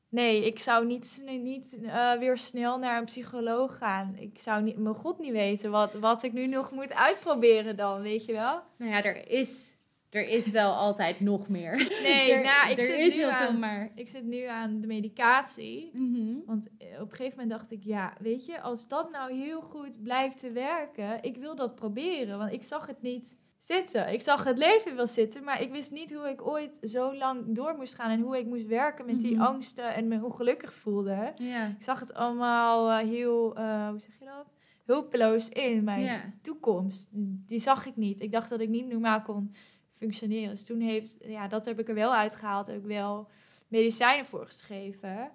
Nee, 0.09 0.45
ik 0.45 0.59
zou 0.59 0.85
niet, 0.85 1.23
niet 1.25 1.79
eh, 1.83 2.13
weer 2.13 2.37
snel 2.37 2.77
naar 2.77 2.97
een 2.97 3.05
psycholoog 3.05 3.77
gaan. 3.77 4.15
Ik 4.19 4.41
zou 4.41 4.63
niet, 4.63 4.77
mijn 4.77 4.95
god 4.95 5.19
niet 5.19 5.31
weten 5.31 5.71
wat, 5.71 5.93
wat 5.93 6.23
ik 6.23 6.33
nu 6.33 6.47
nog 6.47 6.71
moet 6.71 6.93
uitproberen 6.93 7.75
dan, 7.75 8.01
weet 8.01 8.25
je 8.25 8.33
wel? 8.33 8.61
nou 8.77 8.91
ja, 8.91 9.03
er 9.03 9.27
is, 9.27 9.75
er 10.09 10.27
is 10.27 10.51
wel 10.51 10.73
altijd 10.73 11.19
nog 11.19 11.47
meer. 11.47 11.75
Nee, 12.03 12.31
er, 12.33 12.43
nou, 12.43 12.71
ik 12.71 12.77
er 12.77 12.83
zit 12.83 12.97
is 12.97 13.15
nu 13.15 13.21
heel 13.21 13.29
aan, 13.29 13.47
veel, 13.47 13.59
maar... 13.59 13.91
Ik 13.95 14.09
zit 14.09 14.23
nu 14.23 14.43
aan 14.43 14.81
de 14.81 14.87
medicatie. 14.87 15.89
Mhm. 15.93 16.35
Want 16.45 16.67
eh, 16.77 17.01
op 17.01 17.11
een 17.11 17.15
gegeven 17.15 17.39
moment 17.39 17.59
dacht 17.59 17.71
ik, 17.71 17.83
ja, 17.83 18.13
weet 18.19 18.45
je, 18.45 18.61
als 18.61 18.87
dat 18.87 19.11
nou 19.11 19.33
heel 19.33 19.61
goed 19.61 20.03
blijkt 20.03 20.39
te 20.39 20.51
werken, 20.51 21.23
ik 21.23 21.37
wil 21.37 21.55
dat 21.55 21.75
proberen. 21.75 22.37
Want 22.37 22.51
ik 22.51 22.63
zag 22.63 22.87
het 22.87 23.01
niet 23.01 23.37
zitten. 23.59 24.13
Ik 24.13 24.21
zag 24.21 24.43
het 24.43 24.57
leven 24.57 24.95
wel 24.95 25.07
zitten, 25.07 25.43
maar 25.43 25.61
ik 25.61 25.71
wist 25.71 25.91
niet 25.91 26.13
hoe 26.13 26.29
ik 26.29 26.47
ooit 26.47 26.79
zo 26.81 27.15
lang 27.15 27.43
door 27.55 27.75
moest 27.77 27.95
gaan 27.95 28.09
en 28.11 28.21
hoe 28.21 28.37
ik 28.37 28.45
moest 28.45 28.65
werken 28.67 29.05
met 29.05 29.19
die 29.21 29.33
Mhm. 29.35 29.41
angsten 29.43 29.93
en 29.93 30.07
me 30.07 30.23
ongelukkig 30.23 30.73
voelde. 30.73 31.31
Ja. 31.35 31.67
Ik 31.67 31.83
zag 31.83 31.99
het 31.99 32.13
allemaal 32.13 32.89
eh, 32.91 33.07
heel, 33.07 33.55
eh, 33.55 33.89
hoe 33.89 33.99
zeg 33.99 34.19
je 34.19 34.25
dat? 34.25 34.45
Hulpeloos 34.85 35.49
in 35.49 35.83
mijn 35.83 36.01
Ja. 36.01 36.21
toekomst. 36.41 37.09
Die 37.47 37.59
zag 37.59 37.85
ik 37.85 37.95
niet. 37.95 38.21
Ik 38.21 38.31
dacht 38.31 38.49
dat 38.49 38.59
ik 38.59 38.69
niet 38.69 38.87
normaal 38.87 39.21
kon 39.21 39.55
functioneren. 39.97 40.49
Dus 40.49 40.65
toen 40.65 40.79
heeft, 40.79 41.17
ja, 41.21 41.47
dat 41.47 41.65
heb 41.65 41.79
ik 41.79 41.87
er 41.89 41.95
wel 41.95 42.13
uitgehaald. 42.15 42.67
Heb 42.67 42.75
ik 42.77 42.85
wel 42.85 43.27
medicijnen 43.67 44.25
voor 44.25 44.45
geschreven. 44.45 45.31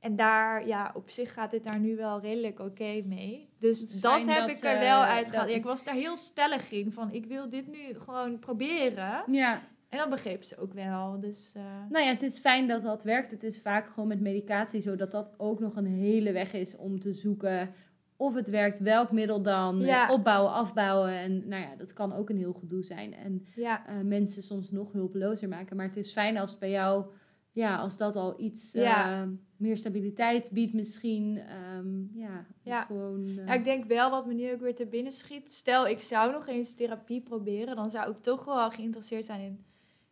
En 0.00 0.16
daar, 0.16 0.66
ja, 0.66 0.90
op 0.94 1.10
zich 1.10 1.32
gaat 1.32 1.52
het 1.52 1.64
daar 1.64 1.78
nu 1.78 1.96
wel 1.96 2.20
redelijk 2.20 2.58
oké 2.60 3.02
mee. 3.04 3.48
Dus 3.58 4.00
dat 4.00 4.26
heb 4.26 4.38
dat, 4.46 4.56
ik 4.56 4.62
er 4.64 4.74
eh, 4.74 4.80
wel 4.80 5.00
uitgehaald. 5.02 5.32
dat- 5.46 5.50
Ja, 5.50 5.56
ik 5.56 5.64
was 5.64 5.84
daar 5.84 5.94
heel 5.94 6.16
stellig 6.16 6.70
in. 6.70 6.92
Van, 6.92 7.12
ik 7.12 7.26
wil 7.26 7.48
dit 7.48 7.66
nu 7.68 7.94
gewoon 7.98 8.38
proberen. 8.38 9.22
ja. 9.26 9.62
En 9.88 9.98
dat 9.98 10.10
begreep 10.10 10.42
ze 10.44 10.56
ook 10.58 10.72
wel. 10.72 11.20
Dus 11.20 11.52
eh, 11.56 11.62
Nou 11.88 12.04
ja, 12.04 12.10
het 12.10 12.22
is 12.22 12.38
fijn 12.40 12.68
dat 12.68 12.82
dat 12.82 13.02
werkt. 13.02 13.30
Het 13.30 13.42
is 13.42 13.60
vaak 13.62 13.86
gewoon 13.88 14.08
met 14.08 14.20
medicatie 14.20 14.80
zo 14.80 14.96
dat 14.96 15.10
dat 15.10 15.30
ook 15.36 15.60
nog 15.60 15.76
een 15.76 15.86
hele 15.86 16.32
weg 16.32 16.52
is 16.52 16.76
om 16.76 17.00
te 17.00 17.12
zoeken 17.12 17.70
of 18.16 18.34
het 18.34 18.48
werkt, 18.48 18.78
welk 18.78 19.10
middel 19.12 19.42
dan, 19.42 19.78
Ja. 19.80 20.06
eh, 20.08 20.12
opbouwen, 20.12 20.52
afbouwen. 20.52 21.10
En 21.12 21.48
nou 21.48 21.62
ja, 21.62 21.76
dat 21.78 21.92
kan 21.92 22.12
ook 22.12 22.30
een 22.30 22.36
heel 22.36 22.52
gedoe 22.52 22.82
zijn. 22.82 23.14
En 23.14 23.46
ja, 23.54 23.86
eh, 23.86 23.94
mensen 24.04 24.42
soms 24.42 24.70
nog 24.70 24.92
hulpelozer 24.92 25.48
maken. 25.48 25.76
Maar 25.76 25.86
het 25.86 25.96
is 25.96 26.12
fijn 26.12 26.38
als 26.38 26.50
het 26.50 26.58
bij 26.58 26.70
jou, 26.70 27.04
ja, 27.52 27.76
als 27.76 27.96
dat 27.96 28.16
al 28.16 28.40
iets 28.40 28.72
Ja. 28.72 29.22
eh, 29.22 29.28
meer 29.56 29.78
stabiliteit 29.78 30.50
biedt 30.50 30.72
misschien. 30.72 31.38
Ehm, 31.38 32.18
ja, 32.18 32.46
Ja. 32.62 32.82
gewoon... 32.82 33.26
eh, 33.26 33.46
Ja, 33.46 33.52
ik 33.52 33.64
denk 33.64 33.84
wel 33.84 34.10
wat 34.10 34.26
me 34.26 34.34
nu 34.34 34.52
ook 34.52 34.60
weer 34.60 34.74
te 34.74 34.86
binnen 34.86 35.12
schiet. 35.12 35.52
Stel, 35.52 35.86
ik 35.86 36.00
zou 36.00 36.32
nog 36.32 36.46
eens 36.46 36.74
therapie 36.74 37.20
proberen. 37.22 37.76
Dan 37.76 37.90
zou 37.90 38.10
ik 38.10 38.22
toch 38.22 38.44
wel 38.44 38.70
geïnteresseerd 38.70 39.24
zijn 39.24 39.40
in 39.40 39.64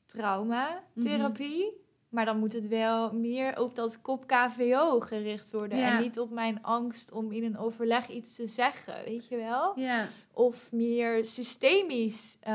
traumatherapie. 0.07 1.87
Maar 2.09 2.25
dan 2.25 2.39
moet 2.39 2.53
het 2.53 2.69
wel 2.69 3.13
meer 3.13 3.61
op 3.61 3.75
dat 3.75 4.01
kop 4.01 4.27
KVO 4.27 5.01
gericht 5.01 5.51
worden. 5.53 5.79
Ja. 5.79 5.97
En 5.97 6.03
niet 6.03 6.19
op 6.19 6.31
mijn 6.31 6.63
angst 6.63 7.13
om 7.13 7.33
in 7.33 7.45
een 7.45 7.59
overleg 7.59 8.09
iets 8.09 8.35
te 8.35 8.47
zeggen, 8.47 9.05
weet 9.05 9.27
je 9.29 9.37
wel? 9.37 9.79
ja. 9.79 10.07
Of 10.33 10.73
meer 10.73 11.25
systemisch. 11.27 12.39
eh, 12.41 12.53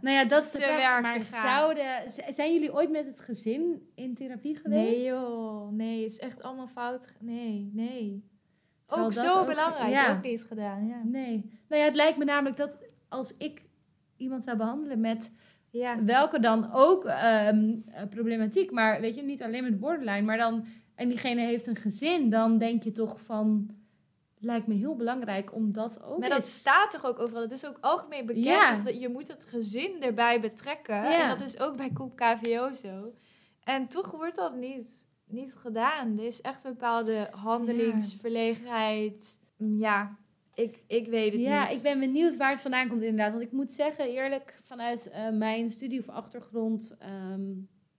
Nou 0.00 0.10
ja, 0.10 0.24
dat 0.24 0.44
is 0.44 0.50
de 0.50 0.60
vraag. 0.60 1.02
Maar 1.02 1.20
zouden, 1.22 1.86
zijn 2.28 2.52
jullie 2.52 2.72
ooit 2.74 2.90
met 2.90 3.06
het 3.06 3.20
gezin 3.20 3.90
in 3.94 4.14
therapie 4.14 4.56
geweest? 4.56 4.96
nee 4.96 5.04
joh, 5.04 5.70
nee, 5.72 6.02
het 6.02 6.12
is 6.12 6.18
echt 6.18 6.42
allemaal 6.42 6.66
fout. 6.68 7.12
Nee, 7.20 7.70
nee. 7.72 8.24
Terwijl 8.86 9.06
Ook 9.06 9.12
zo 9.14 9.40
ook- 9.40 9.46
belangrijk, 9.46 9.90
ja. 9.90 10.16
ook 10.16 10.22
niet 10.22 10.44
gedaan, 10.44 10.86
ja. 10.86 11.00
Nee. 11.04 11.50
Nou 11.68 11.80
ja, 11.80 11.86
het 11.86 11.96
lijkt 11.96 12.18
me 12.18 12.24
namelijk 12.24 12.56
dat 12.56 12.78
als 13.08 13.34
ik 13.38 13.62
iemand 14.16 14.44
zou 14.44 14.56
behandelen 14.56 15.00
met 15.00 15.32
Ja, 15.76 16.04
welke 16.04 16.40
dan 16.40 16.72
ook 16.72 17.04
ehm, 17.04 17.74
eh, 17.86 18.02
problematiek, 18.10 18.70
maar 18.70 19.00
weet 19.00 19.14
je, 19.14 19.22
niet 19.22 19.42
alleen 19.42 19.64
met 19.64 19.80
borderline, 19.80 20.22
maar 20.22 20.36
dan, 20.36 20.66
en 20.94 21.08
diegene 21.08 21.40
heeft 21.40 21.66
een 21.66 21.76
gezin, 21.76 22.30
dan 22.30 22.58
denk 22.58 22.82
je 22.82 22.92
toch 22.92 23.20
van, 23.20 23.70
lijkt 24.38 24.66
me 24.66 24.74
heel 24.74 24.96
belangrijk 24.96 25.54
om 25.54 25.72
dat 25.72 26.02
ook 26.02 26.18
Maar 26.18 26.28
dat 26.28 26.46
staat 26.46 26.90
toch 26.90 27.06
ook 27.06 27.18
overal? 27.18 27.42
Dat 27.42 27.50
is 27.50 27.66
ook 27.66 27.78
algemeen 27.80 28.26
bekend. 28.26 28.44
Ja. 28.44 28.74
toch, 28.74 28.82
dat 28.82 29.00
je 29.00 29.08
moet 29.08 29.28
het 29.28 29.44
gezin 29.44 30.02
erbij 30.02 30.40
betrekken. 30.40 30.94
Ja. 30.94 31.22
En 31.22 31.28
dat 31.28 31.40
is 31.40 31.60
ook 31.60 31.76
bij 31.76 31.90
Koep 31.92 32.16
KVO 32.16 32.72
zo. 32.72 33.12
En 33.64 33.88
toch 33.88 34.10
wordt 34.10 34.36
dat 34.36 34.54
niet, 34.54 35.04
niet 35.26 35.54
gedaan. 35.54 36.18
Er 36.18 36.24
is 36.24 36.40
echt 36.40 36.64
een 36.64 36.72
bepaalde 36.72 37.28
handelingsverlegenheid. 37.30 39.38
Ja, 39.56 40.16
ik, 40.56 40.82
ik 40.86 41.06
weet 41.08 41.32
het 41.32 41.40
Ja, 41.40 41.66
niet. 41.68 41.76
ik 41.76 41.82
ben 41.82 42.00
benieuwd 42.00 42.36
waar 42.36 42.50
het 42.50 42.60
vandaan 42.60 42.88
komt 42.88 43.02
inderdaad. 43.02 43.32
Want 43.32 43.44
ik 43.44 43.52
moet 43.52 43.72
zeggen, 43.72 44.08
eerlijk, 44.08 44.58
vanuit 44.62 45.10
eh, 45.10 45.30
mijn 45.30 45.70
studie 45.70 45.98
of 46.00 46.08
achtergrond, 46.08 46.96
ehm, 46.98 47.42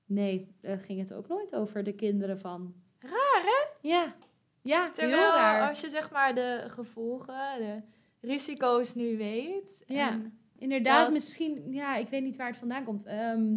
nee, 0.05 0.55
ging 0.61 0.99
het 0.99 1.13
ook 1.13 1.27
nooit 1.27 1.55
over 1.55 1.83
de 1.83 1.93
kinderen 1.93 2.39
van. 2.39 2.73
Raar, 2.99 3.41
hè? 3.43 3.87
Ja, 3.87 4.15
ja 4.61 4.81
heel 4.83 4.91
Terwijl 4.91 5.31
raar. 5.33 5.69
als 5.69 5.81
je 5.81 5.89
zeg 5.89 6.11
maar 6.11 6.35
de 6.35 6.63
gevolgen, 6.67 7.35
de 7.59 7.81
risico's 8.27 8.95
nu 8.95 9.17
weet. 9.17 9.83
Ja. 9.87 10.11
en- 10.11 10.39
Inderdaad, 10.59 11.03
Wat? 11.03 11.11
misschien, 11.11 11.71
ja, 11.73 11.95
ik 11.95 12.07
weet 12.07 12.23
niet 12.23 12.35
waar 12.35 12.47
het 12.47 12.57
vandaan 12.57 12.83
komt. 12.83 13.05
Ehm, 13.05 13.55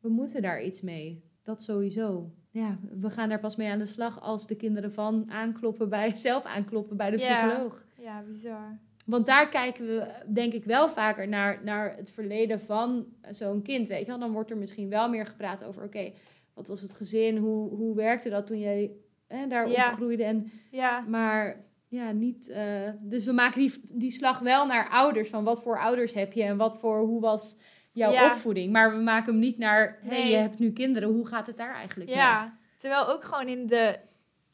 we 0.00 0.08
moeten 0.08 0.42
daar 0.42 0.62
iets 0.62 0.80
mee. 0.80 1.24
Dat 1.42 1.62
sowieso. 1.62 2.30
Ja, 2.50 2.78
we 3.00 3.10
gaan 3.10 3.28
daar 3.28 3.40
pas 3.40 3.56
mee 3.56 3.68
aan 3.70 3.78
de 3.78 3.86
slag 3.86 4.20
als 4.20 4.46
de 4.46 4.56
kinderen 4.56 4.92
van 4.92 5.30
aankloppen 5.30 5.88
bij, 5.88 6.16
zelf 6.26 6.44
aankloppen 6.44 6.96
bij 6.96 7.10
de 7.10 7.18
Ja. 7.18 7.46
psycholoog. 7.46 7.85
Ja, 8.06 8.22
bizar. 8.26 8.78
Want 9.06 9.26
daar 9.26 9.48
kijken 9.48 9.86
we, 9.86 10.06
denk 10.26 10.52
ik, 10.52 10.64
wel 10.64 10.88
vaker 10.88 11.28
naar, 11.28 11.60
naar 11.64 11.96
het 11.96 12.10
verleden 12.10 12.60
van 12.60 13.06
zo'n 13.30 13.62
kind. 13.62 13.88
Weet 13.88 14.00
je 14.00 14.06
wel? 14.06 14.18
Dan 14.18 14.32
wordt 14.32 14.50
er 14.50 14.56
misschien 14.56 14.88
wel 14.88 15.08
meer 15.08 15.26
gepraat 15.26 15.64
over, 15.64 15.82
oké, 15.84 16.12
wat 16.54 16.68
was 16.68 16.80
het 16.80 16.92
gezin? 16.94 17.36
Hoe, 17.36 17.70
hoe 17.74 17.94
werkte 17.94 18.28
dat 18.28 18.46
toen 18.46 18.58
jij 18.58 18.90
hè, 19.26 19.46
daar 19.46 19.68
Ja. 19.70 19.88
opgroeide? 19.90 20.24
En, 20.24 20.50
Ja, 20.70 21.00
maar 21.08 21.64
ja, 21.88 22.10
niet. 22.12 22.48
eh, 22.48 22.90
dus 23.00 23.24
we 23.26 23.32
maken 23.32 23.60
die, 23.60 23.72
die 23.88 24.10
slag 24.10 24.38
wel 24.38 24.66
naar 24.66 24.88
ouders. 24.88 25.28
Van 25.28 25.44
wat 25.44 25.62
voor 25.62 25.78
ouders 25.80 26.12
heb 26.12 26.32
je 26.32 26.42
en 26.42 26.56
wat 26.56 26.78
voor, 26.78 26.98
hoe 27.00 27.20
was 27.20 27.56
jouw 27.92 28.12
Ja. 28.12 28.30
opvoeding? 28.30 28.72
Maar 28.72 28.96
we 28.96 29.02
maken 29.02 29.32
hem 29.32 29.40
niet 29.40 29.58
naar, 29.58 29.98
hé, 30.02 30.08
Nee. 30.08 30.30
je 30.30 30.36
hebt 30.36 30.58
nu 30.58 30.72
kinderen, 30.72 31.08
hoe 31.08 31.26
gaat 31.26 31.46
het 31.46 31.56
daar 31.56 31.74
eigenlijk 31.74 32.10
mee? 32.10 32.18
Ja, 32.18 32.58
terwijl 32.76 33.08
ook 33.08 33.24
gewoon 33.24 33.48
in 33.48 33.66
de 33.66 33.98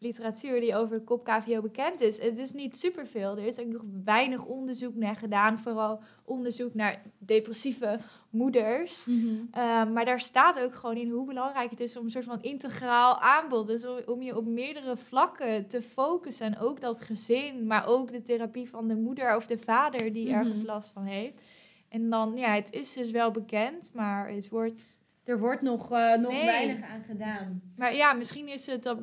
literatuur 0.02 0.60
die 0.60 0.76
over 0.76 1.00
kop 1.00 1.24
KVO 1.24 1.60
bekend 1.60 2.00
is, 2.00 2.20
het 2.20 2.38
is 2.38 2.52
niet 2.52 2.76
superveel. 2.78 3.36
Er 3.36 3.46
is 3.46 3.58
ook 3.58 3.66
nog 3.66 3.82
weinig 4.04 4.44
onderzoek 4.44 4.94
naar 4.94 5.16
gedaan, 5.16 5.58
vooral 5.58 6.00
onderzoek 6.24 6.74
naar 6.74 7.02
depressieve 7.18 7.98
moeders. 8.30 9.04
Mhm. 9.06 9.26
Uh, 9.26 9.90
maar 9.92 10.04
daar 10.04 10.20
staat 10.20 10.60
ook 10.60 10.74
gewoon 10.74 10.96
in 10.96 11.10
hoe 11.10 11.26
belangrijk 11.26 11.70
het 11.70 11.80
is 11.80 11.96
om 11.96 12.04
een 12.04 12.10
soort 12.10 12.24
van 12.24 12.42
integraal 12.42 13.20
aanbod. 13.20 13.66
Dus 13.66 13.86
om, 13.86 13.98
om 14.06 14.22
je 14.22 14.36
op 14.36 14.46
meerdere 14.46 14.96
vlakken 14.96 15.66
te 15.68 15.82
focussen. 15.82 16.46
En 16.46 16.58
ook 16.58 16.80
dat 16.80 17.00
gezin, 17.00 17.66
maar 17.66 17.86
ook 17.86 18.12
de 18.12 18.22
therapie 18.22 18.68
van 18.68 18.88
de 18.88 18.96
moeder 18.96 19.36
of 19.36 19.46
de 19.46 19.58
vader 19.58 20.12
die 20.12 20.28
Mhm. 20.28 20.38
ergens 20.38 20.62
last 20.62 20.92
van 20.92 21.04
heeft. 21.04 21.34
En 21.88 22.10
dan, 22.10 22.36
ja, 22.36 22.54
het 22.54 22.72
is 22.72 22.92
dus 22.92 23.10
wel 23.10 23.30
bekend, 23.30 23.90
maar 23.94 24.28
het 24.30 24.48
wordt 24.48 24.98
Er 25.24 25.38
wordt 25.38 25.62
nog, 25.62 25.92
eh, 25.92 26.14
nog 26.16 26.32
Nee. 26.32 26.44
weinig 26.44 26.82
aan 26.82 27.02
gedaan. 27.02 27.62
Maar 27.76 27.94
ja, 27.94 28.12
misschien 28.12 28.48
is 28.48 28.66
het 28.66 28.82
dat 28.82 28.98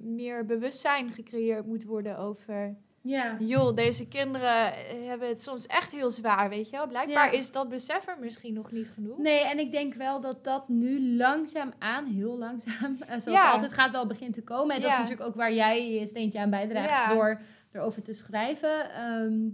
meer 0.00 0.46
bewustzijn 0.46 1.10
gecreëerd 1.10 1.66
moet 1.66 1.84
worden 1.84 2.18
over... 2.18 2.76
Ja. 3.02 3.36
joh, 3.38 3.74
deze 3.74 4.08
kinderen 4.08 4.72
eh, 4.74 5.06
hebben 5.06 5.28
het 5.28 5.42
soms 5.42 5.66
echt 5.66 5.92
heel 5.92 6.10
zwaar, 6.10 6.48
weet 6.48 6.70
je 6.70 6.76
wel. 6.76 6.86
Blijkbaar 6.86 7.32
Ja. 7.32 7.38
is 7.38 7.52
dat 7.52 7.68
besef 7.68 8.06
er 8.08 8.16
misschien 8.20 8.54
nog 8.54 8.72
niet 8.72 8.90
genoeg. 8.94 9.18
Nee, 9.18 9.40
en 9.44 9.58
ik 9.58 9.70
denk 9.72 9.94
wel 9.94 10.20
dat 10.20 10.44
dat 10.44 10.68
nu 10.68 11.16
langzaam 11.16 11.72
aan, 11.78 12.04
heel 12.06 12.38
langzaam, 12.38 12.96
eh, 13.00 13.08
zoals 13.08 13.24
Ja. 13.24 13.44
het 13.44 13.52
altijd 13.52 13.72
gaat, 13.72 13.90
wel 13.90 14.06
begint 14.06 14.34
te 14.34 14.42
komen. 14.42 14.74
En 14.74 14.80
dat 14.80 14.90
is 14.90 14.96
natuurlijk 14.98 15.28
ook 15.28 15.34
waar 15.34 15.52
jij 15.52 15.90
je 15.90 16.06
steentje 16.06 16.40
aan 16.40 16.50
bijdraagt 16.50 17.12
door 17.14 17.40
erover 17.72 18.02
te 18.02 18.12
schrijven. 18.12 18.90
Ehm 18.94 19.48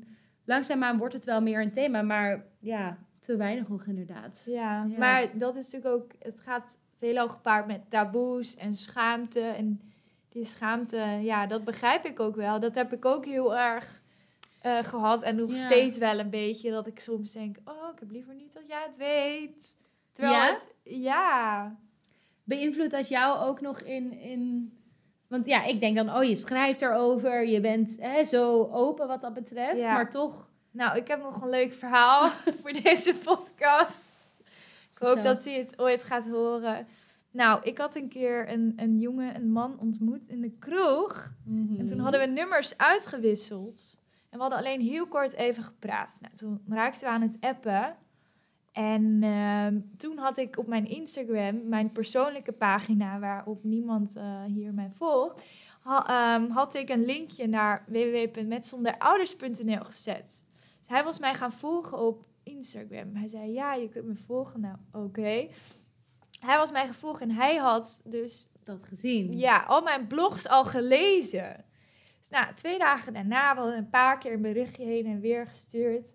langzaamaan 0.44 0.98
wordt 0.98 1.14
het 1.14 1.24
wel 1.24 1.40
meer 1.42 1.60
een 1.60 1.72
thema, 1.72 2.02
maar 2.02 2.44
ja, 2.60 2.98
te 3.26 3.36
weinig 3.36 3.68
nog 3.68 3.84
inderdaad. 3.86 4.42
Ja, 4.46 4.84
Ja. 4.88 4.98
maar 4.98 5.38
dat 5.38 5.56
is 5.56 5.72
natuurlijk 5.72 6.02
ook... 6.02 6.10
Het 6.18 6.40
gaat 6.40 6.78
veelal 6.98 7.28
gepaard 7.28 7.66
met 7.66 7.80
taboes 7.90 8.56
en 8.56 8.74
schaamte. 8.74 9.40
En 9.40 9.80
die 10.28 10.44
schaamte, 10.44 10.96
ja, 11.22 11.46
dat 11.46 11.64
begrijp 11.64 12.04
ik 12.04 12.20
ook 12.20 12.36
wel. 12.36 12.60
Dat 12.60 12.74
heb 12.74 12.92
ik 12.92 13.04
ook 13.04 13.24
heel 13.24 13.56
erg 13.56 14.02
eh, 14.60 14.78
gehad. 14.78 15.22
En 15.22 15.36
nog 15.36 15.48
Ja. 15.48 15.54
steeds 15.54 15.98
wel 15.98 16.18
een 16.18 16.30
beetje. 16.30 16.70
Dat 16.70 16.86
ik 16.86 17.00
soms 17.00 17.32
denk, 17.32 17.56
oh, 17.64 17.92
ik 17.94 18.00
heb 18.00 18.10
liever 18.10 18.34
niet 18.34 18.52
dat 18.52 18.66
jij 18.68 18.82
het 18.86 18.96
weet. 18.96 19.76
Terwijl 20.12 20.34
Ja? 20.36 20.46
het... 20.52 20.74
Ja, 20.82 21.76
Beïnvloedt 22.44 22.90
dat 22.90 23.08
jou 23.08 23.38
ook 23.48 23.60
nog 23.60 23.80
in, 23.80 24.12
in... 24.12 24.72
Want 25.28 25.46
ja, 25.46 25.64
ik 25.64 25.80
denk 25.80 25.96
dan, 25.96 26.16
oh, 26.16 26.22
je 26.24 26.36
schrijft 26.36 26.82
erover, 26.82 27.46
je 27.46 27.60
bent 27.60 27.96
hè, 27.98 28.24
zo 28.24 28.62
open 28.72 29.06
wat 29.08 29.20
dat 29.20 29.34
betreft, 29.34 29.78
Ja. 29.78 29.92
maar 29.92 30.10
toch... 30.10 30.48
Nou, 30.76 30.96
ik 30.96 31.08
heb 31.08 31.22
nog 31.22 31.42
een 31.42 31.48
leuk 31.50 31.72
verhaal 31.72 32.28
voor 32.62 32.72
deze 32.72 33.14
podcast. 33.14 34.12
Ik 34.92 34.98
hoop 34.98 35.16
dat 35.22 35.44
hij 35.44 35.54
het 35.54 35.78
ooit 35.78 36.02
gaat 36.02 36.28
horen. 36.28 36.86
Nou, 37.30 37.60
ik 37.62 37.78
had 37.78 37.94
een 37.94 38.08
keer 38.08 38.50
een, 38.52 38.72
een 38.76 38.98
jongen, 38.98 39.34
een 39.36 39.50
man 39.50 39.78
ontmoet 39.78 40.28
in 40.28 40.40
de 40.40 40.50
kroeg. 40.58 41.32
En 41.78 41.86
toen 41.86 41.98
hadden 41.98 42.20
we 42.20 42.26
nummers 42.26 42.78
uitgewisseld. 42.78 43.98
En 44.30 44.36
we 44.36 44.38
hadden 44.38 44.58
alleen 44.58 44.80
heel 44.80 45.06
kort 45.06 45.32
even 45.32 45.62
gepraat. 45.62 46.18
Nou, 46.20 46.34
toen 46.34 46.62
raakten 46.68 47.06
we 47.06 47.12
aan 47.12 47.22
het 47.22 47.36
appen. 47.40 47.96
En 48.72 49.18
ehm, 49.22 49.80
toen 49.96 50.18
had 50.18 50.36
ik 50.36 50.58
op 50.58 50.66
mijn 50.66 50.86
Instagram, 50.86 51.68
mijn 51.68 51.92
persoonlijke 51.92 52.52
pagina, 52.52 53.18
waarop 53.18 53.64
niemand 53.64 54.16
eh, 54.16 54.44
hier 54.44 54.74
mij 54.74 54.90
volgt, 54.94 55.42
ha- 55.80 56.34
ehm, 56.36 56.50
had 56.50 56.74
ik 56.74 56.88
een 56.88 57.04
linkje 57.04 57.46
naar 57.46 57.84
www.metzonderouders.nl 57.86 59.84
gezet. 59.84 60.45
Dus 60.86 60.94
hij 60.94 61.04
was 61.04 61.18
mij 61.18 61.34
gaan 61.34 61.52
volgen 61.52 61.98
op 61.98 62.24
Instagram. 62.42 63.14
Hij 63.14 63.28
zei, 63.28 63.52
ja, 63.52 63.74
je 63.74 63.88
kunt 63.88 64.06
me 64.06 64.14
volgen. 64.26 64.60
Nou, 64.60 64.76
oké. 64.92 65.48
Hij 66.40 66.56
was 66.56 66.72
mij 66.72 66.84
gaan 66.84 66.94
volgen 66.94 67.28
en 67.28 67.34
hij 67.34 67.56
had 67.56 68.00
dus 68.04 68.48
dat 68.62 68.82
gezien. 68.82 69.38
ja, 69.38 69.62
al 69.62 69.82
mijn 69.82 70.06
blogs 70.06 70.48
al 70.48 70.64
gelezen. 70.64 71.64
Dus 72.18 72.28
nou, 72.28 72.54
twee 72.54 72.78
dagen 72.78 73.12
daarna, 73.12 73.54
we 73.54 73.60
hadden 73.60 73.78
een 73.78 73.90
paar 73.90 74.18
keer 74.18 74.32
een 74.32 74.42
berichtje 74.42 74.84
heen 74.84 75.06
en 75.06 75.20
weer 75.20 75.46
gestuurd. 75.46 76.12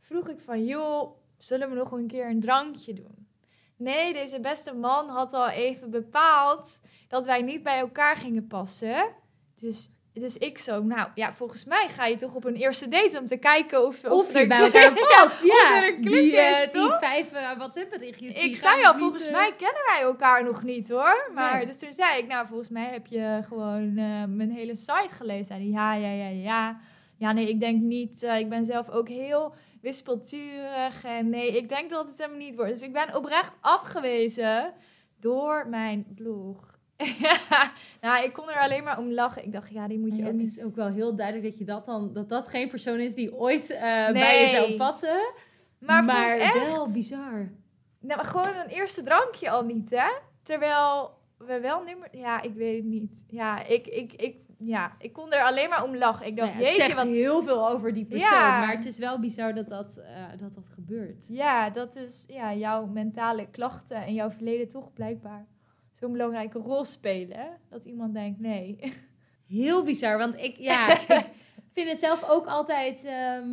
Vroeg 0.00 0.28
ik 0.28 0.40
van, 0.40 0.64
joh, 0.64 1.16
zullen 1.38 1.68
we 1.68 1.74
nog 1.74 1.92
een 1.92 2.06
keer 2.06 2.28
een 2.28 2.40
drankje 2.40 2.92
doen? 2.92 3.26
Nee, 3.76 4.12
deze 4.12 4.40
beste 4.40 4.74
man 4.74 5.08
had 5.08 5.32
al 5.32 5.48
even 5.48 5.90
bepaald 5.90 6.80
dat 7.08 7.26
wij 7.26 7.42
niet 7.42 7.62
bij 7.62 7.78
elkaar 7.78 8.16
gingen 8.16 8.46
passen. 8.46 9.14
Dus, 9.54 9.90
dus 10.14 10.38
ik 10.38 10.58
zo, 10.58 10.82
nou 10.82 11.08
ja, 11.14 11.32
volgens 11.32 11.64
mij 11.64 11.88
ga 11.88 12.06
je 12.06 12.16
toch 12.16 12.34
op 12.34 12.44
een 12.44 12.54
eerste 12.54 12.88
date 12.88 13.18
om 13.18 13.26
te 13.26 13.36
kijken 13.36 13.86
of, 13.86 14.04
Of 14.04 14.32
je 14.32 14.46
bij 14.46 14.58
elkaar 14.70 14.92
past, 14.92 15.42
of 15.42 15.46
ja. 15.46 15.84
er 15.84 16.02
die, 16.02 16.36
eh, 16.36 16.50
is, 16.50 16.72
die 16.72 16.80
toch? 16.80 16.98
vijf 16.98 17.32
eh, 17.32 17.56
WhatsApp-berichtjes. 17.56 18.34
die 18.34 18.50
Ik 18.50 18.56
zei 18.56 18.84
al, 18.84 18.94
volgens 18.94 19.26
eh, 19.26 19.32
mij 19.32 19.54
kennen 19.56 19.82
wij 19.86 20.02
elkaar 20.02 20.44
nog 20.44 20.62
niet 20.62 20.88
hoor. 20.88 21.30
Maar 21.34 21.56
Nee. 21.56 21.66
dus 21.66 21.78
toen 21.78 21.92
zei 21.92 22.18
ik, 22.18 22.26
nou 22.26 22.46
volgens 22.46 22.68
mij 22.68 22.90
heb 22.92 23.06
je 23.06 23.40
gewoon 23.48 23.94
mijn 24.36 24.50
hele 24.50 24.76
site 24.76 25.08
gelezen. 25.10 25.54
Hij, 25.54 25.66
ja, 25.66 25.94
ja, 25.94 26.12
ja, 26.12 26.28
ja. 26.28 26.80
Ja, 27.16 27.32
nee, 27.32 27.48
ik 27.48 27.60
denk 27.60 27.80
niet. 27.80 28.22
ik 28.22 28.48
ben 28.48 28.64
zelf 28.64 28.90
ook 28.90 29.08
heel 29.08 29.54
wispelturig. 29.80 31.04
En 31.04 31.28
nee, 31.28 31.56
ik 31.56 31.68
denk 31.68 31.90
dat 31.90 32.08
het 32.08 32.18
hem 32.18 32.36
niet 32.36 32.56
wordt. 32.56 32.70
Dus 32.70 32.82
ik 32.82 32.92
ben 32.92 33.16
oprecht 33.16 33.52
afgewezen 33.60 34.74
door 35.20 35.66
mijn 35.68 36.06
blog. 36.14 36.80
ja, 37.22 37.72
nou, 38.00 38.24
ik 38.24 38.32
kon 38.32 38.50
er 38.50 38.58
alleen 38.60 38.84
maar 38.84 38.98
om 38.98 39.12
lachen. 39.12 39.44
Ik 39.44 39.52
dacht, 39.52 39.70
ja, 39.70 39.88
die 39.88 39.98
moet 39.98 40.16
je 40.16 40.22
Ja, 40.22 40.26
ook 40.28 40.32
het 40.32 40.42
is 40.42 40.62
ook 40.62 40.76
wel 40.76 40.88
heel 40.88 41.16
duidelijk 41.16 41.46
dat 41.50 41.58
je 41.58 41.64
dat 41.64 41.84
dan 41.84 42.12
dat 42.12 42.28
dat 42.28 42.48
geen 42.48 42.68
persoon 42.68 43.00
is 43.00 43.14
die 43.14 43.34
ooit 43.34 43.70
eh, 43.70 43.80
bij 44.12 44.40
je 44.40 44.46
zou 44.46 44.76
passen. 44.76 45.32
Maar, 45.78 46.04
Maar, 46.04 46.38
echt, 46.38 46.66
wel 46.66 46.92
bizar. 46.92 47.50
Nou, 48.00 48.16
maar 48.16 48.24
gewoon 48.24 48.56
een 48.56 48.68
eerste 48.68 49.02
drankje 49.02 49.50
al 49.50 49.64
niet, 49.64 49.90
hè? 49.90 50.08
Terwijl 50.42 51.10
we 51.38 51.60
wel 51.60 51.82
nummer... 51.82 52.08
Ja, 52.16 52.42
ik 52.42 52.54
weet 52.54 52.76
het 52.76 52.84
niet. 52.84 53.24
Ja, 53.28 53.64
ik, 53.64 53.86
ik, 53.86 54.12
ik, 54.12 54.36
ja, 54.58 54.92
ik 54.98 55.12
kon 55.12 55.32
er 55.32 55.42
alleen 55.42 55.68
maar 55.68 55.84
om 55.84 55.96
lachen. 55.96 56.26
Ik 56.26 56.36
dacht, 56.36 56.48
Nou 56.48 56.62
ja, 56.62 56.66
het 56.66 56.76
jeetje, 56.76 56.92
zegt 56.92 57.04
wat... 57.04 57.12
heel 57.12 57.42
veel 57.42 57.68
over 57.68 57.94
die 57.94 58.04
persoon, 58.04 58.28
Ja. 58.28 58.58
maar 58.58 58.76
het 58.76 58.86
is 58.86 58.98
wel 58.98 59.18
bizar 59.20 59.54
dat 59.54 59.68
dat, 59.68 59.96
eh, 59.96 60.24
dat, 60.40 60.54
dat 60.54 60.68
gebeurt. 60.74 61.26
Ja, 61.28 61.70
dat 61.70 61.96
is 61.96 62.24
ja, 62.28 62.54
jouw 62.54 62.86
mentale 62.86 63.46
klachten 63.50 63.96
en 63.96 64.14
jouw 64.14 64.30
verleden 64.30 64.68
toch 64.68 64.92
blijkbaar 64.92 65.46
zo'n 66.02 66.12
belangrijke 66.12 66.58
rol 66.58 66.84
spelen. 66.84 67.58
Dat 67.68 67.84
iemand 67.84 68.14
denkt, 68.14 68.40
nee. 68.40 68.78
Heel 69.46 69.82
bizar, 69.82 70.18
want 70.18 70.40
ik, 70.40 70.56
ja, 70.56 70.98
ik 71.66 71.72
vind 71.72 71.90
het 71.90 71.98
zelf 71.98 72.28
ook 72.28 72.46
altijd, 72.46 73.04
ehm, 73.04 73.48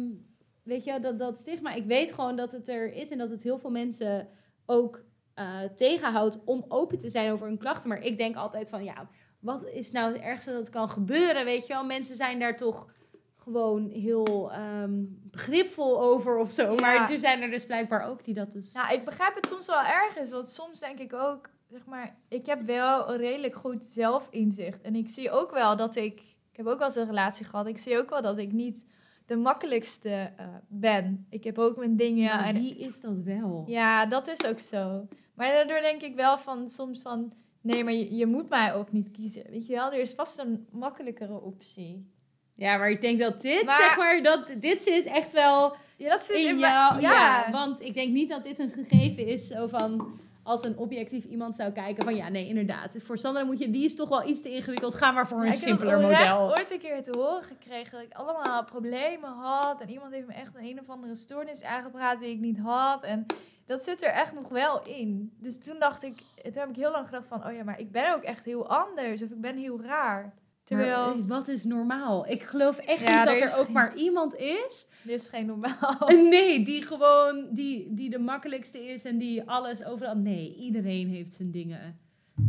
weet 0.64 0.84
je, 0.84 1.00
dat, 1.00 1.20
dat 1.20 1.40
stigma. 1.40 1.74
Ik 1.74 1.86
weet 1.86 2.14
gewoon 2.14 2.36
dat 2.36 2.52
het 2.52 2.68
er 2.68 2.94
is 2.94 3.10
en 3.10 3.18
dat 3.18 3.30
het 3.30 3.44
heel 3.44 3.58
veel 3.58 3.70
mensen 3.70 4.28
ook 4.66 5.04
eh, 5.34 5.62
tegenhoudt 5.76 6.40
om 6.46 6.66
open 6.68 6.98
te 6.98 7.10
zijn 7.10 7.32
over 7.32 7.48
hun 7.48 7.58
klachten. 7.58 7.90
Maar 7.90 8.02
ik 8.02 8.18
denk 8.18 8.36
altijd 8.36 8.70
van, 8.70 8.84
ja, 8.84 9.10
wat 9.40 9.66
is 9.66 9.92
nou 9.92 10.14
het 10.14 10.22
ergste 10.22 10.52
dat 10.52 10.70
kan 10.70 10.90
gebeuren, 10.90 11.46
weet 11.46 11.68
je 11.68 11.74
wel? 11.74 11.86
Mensen 11.86 12.16
zijn 12.16 12.40
daar 12.40 12.58
toch 12.58 12.94
gewoon 13.36 13.90
heel 13.90 14.52
ehm, 14.52 15.04
begripvol 15.08 16.02
over 16.02 16.38
of 16.38 16.54
zo. 16.54 16.72
Ja. 16.72 16.82
Maar 16.82 17.12
er 17.12 17.20
zijn 17.20 17.42
er 17.42 17.50
dus 17.50 17.66
blijkbaar 17.66 18.06
ook 18.06 18.24
die 18.24 18.34
dat 18.34 18.52
dus... 18.52 18.74
Nou, 18.74 18.94
ik 18.94 19.06
begrijp 19.06 19.36
het 19.36 19.48
soms 19.48 19.68
wel 19.68 19.82
ergens, 19.82 20.32
want 20.32 20.50
soms 20.50 20.80
denk 20.80 21.00
ik 21.00 21.14
ook, 21.14 21.50
zeg 21.70 21.86
maar, 21.86 22.16
ik 22.28 22.46
heb 22.46 22.62
wel 22.66 23.10
een 23.10 23.18
redelijk 23.18 23.56
goed 23.56 23.84
zelfinzicht. 23.84 24.82
En 24.82 24.96
ik 24.96 25.10
zie 25.10 25.32
ook 25.32 25.52
wel 25.52 25.76
dat 25.76 25.96
ik, 25.96 26.20
ik 26.52 26.58
heb 26.58 26.66
ook 26.66 26.78
wel 26.78 26.88
eens 26.88 26.96
een 26.96 27.06
relatie 27.06 27.46
gehad, 27.46 27.68
ik 27.68 27.78
zie 27.80 27.98
ook 27.98 28.10
wel 28.10 28.22
dat 28.22 28.38
ik 28.38 28.52
niet 28.52 28.86
de 29.26 29.36
makkelijkste 29.36 30.32
eh, 30.38 30.48
ben. 30.68 31.26
Ik 31.30 31.44
heb 31.44 31.58
ook 31.58 31.78
mijn 31.78 31.96
dingen 31.96 32.36
Maar 32.36 32.46
en 32.46 32.56
wie 32.56 32.78
is 32.78 33.02
dat 33.02 33.18
wel? 33.24 33.64
Ja, 33.68 34.06
dat 34.06 34.28
is 34.28 34.46
ook 34.46 34.60
zo. 34.60 35.08
Maar 35.34 35.52
daardoor 35.52 35.82
denk 35.82 36.02
ik 36.02 36.16
wel 36.16 36.38
van 36.38 36.70
soms 36.70 37.02
van... 37.02 37.34
Nee, 37.62 37.84
maar 37.84 37.94
je, 37.94 38.16
je 38.16 38.26
moet 38.26 38.50
mij 38.50 38.74
ook 38.74 38.92
niet 38.92 39.12
kiezen. 39.12 39.44
Weet 39.50 39.68
je 39.68 39.74
wel, 39.74 39.92
er 39.92 40.00
is 40.00 40.14
vast 40.14 40.40
een 40.40 40.68
makkelijkere 40.72 41.42
optie. 41.42 42.12
Ja, 42.56 42.78
maar 42.78 42.90
ik 42.90 43.02
denk 43.02 43.20
dat 43.20 43.42
dit, 43.42 43.66
Maar- 43.66 43.82
zeg 43.82 43.98
maar, 43.98 44.24
dat 44.24 44.54
dit 44.58 44.82
zit 44.82 45.06
echt 45.06 45.34
wel 45.34 45.76
Ja, 45.98 46.10
dat 46.10 46.26
zit 46.26 46.38
in 46.38 46.48
in 46.50 46.58
jou. 46.58 47.02
Ja. 47.02 47.12
Ja, 47.12 47.52
want 47.52 47.82
ik 47.82 47.94
denk 47.94 48.12
niet 48.12 48.30
dat 48.30 48.44
dit 48.44 48.60
een 48.60 48.70
gegeven 48.70 49.26
is 49.26 49.48
zo 49.48 49.68
van 49.68 50.20
als 50.50 50.64
een 50.64 50.78
objectief 50.78 51.26
iemand 51.26 51.56
zou 51.56 51.72
kijken 51.72 52.04
van 52.04 52.16
ja, 52.16 52.30
nee, 52.30 52.48
inderdaad. 52.48 52.96
Voor 53.04 53.18
Sandra 53.18 53.44
moet 53.44 53.60
je, 53.60 53.70
die 53.70 53.84
is 53.84 53.96
toch 53.96 54.10
wel 54.10 54.28
iets 54.28 54.42
te 54.42 54.50
ingewikkeld. 54.50 54.96
Ga 54.96 55.12
maar 55.12 55.28
voor 55.28 55.38
Ja, 55.38 55.44
een 55.46 55.54
ik 55.54 55.60
heb 55.60 55.68
simpeler 55.70 56.00
model. 56.00 56.50
ooit 56.58 56.72
een 56.72 56.80
keer 56.80 57.04
te 57.04 57.18
horen 57.18 57.44
gekregen 57.44 57.92
dat 57.92 58.02
ik 58.02 58.14
allemaal 58.14 58.64
problemen 58.64 59.30
had. 59.30 59.82
En 59.82 59.90
iemand 59.90 60.14
heeft 60.14 60.28
me 60.28 60.34
echt 60.34 60.56
een 60.56 60.64
een 60.66 60.80
of 60.80 60.90
andere 60.90 61.16
stoornis 61.16 61.64
aangepraat 61.64 62.20
die 62.20 62.30
ik 62.30 62.40
niet 62.40 62.60
had. 62.60 63.04
En 63.04 63.26
dat 63.66 63.84
zit 63.84 64.04
er 64.04 64.10
echt 64.10 64.34
nog 64.34 64.50
wel 64.50 64.84
in. 64.86 65.34
Dus 65.40 65.60
toen 65.60 65.80
dacht 65.80 66.04
ik, 66.04 66.18
toen 66.44 66.54
heb 66.54 66.70
ik 66.70 66.76
heel 66.76 66.92
lang 66.92 67.06
gedacht 67.06 67.28
van... 67.28 67.46
Oh 67.48 67.54
ja, 67.54 67.64
maar 67.64 67.80
ik 67.80 67.92
ben 67.92 68.14
ook 68.14 68.24
echt 68.24 68.46
heel 68.46 68.68
anders. 68.70 69.22
Of 69.22 69.30
ik 69.30 69.42
ben 69.42 69.58
heel 69.58 69.82
raar. 69.82 70.34
Terwijl, 70.70 71.16
Maar, 71.18 71.28
wat 71.28 71.48
is 71.48 71.64
normaal? 71.64 72.28
Ik 72.28 72.44
geloof 72.44 72.78
echt 72.78 73.08
Ja, 73.08 73.18
niet 73.18 73.26
dat 73.28 73.40
er 73.40 73.44
er 73.54 73.58
ook 73.60 73.64
geen- 73.66 73.74
maar 73.74 73.96
iemand 73.96 74.36
is. 74.36 74.88
dit 75.04 75.22
is 75.22 75.30
geen 75.30 75.46
normaal. 75.46 76.10
Nee, 76.30 76.64
die 76.66 76.82
gewoon, 76.86 77.48
die, 77.52 77.88
die 77.94 78.10
de 78.10 78.20
makkelijkste 78.20 78.86
is 78.88 79.04
en 79.04 79.18
die 79.18 79.50
alles 79.50 79.84
overal. 79.86 80.16
Nee, 80.16 80.56
iedereen 80.56 81.08
heeft 81.10 81.34
zijn 81.34 81.52
dingen. 81.52 82.00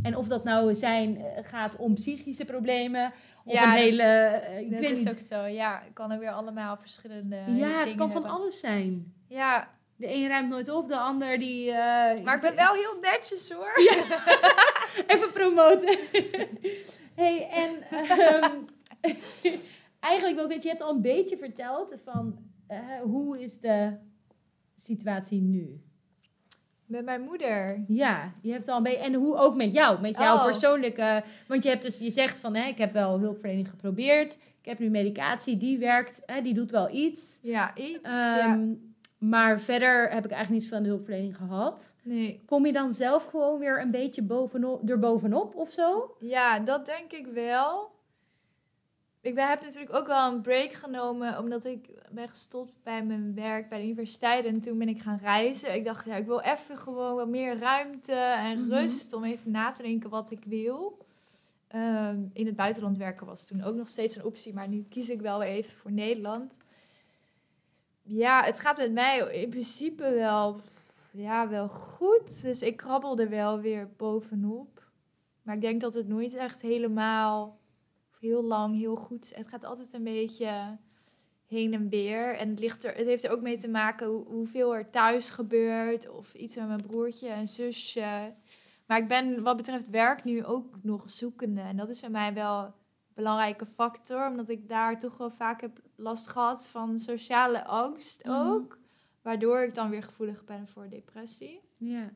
En 0.03 0.17
of 0.17 0.27
dat 0.29 0.45
nou 0.45 0.75
zijn, 0.75 1.17
eh, 1.17 1.45
gaat 1.45 1.77
om 1.77 1.95
psychische 1.95 2.45
problemen 2.45 3.13
of 3.45 3.53
Ja, 3.53 3.63
een 3.63 3.71
dat- 3.71 3.79
hele... 3.79 4.03
eh, 4.03 4.59
ik 4.61 4.71
dat 4.71 4.81
weet 4.81 4.91
is 4.99 5.05
niet. 5.05 5.13
ook 5.13 5.19
zo. 5.21 5.45
Ja, 5.47 5.81
het 5.85 5.93
kan 5.93 6.13
ook 6.13 6.21
weer 6.21 6.31
allemaal 6.33 6.77
verschillende 6.77 7.37
ja, 7.37 7.85
het 7.85 7.95
kan 7.95 8.13
van 8.13 8.23
hebben. 8.23 8.41
alles 8.41 8.61
zijn. 8.61 9.13
Ja, 9.29 9.71
De 9.97 10.13
een 10.15 10.29
ruimt 10.29 10.49
nooit 10.49 10.69
op, 10.69 10.89
de 10.89 10.99
ander 10.99 11.39
die... 11.39 11.71
eh, 11.71 12.25
maar 12.25 12.35
ik 12.35 12.41
ben 12.41 12.55
wel 12.55 12.75
heel 12.75 12.97
netjes 13.01 13.51
hoor. 13.51 13.73
Even 15.15 15.31
promoten. 15.33 15.99
hey, 17.21 17.49
en 17.49 17.83
ehm, 17.91 18.57
eigenlijk 20.01 20.41
ook, 20.41 20.49
weet 20.49 20.63
je, 20.63 20.69
je 20.69 20.69
hebt 20.69 20.83
al 20.83 20.95
een 20.95 21.03
beetje 21.03 21.37
verteld 21.37 21.95
van 22.05 22.39
eh, 22.67 22.79
hoe 23.03 23.41
is 23.43 23.61
de 23.61 23.93
situatie 24.77 25.41
nu? 25.41 25.81
Met 26.87 27.05
mijn 27.05 27.21
moeder. 27.21 27.85
Ja, 27.89 28.33
je 28.43 28.53
hebt 28.53 28.69
al 28.69 28.77
een 28.77 28.83
beetje, 28.83 28.99
en 28.99 29.15
hoe 29.15 29.37
ook 29.37 29.57
met 29.57 29.73
jou, 29.73 30.01
met 30.01 30.17
jouw 30.19 30.37
Oh. 30.37 30.45
persoonlijke, 30.45 31.23
want 31.49 31.63
je 31.63 31.69
hebt 31.69 31.83
dus, 31.83 31.99
je 31.99 32.11
zegt 32.11 32.39
van, 32.39 32.55
hè, 32.55 32.67
ik 32.67 32.79
heb 32.79 32.93
wel 32.93 33.19
hulpverlening 33.19 33.69
geprobeerd, 33.69 34.33
ik 34.33 34.65
heb 34.67 34.79
nu 34.79 34.91
medicatie, 34.91 35.57
die 35.57 35.79
werkt, 35.79 36.23
hè, 36.27 36.41
die 36.43 36.55
doet 36.55 36.71
wel 36.71 36.91
iets. 36.95 37.39
Ja, 37.43 37.77
iets. 37.77 38.11
ja. 38.11 38.59
Maar 39.21 39.61
verder 39.61 40.03
heb 40.11 40.25
ik 40.25 40.31
eigenlijk 40.31 40.51
niets 40.51 40.69
van 40.75 40.83
de 40.83 40.89
hulpverlening 40.89 41.37
gehad. 41.37 41.95
Nee. 42.03 42.43
Kom 42.47 42.67
je 42.67 42.73
dan 42.73 42.95
zelf 42.95 43.25
gewoon 43.25 43.59
weer 43.59 43.81
een 43.81 43.91
beetje 43.91 44.23
bovenop, 44.23 44.89
erbovenop 44.89 45.55
of 45.57 45.73
zo? 45.73 46.15
Ja, 46.21 46.59
dat 46.61 46.87
denk 46.87 47.13
ik 47.13 47.27
wel. 47.27 47.91
Ik 49.21 49.35
ben, 49.35 49.49
heb 49.49 49.63
natuurlijk 49.63 49.95
ook 49.95 50.07
wel 50.07 50.33
een 50.33 50.41
break 50.41 50.73
genomen, 50.73 51.39
omdat 51.39 51.65
ik 51.65 51.89
ben 52.11 52.29
gestopt 52.29 52.73
bij 52.83 53.05
mijn 53.05 53.35
werk 53.35 53.69
bij 53.69 53.79
de 53.79 53.85
universiteit. 53.85 54.45
En 54.45 54.61
toen 54.61 54.79
ben 54.79 54.89
ik 54.89 55.01
gaan 55.03 55.19
reizen. 55.23 55.75
Ik 55.75 55.85
dacht, 55.85 56.05
ja, 56.07 56.17
ik 56.17 56.27
wil 56.27 56.41
even 56.41 56.79
gewoon 56.79 57.15
wat 57.15 57.29
meer 57.29 57.59
ruimte 57.59 58.13
en 58.13 58.61
Mhm. 58.61 58.71
rust 58.73 59.13
om 59.13 59.25
even 59.25 59.51
na 59.51 59.73
te 59.73 59.83
denken 59.83 60.11
wat 60.11 60.31
ik 60.31 60.45
wil. 60.45 60.99
Ehm, 61.69 62.19
in 62.33 62.47
het 62.47 62.57
buitenland 62.57 62.97
werken 62.97 63.27
was 63.27 63.47
toen 63.47 63.63
ook 63.63 63.75
nog 63.75 63.89
steeds 63.89 64.17
een 64.17 64.25
optie, 64.25 64.55
maar 64.55 64.69
nu 64.69 64.87
kies 64.89 65.09
ik 65.11 65.21
wel 65.21 65.39
weer 65.39 65.49
even 65.49 65.73
voor 65.77 65.93
Nederland. 65.93 66.57
Ja, 68.13 68.43
het 68.45 68.61
gaat 68.61 68.77
met 68.77 68.93
mij 68.93 69.19
in 69.19 69.51
principe 69.51 70.11
wel, 70.11 70.61
ja, 71.11 71.49
wel 71.49 71.69
goed. 71.69 72.43
Dus 72.43 72.63
ik 72.63 72.77
krabbel 72.77 73.19
er 73.19 73.29
wel 73.29 73.61
weer 73.61 73.89
bovenop. 73.97 74.91
Maar 75.43 75.55
ik 75.55 75.61
denk 75.61 75.81
dat 75.81 75.95
het 75.95 76.09
nooit 76.09 76.35
echt 76.35 76.61
helemaal, 76.61 77.59
heel 78.19 78.45
lang, 78.45 78.79
heel 78.79 78.97
goed. 78.97 79.33
Het 79.35 79.49
gaat 79.49 79.65
altijd 79.65 79.93
een 79.93 80.05
beetje 80.05 80.79
heen 81.47 81.75
en 81.75 81.89
weer. 81.89 82.37
En 82.37 82.49
het, 82.49 82.59
ligt 82.59 82.85
er, 82.85 82.95
het 82.95 83.07
heeft 83.07 83.25
er 83.25 83.31
ook 83.31 83.41
mee 83.41 83.59
te 83.59 83.69
maken 83.69 84.07
hoe, 84.07 84.25
hoeveel 84.27 84.75
er 84.75 84.91
thuis 84.91 85.31
gebeurt. 85.31 86.09
Of 86.09 86.35
iets 86.35 86.57
met 86.57 86.69
mijn 86.69 86.87
broertje 86.87 87.29
en 87.29 87.49
zusje. 87.49 88.35
Maar 88.87 88.99
ik 88.99 89.09
ben 89.09 89.43
wat 89.43 89.57
betreft 89.57 89.91
werk 89.91 90.25
nu 90.25 90.45
ook 90.45 90.75
nog 90.83 91.11
zoekende. 91.11 91.61
En 91.61 91.77
dat 91.77 91.89
is 91.89 92.01
bij 92.01 92.11
mij 92.11 92.35
wel 92.35 92.65
een 92.65 92.73
belangrijke 93.15 93.67
factor. 93.67 94.29
Omdat 94.29 94.49
ik 94.49 94.69
daar 94.69 94.99
toch 94.99 95.17
wel 95.17 95.31
vaak 95.31 95.61
heb 95.61 95.81
last 96.01 96.29
gehad 96.29 96.67
van 96.67 96.99
sociale 96.99 97.65
angst 97.65 98.25
Mhm. 98.25 98.35
ook. 98.49 98.79
Waardoor 99.23 99.63
ik 99.63 99.75
dan 99.75 99.91
weer 99.91 100.03
gevoelig 100.03 100.45
ben 100.45 100.69
voor 100.69 100.89
depressie. 100.89 101.61
Ja. 101.77 102.11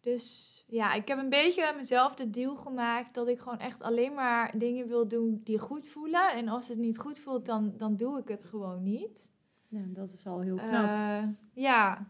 Dus 0.00 0.64
ja, 0.68 0.92
ik 0.92 1.08
heb 1.08 1.18
een 1.18 1.28
beetje 1.28 1.72
mezelf 1.76 2.14
de 2.14 2.30
deal 2.30 2.56
gemaakt 2.56 3.14
dat 3.14 3.28
ik 3.28 3.38
gewoon 3.38 3.58
echt 3.58 3.82
alleen 3.82 4.14
maar 4.14 4.58
dingen 4.58 4.88
wil 4.88 5.08
doen 5.08 5.40
die 5.44 5.58
goed 5.58 5.86
voelen. 5.88 6.32
En 6.32 6.48
als 6.48 6.68
het 6.68 6.78
niet 6.78 6.98
goed 6.98 7.18
voelt, 7.18 7.46
dan, 7.46 7.74
dan 7.76 7.96
doe 7.96 8.18
ik 8.18 8.28
het 8.28 8.44
gewoon 8.44 8.82
niet. 8.82 9.30
ja, 9.68 9.82
dat 9.86 10.12
is 10.12 10.26
al 10.26 10.40
heel 10.40 10.56
knap. 10.56 10.84
Eh, 10.84 11.22
ja. 11.52 12.06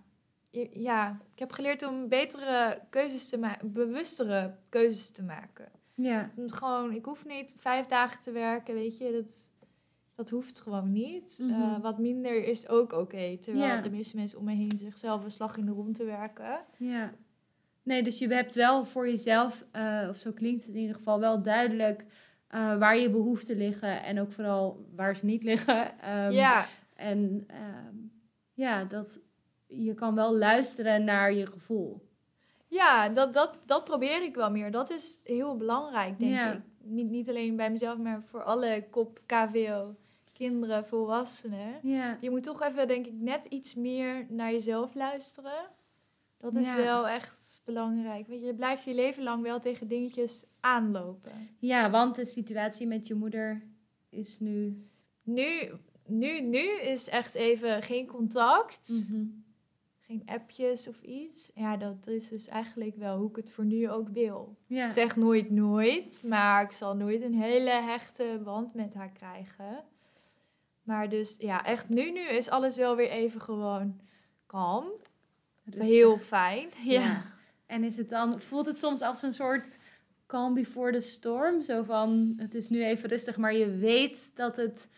I- 0.52 0.70
ja, 0.72 1.20
ik 1.32 1.38
heb 1.38 1.52
geleerd 1.52 1.82
om 1.86 2.09
betere 2.09 2.80
keuzes 2.90 3.28
te 3.28 3.38
maken, 3.38 3.72
bewustere 3.72 4.54
keuzes 4.68 5.11
te 5.11 5.22
maken. 5.22 5.68
ja. 5.94 6.30
Gewoon, 6.46 6.92
ik 6.92 7.04
hoef 7.04 7.24
niet 7.24 7.54
vijf 7.59 7.86
dagen 7.86 8.20
te 8.22 8.32
werken, 8.32 8.74
weet 8.74 8.98
je, 8.98 9.12
dat, 9.12 9.48
dat 10.18 10.30
hoeft 10.30 10.60
gewoon 10.60 10.92
niet. 10.92 11.38
Mhm. 11.42 11.62
Eh, 11.62 11.80
wat 11.80 11.98
minder 11.98 12.44
is 12.44 12.68
ook 12.68 12.92
oké, 12.92 13.36
terwijl 13.40 13.82
de 13.82 13.90
meeste 13.90 14.16
mensen 14.16 14.38
om 14.38 14.44
me 14.44 14.52
heen 14.54 14.76
zichzelf 14.78 15.24
een 15.24 15.30
slag 15.30 15.56
in 15.56 15.64
de 15.64 15.72
rond 15.72 15.94
te 15.94 16.04
werken. 16.04 16.60
Ja. 16.76 17.12
Nee, 17.82 18.02
dus 18.02 18.18
je 18.18 18.28
hebt 18.34 18.54
wel 18.54 18.84
voor 18.84 19.08
jezelf, 19.08 19.64
eh, 19.70 20.06
of 20.08 20.16
zo 20.16 20.32
klinkt 20.32 20.64
het 20.66 20.74
in 20.74 20.80
ieder 20.80 20.96
geval, 20.96 21.20
wel 21.20 21.42
duidelijk 21.42 22.04
eh, 22.48 22.78
waar 22.78 22.98
je 22.98 23.10
behoeften 23.10 23.56
liggen 23.56 24.02
en 24.02 24.20
ook 24.20 24.32
vooral 24.32 24.86
waar 24.94 25.16
ze 25.16 25.24
niet 25.24 25.42
liggen. 25.42 25.98
Ehm, 26.00 26.30
ja, 26.30 26.66
En 26.94 27.44
ehm, 27.46 27.96
ja, 28.54 28.84
dat 28.84 29.20
je 29.66 29.94
kan 29.94 30.14
wel 30.14 30.36
luisteren 30.36 31.04
naar 31.04 31.32
je 31.32 31.46
gevoel. 31.46 32.06
Ja, 32.68 33.08
dat, 33.08 33.32
dat, 33.32 33.60
dat 33.66 33.84
probeer 33.84 34.22
ik 34.22 34.34
wel 34.34 34.50
meer. 34.50 34.70
Dat 34.70 34.90
is 34.90 35.20
heel 35.24 35.56
belangrijk, 35.56 36.18
denk 36.18 36.32
Ja. 36.32 36.52
ik. 36.52 36.60
Niet, 36.82 37.10
niet 37.10 37.28
alleen 37.28 37.56
bij 37.56 37.70
mezelf, 37.70 37.98
maar 37.98 38.22
voor 38.22 38.42
alle 38.42 38.86
kop 38.90 39.20
KVO, 39.26 39.94
kinderen, 40.39 40.86
volwassenen. 40.86 41.74
Ja. 41.82 42.18
Je 42.20 42.30
moet 42.30 42.43
toch 42.43 42.62
even, 42.62 42.89
denk 42.89 43.07
ik, 43.07 43.12
net 43.12 43.45
iets 43.45 43.74
meer 43.74 44.26
naar 44.28 44.53
jezelf 44.53 44.95
luisteren. 44.95 45.70
Dat 46.39 46.55
is 46.55 46.68
Ja. 46.70 46.76
wel 46.76 47.09
echt 47.09 47.62
belangrijk. 47.64 48.26
Weet 48.26 48.41
je, 48.41 48.47
je 48.47 48.55
blijft 48.55 48.84
je 48.84 48.95
leven 48.95 49.22
lang 49.22 49.43
wel 49.43 49.61
tegen 49.61 49.89
dingetjes 49.89 50.45
aanlopen. 50.61 51.32
ja, 51.59 51.91
want 51.91 52.14
de 52.14 52.24
situatie 52.24 52.86
met 52.86 53.07
je 53.07 53.14
moeder 53.14 53.62
is 54.11 54.41
nu. 54.41 54.86
Nu, 55.22 55.70
nu, 56.07 56.41
nu 56.41 56.80
is 56.80 57.09
echt 57.09 57.34
even 57.34 57.82
geen 57.82 58.07
contact. 58.07 59.07
Mhm. 59.11 59.24
Geen 60.01 60.22
appjes 60.26 60.89
of 60.89 61.03
iets. 61.03 61.51
Ja, 61.55 61.76
dat 61.76 62.07
is 62.07 62.28
dus 62.28 62.49
eigenlijk 62.49 62.97
wel 62.97 63.18
hoe 63.18 63.28
ik 63.30 63.36
het 63.36 63.51
voor 63.53 63.64
nu 63.64 63.91
ook 63.91 64.09
wil. 64.09 64.57
Ja. 64.66 64.84
Ik 64.84 64.91
zeg 64.93 65.16
nooit 65.16 65.51
nooit, 65.51 66.22
maar 66.24 66.62
ik 66.62 66.72
zal 66.72 66.97
nooit 66.97 67.22
een 67.22 67.34
hele 67.34 67.70
hechte 67.70 68.41
band 68.45 68.74
met 68.74 68.95
haar 68.95 69.11
krijgen. 69.12 69.84
Maar 70.89 71.09
dus 71.09 71.36
ja, 71.39 71.64
echt 71.64 71.89
nu, 71.89 72.11
nu 72.11 72.20
is 72.20 72.51
alles 72.51 72.76
wel 72.76 72.97
weer 72.97 73.11
even 73.11 73.41
gewoon 73.41 74.01
kalm. 74.47 74.86
Rustig. 75.64 75.86
Heel 75.86 76.18
fijn. 76.18 76.68
Ja. 76.84 77.01
Ja. 77.01 77.24
En 77.66 77.84
is 77.84 77.97
het 77.97 78.09
dan, 78.09 78.41
voelt 78.41 78.66
het 78.66 78.78
soms 78.78 79.01
als 79.01 79.22
een 79.22 79.34
soort 79.34 79.78
calm 80.26 80.55
before 80.55 80.93
the 80.93 81.01
storm? 81.01 81.62
Zo 81.62 81.82
van, 81.82 82.34
het 82.36 82.55
is 82.55 82.68
nu 82.68 82.84
even 82.84 83.09
rustig, 83.09 83.36
maar 83.36 83.55
je 83.55 83.76
weet 83.76 84.36
dat 84.36 84.57
het 84.57 84.89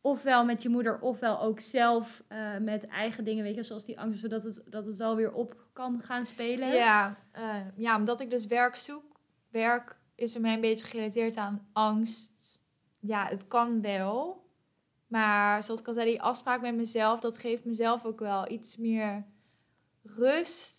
ofwel 0.00 0.44
met 0.44 0.62
je 0.62 0.68
moeder, 0.68 1.00
ofwel 1.00 1.40
ook 1.40 1.60
zelf 1.60 2.22
eh, 2.28 2.56
met 2.56 2.86
eigen 2.86 3.24
dingen, 3.24 3.44
weet 3.44 3.54
je, 3.54 3.62
zoals 3.62 3.84
die 3.84 4.00
angst, 4.00 4.20
zodat 4.20 4.42
het, 4.42 4.62
dat 4.66 4.86
het 4.86 4.96
wel 4.96 5.16
weer 5.16 5.32
op 5.32 5.56
kan 5.72 6.00
gaan 6.00 6.26
spelen. 6.26 6.68
Ja, 6.68 7.16
eh, 7.32 7.56
ja, 7.76 7.96
omdat 7.96 8.20
ik 8.20 8.30
dus 8.30 8.46
werk 8.46 8.76
zoek. 8.76 9.04
Werk 9.48 9.96
is 10.14 10.32
bij 10.32 10.42
mij 10.42 10.54
een 10.54 10.60
beetje 10.60 10.86
gerelateerd 10.86 11.36
aan 11.36 11.68
angst. 11.72 12.60
Ja, 12.98 13.26
het 13.26 13.48
kan 13.48 13.80
wel. 13.80 14.39
Maar 15.10 15.62
zoals 15.62 15.80
ik 15.80 15.86
al 15.86 15.94
zei, 15.94 16.10
die 16.10 16.22
afspraak 16.22 16.60
met 16.60 16.74
mezelf, 16.74 17.20
dat 17.20 17.38
geeft 17.38 17.64
mezelf 17.64 18.04
ook 18.04 18.18
wel 18.18 18.50
iets 18.50 18.76
meer 18.76 19.24
rust. 20.02 20.78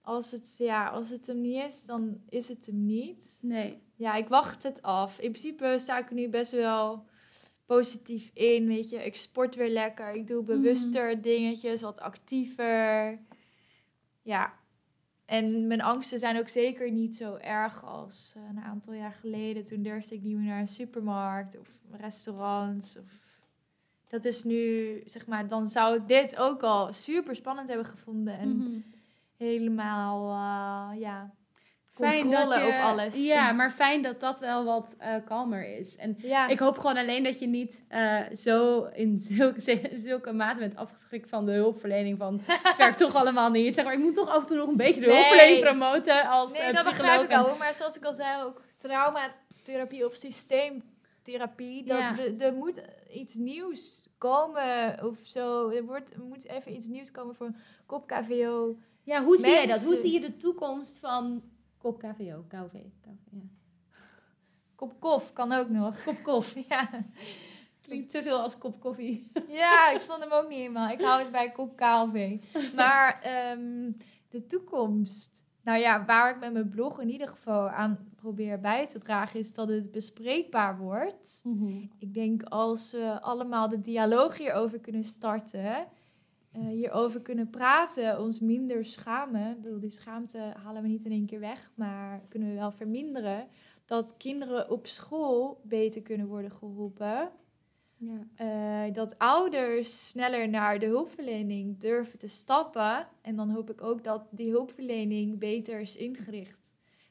Als 0.00 0.30
het, 0.30 0.54
ja, 0.58 0.88
als 0.88 1.10
het 1.10 1.26
hem 1.26 1.40
niet 1.40 1.64
is, 1.64 1.84
dan 1.84 2.20
is 2.28 2.48
het 2.48 2.66
hem 2.66 2.86
niet. 2.86 3.38
Nee. 3.42 3.82
Ja, 3.94 4.14
ik 4.14 4.28
wacht 4.28 4.62
het 4.62 4.82
af. 4.82 5.18
In 5.18 5.30
principe 5.30 5.74
sta 5.78 5.98
ik 5.98 6.08
er 6.08 6.14
nu 6.14 6.28
best 6.28 6.52
wel 6.52 7.04
positief 7.66 8.30
in, 8.34 8.66
weet 8.66 8.90
je. 8.90 9.04
Ik 9.04 9.16
sport 9.16 9.54
weer 9.54 9.70
lekker. 9.70 10.12
Ik 10.12 10.26
doe 10.26 10.42
bewuster 10.42 11.22
dingetjes, 11.22 11.82
wat 11.82 12.00
actiever. 12.00 13.18
Ja. 14.22 14.58
En 15.24 15.66
mijn 15.66 15.82
angsten 15.82 16.18
zijn 16.18 16.38
ook 16.38 16.48
zeker 16.48 16.90
niet 16.90 17.16
zo 17.16 17.34
erg 17.36 17.84
als 17.84 18.32
eh, 18.36 18.42
een 18.50 18.60
aantal 18.60 18.92
jaar 18.92 19.12
geleden. 19.12 19.66
Toen 19.66 19.82
durfde 19.82 20.14
ik 20.14 20.22
niet 20.22 20.36
meer 20.36 20.46
naar 20.46 20.60
een 20.60 20.68
supermarkt 20.68 21.58
of 21.58 21.68
restaurants. 21.90 22.98
Of... 22.98 23.19
Dat 24.10 24.24
is 24.24 24.44
nu, 24.44 25.02
zeg 25.06 25.26
maar, 25.26 25.48
dan 25.48 25.66
zou 25.66 25.96
ik 25.96 26.08
dit 26.08 26.36
ook 26.36 26.62
al 26.62 26.92
super 26.92 27.36
spannend 27.36 27.68
hebben 27.68 27.86
gevonden. 27.86 28.38
En 28.38 28.56
Mhm. 28.56 28.78
helemaal, 29.36 30.30
eh, 30.30 31.00
ja, 31.00 31.30
Fijn 31.92 32.20
controle 32.20 32.44
dat 32.46 32.54
je, 32.54 32.66
op 32.66 32.82
alles. 32.82 33.26
Ja, 33.28 33.52
maar 33.52 33.70
fijn 33.70 34.02
dat 34.02 34.20
dat 34.20 34.38
wel 34.40 34.64
wat 34.64 34.94
eh, 34.98 35.14
kalmer 35.24 35.78
is. 35.78 35.96
En 35.96 36.16
Ja. 36.18 36.48
ik 36.48 36.58
hoop 36.58 36.78
gewoon 36.78 36.96
alleen 36.96 37.22
dat 37.24 37.38
je 37.38 37.46
niet 37.46 37.84
eh, 37.88 38.20
zo 38.34 38.84
in 38.94 39.20
zulke, 39.20 39.60
zulke 39.94 40.32
mate 40.32 40.58
bent 40.58 40.76
afgeschrikt 40.76 41.28
van 41.28 41.46
de 41.46 41.52
hulpverlening. 41.52 42.18
Van 42.18 42.40
het 42.46 42.76
werkt 42.76 42.98
toch 42.98 43.14
allemaal 43.20 43.50
niet. 43.50 43.74
Zeg 43.74 43.84
maar, 43.84 43.94
ik 43.94 43.98
moet 44.00 44.14
toch 44.14 44.28
af 44.28 44.40
en 44.42 44.46
toe 44.46 44.56
nog 44.56 44.68
een 44.68 44.76
beetje 44.76 45.00
de 45.00 45.06
Nee. 45.06 45.16
hulpverlening 45.16 45.60
promoten 45.60 46.28
als 46.28 46.58
Nee, 46.58 46.72
dat 46.72 46.84
begrijp 46.84 47.22
ik 47.22 47.28
wel. 47.28 47.56
Maar 47.58 47.74
zoals 47.74 47.96
ik 47.96 48.04
al 48.04 48.12
zei, 48.14 48.42
ook 48.42 48.62
traumatherapie 48.76 50.06
of 50.06 50.14
systeemtherapie. 50.14 51.84
Dat, 51.84 51.98
Ja. 51.98 52.18
er, 52.18 52.40
er 52.42 52.52
moet 52.54 52.80
iets 53.12 53.34
nieuws 53.34 54.08
komen 54.18 55.04
of 55.04 55.18
zo. 55.22 55.68
Er, 55.68 55.84
wordt, 55.84 56.14
er 56.14 56.22
moet 56.22 56.46
even 56.46 56.72
iets 56.72 56.86
nieuws 56.86 57.10
komen 57.10 57.34
voor 57.34 57.54
kop 57.86 58.06
KVO. 58.06 58.76
Ja, 59.02 59.24
hoe 59.24 59.36
zie 59.36 59.50
jij 59.50 59.66
dat? 59.66 59.84
Hoe 59.84 59.96
zie 59.96 60.12
je 60.12 60.20
de 60.20 60.36
toekomst 60.36 60.98
van 60.98 61.42
Kop 61.80 61.98
KVO? 61.98 62.44
KV. 62.48 62.72
KV 63.00 63.30
ja. 63.30 63.40
Kop 64.74 65.00
kof 65.00 65.32
kan 65.32 65.52
ook 65.52 65.68
nog. 65.68 66.02
Kop 66.04 66.22
kof. 66.22 66.54
Ja. 66.68 66.88
Klinkt 67.82 68.10
te 68.10 68.22
veel 68.22 68.40
als 68.40 68.58
kop 68.58 68.80
koffie. 68.80 69.30
ja, 69.62 69.90
ik 69.90 70.00
vond 70.00 70.22
hem 70.22 70.32
ook 70.32 70.48
niet 70.48 70.58
helemaal. 70.58 70.88
Ik 70.88 71.00
hou 71.00 71.22
het 71.22 71.30
bij 71.32 71.50
kop 71.50 71.76
KLV. 71.76 72.38
Maar 72.74 73.20
ehm, 73.22 73.90
de 74.28 74.46
toekomst. 74.46 75.44
Nou 75.62 75.78
ja, 75.78 76.04
waar 76.04 76.30
ik 76.30 76.40
met 76.40 76.52
mijn 76.52 76.68
blog 76.68 77.00
in 77.00 77.08
ieder 77.08 77.28
geval 77.28 77.68
aan 77.68 78.09
probeer 78.20 78.60
bij 78.60 78.86
te 78.86 78.98
dragen, 78.98 79.38
is 79.38 79.54
dat 79.54 79.68
het 79.68 79.90
bespreekbaar 79.90 80.78
wordt. 80.78 81.42
Ik 81.98 82.14
denk 82.14 82.42
als 82.42 82.92
we 82.92 83.20
allemaal 83.20 83.68
de 83.68 83.80
dialoog 83.80 84.38
hierover 84.38 84.78
kunnen 84.78 85.04
starten, 85.04 85.86
uh, 86.56 86.66
hierover 86.68 87.20
kunnen 87.20 87.50
praten, 87.50 88.20
ons 88.20 88.40
minder 88.40 88.84
schamen. 88.84 89.50
Ik 89.50 89.62
bedoel, 89.62 89.80
die 89.80 89.90
schaamte 89.90 90.38
halen 90.62 90.82
we 90.82 90.88
niet 90.88 91.04
in 91.04 91.10
één 91.10 91.26
keer 91.26 91.40
weg, 91.40 91.72
maar 91.74 92.22
kunnen 92.28 92.48
we 92.48 92.54
wel 92.54 92.72
verminderen. 92.72 93.46
Dat 93.84 94.16
kinderen 94.16 94.70
op 94.70 94.86
school 94.86 95.60
beter 95.62 96.02
kunnen 96.02 96.26
worden 96.26 96.52
geholpen. 96.52 97.30
Ja. 97.96 98.86
Uh, 98.86 98.94
dat 98.94 99.18
ouders 99.18 100.08
sneller 100.08 100.48
naar 100.48 100.78
de 100.78 100.86
hulpverlening 100.86 101.78
durven 101.78 102.18
te 102.18 102.28
stappen. 102.28 103.06
En 103.22 103.36
dan 103.36 103.50
hoop 103.50 103.70
ik 103.70 103.82
ook 103.82 104.04
dat 104.04 104.26
die 104.30 104.50
hulpverlening 104.50 105.38
beter 105.38 105.80
is 105.80 105.96
ingericht. 105.96 106.69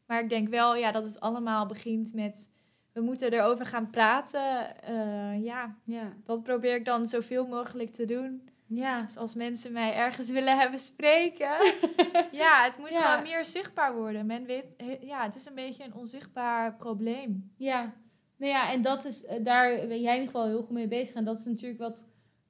Maar 0.10 0.20
ik 0.20 0.30
denk 0.30 0.50
wel 0.50 0.76
ja, 0.76 0.92
dat 0.92 1.04
het 1.04 1.20
allemaal 1.20 1.66
begint 1.66 2.14
met 2.14 2.50
we 2.94 3.02
moeten 3.02 3.34
erover 3.34 3.66
gaan 3.66 3.90
praten. 3.90 4.76
Uh, 4.90 5.44
ja, 5.44 5.76
ja, 5.84 6.14
dat 6.26 6.44
probeer 6.44 6.76
ik 6.76 6.86
dan 6.86 7.08
zoveel 7.08 7.48
mogelijk 7.48 7.94
te 7.94 8.06
doen. 8.06 8.50
Ja. 8.66 9.02
Dus 9.02 9.18
als 9.18 9.36
mensen 9.36 9.72
mij 9.72 9.94
ergens 9.94 10.30
willen 10.40 10.58
hebben 10.58 10.80
spreken. 10.80 11.74
ja, 12.32 12.64
het 12.64 12.78
moet 12.78 12.96
gewoon 12.98 13.22
meer 13.22 13.46
zichtbaar 13.46 13.96
worden. 13.96 14.26
Men 14.26 14.46
weet, 14.46 14.76
ja, 15.02 15.24
het 15.24 15.36
is 15.36 15.46
een 15.46 15.56
beetje 15.56 15.84
een 15.84 15.94
onzichtbaar 15.94 16.76
probleem. 16.76 17.54
Ja, 17.58 17.94
nou 18.38 18.52
ja, 18.52 18.72
en 18.72 18.82
dat 18.82 19.06
is, 19.06 19.26
eh, 19.26 19.44
daar 19.44 19.88
ben 19.88 20.02
jij 20.02 20.16
in 20.16 20.20
ieder 20.20 20.26
geval 20.26 20.48
heel 20.48 20.62
goed 20.62 20.76
mee 20.76 20.88
bezig. 20.88 21.16
En 21.16 21.26
dat 21.26 21.38
is 21.38 21.46
natuurlijk 21.46 21.80
wat 21.80 22.08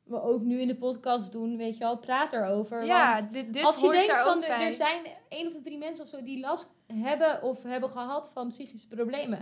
we 0.10 0.22
ook 0.22 0.42
nu 0.42 0.62
in 0.62 0.68
de 0.68 0.76
podcast 0.76 1.32
doen, 1.32 1.58
weet 1.58 1.78
je 1.78 1.84
wel, 1.84 1.98
praat 1.98 2.34
erover. 2.34 2.86
Ja, 2.86 3.14
Want 3.14 3.34
dit, 3.34 3.54
dit 3.54 3.64
als 3.64 3.80
je 3.80 3.90
denkt 3.90 4.22
van, 4.22 4.44
er, 4.44 4.62
er 4.62 4.74
zijn 4.74 5.02
één 5.30 5.48
of 5.48 5.62
drie 5.62 5.78
mensen 5.78 6.04
of 6.04 6.10
zo 6.10 6.24
die 6.24 6.40
last 6.40 6.74
hebben 6.94 7.44
of 7.44 7.64
hebben 7.64 7.90
gehad 7.90 8.30
van 8.34 8.48
psychische 8.48 8.88
problemen. 8.88 9.38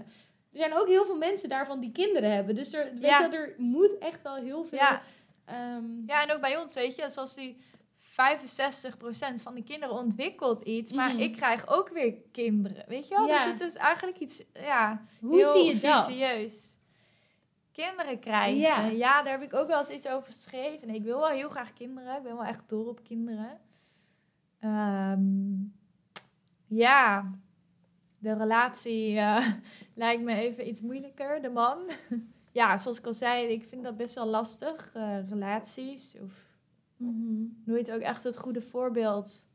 Er 0.52 0.64
zijn 0.64 0.74
ook 0.74 0.88
heel 0.88 1.06
veel 1.06 1.18
mensen 1.18 1.50
daarvan 1.50 1.80
die 1.80 1.92
kinderen 1.92 2.32
hebben. 2.32 2.56
Dus 2.56 2.74
er, 2.74 2.92
weet 2.94 3.02
je, 3.02 3.30
er 3.32 3.56
moet 3.58 3.98
echt 3.98 4.22
wel 4.22 4.36
heel 4.36 4.64
veel... 4.64 4.78
Ja. 4.78 5.02
Ehm, 5.46 5.86
ja, 6.06 6.24
en 6.24 6.32
ook 6.32 6.42
bij 6.42 6.58
ons, 6.58 6.74
weet 6.74 6.96
je, 6.96 7.10
zoals 7.10 7.36
die 7.36 7.58
65% 8.00 9.42
van 9.42 9.56
de 9.56 9.64
kinderen 9.64 9.96
ontwikkelt 9.96 10.64
iets, 10.64 10.92
maar 10.92 11.14
mhm. 11.14 11.20
ik 11.20 11.34
krijg 11.34 11.68
ook 11.68 11.90
weer 11.90 12.14
kinderen. 12.32 12.84
Weet 12.88 13.08
je 13.08 13.16
wel? 13.16 13.28
Dus 13.28 13.46
het 13.46 13.62
is 13.62 13.76
eigenlijk 13.76 14.18
iets, 14.18 14.44
ja, 14.54 15.06
Hoe 15.20 15.36
heel 15.36 15.52
zie 15.52 15.66
je. 15.66 15.80
Dat? 15.80 16.77
Kinderen 17.86 18.20
krijgen. 18.20 18.60
Ja. 18.60 18.86
ja. 18.86 19.24
daar 19.24 19.32
heb 19.32 19.42
ik 19.42 19.54
ook 19.54 19.68
wel 19.68 19.78
eens 19.78 19.90
iets 19.90 20.08
over 20.08 20.26
geschreven. 20.26 20.90
Ik 20.90 21.04
wil 21.04 21.20
wel 21.20 21.30
heel 21.30 21.50
graag 21.50 21.74
kinderen. 21.74 22.18
Ik 22.18 22.24
ben 22.24 22.36
wel 22.36 22.46
echt 22.46 22.70
dol 22.70 22.86
op 22.86 23.04
kinderen. 23.04 23.60
Ehm, 24.60 25.64
ja, 26.68 27.32
de 28.18 28.34
relatie 28.34 29.14
uh, 29.14 29.48
lijkt 29.96 30.24
me 30.24 30.34
even 30.34 30.68
iets 30.68 30.82
moeilijker, 30.82 31.42
de 31.42 31.50
man. 31.50 31.80
ja, 32.52 32.78
zoals 32.78 33.00
ik 33.00 33.06
al 33.06 33.14
zei, 33.14 33.48
ik 33.48 33.64
vind 33.64 33.84
dat 33.84 33.98
best 33.98 34.16
wel 34.16 34.28
lastig. 34.28 34.94
Uh, 34.96 35.30
relaties 35.30 36.16
of 36.24 36.46
Mm 36.98 37.62
Nooit 37.66 37.92
ook 37.92 38.02
echt 38.02 38.24
het 38.24 38.38
goede 38.38 38.62
voorbeeld 38.62 39.46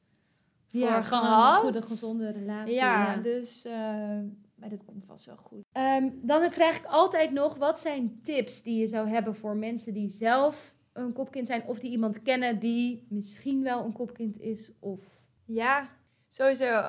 voor 0.66 0.80
ja, 0.80 1.02
gehad. 1.02 1.54
een 1.54 1.60
goede, 1.60 1.82
gezonde 1.82 2.30
relatie. 2.30 2.74
Ja, 2.74 3.16
dus 3.16 3.66
uh, 3.66 4.18
maar 4.62 4.70
dat 4.70 4.84
komt 4.84 5.04
vast 5.06 5.26
wel 5.26 5.36
goed. 5.36 5.64
Um, 5.72 6.20
dan 6.22 6.52
vraag 6.52 6.76
ik 6.76 6.84
altijd 6.84 7.30
nog, 7.30 7.56
wat 7.56 7.80
zijn 7.80 8.20
tips 8.22 8.62
die 8.62 8.80
je 8.80 8.86
zou 8.86 9.08
hebben 9.08 9.36
voor 9.36 9.56
mensen 9.56 9.94
die 9.94 10.08
zelf 10.08 10.74
een 10.92 11.12
kopkind 11.12 11.46
zijn... 11.46 11.64
of 11.64 11.78
die 11.78 11.90
iemand 11.90 12.22
kennen 12.22 12.58
die 12.58 13.06
misschien 13.08 13.62
wel 13.62 13.84
een 13.84 13.92
kopkind 13.92 14.40
is 14.40 14.72
of... 14.80 15.00
Ja, 15.44 15.88
sowieso 16.28 16.82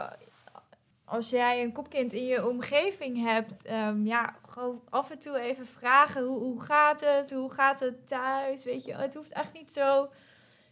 als 1.06 1.30
jij 1.30 1.64
een 1.64 1.72
kopkind 1.72 2.14
in 2.14 2.26
je 2.26 2.48
omgeving 2.48 3.24
hebt, 3.24 3.72
um, 3.72 4.06
ja, 4.06 4.36
gewoon 4.48 4.82
af 4.90 5.12
en 5.12 5.20
toe 5.20 5.40
even 5.40 5.68
vragen 5.68 6.24
hoe, 6.24 6.40
hoe 6.40 6.62
gaat 6.62 7.02
het? 7.02 7.32
Hoe 7.32 7.52
gaat 7.52 7.80
het 7.80 8.08
thuis? 8.08 8.66
Weet 8.66 8.86
je, 8.86 8.96
het 8.96 9.14
hoeft 9.14 9.32
echt 9.32 9.54
niet 9.54 9.72
zo 9.72 10.10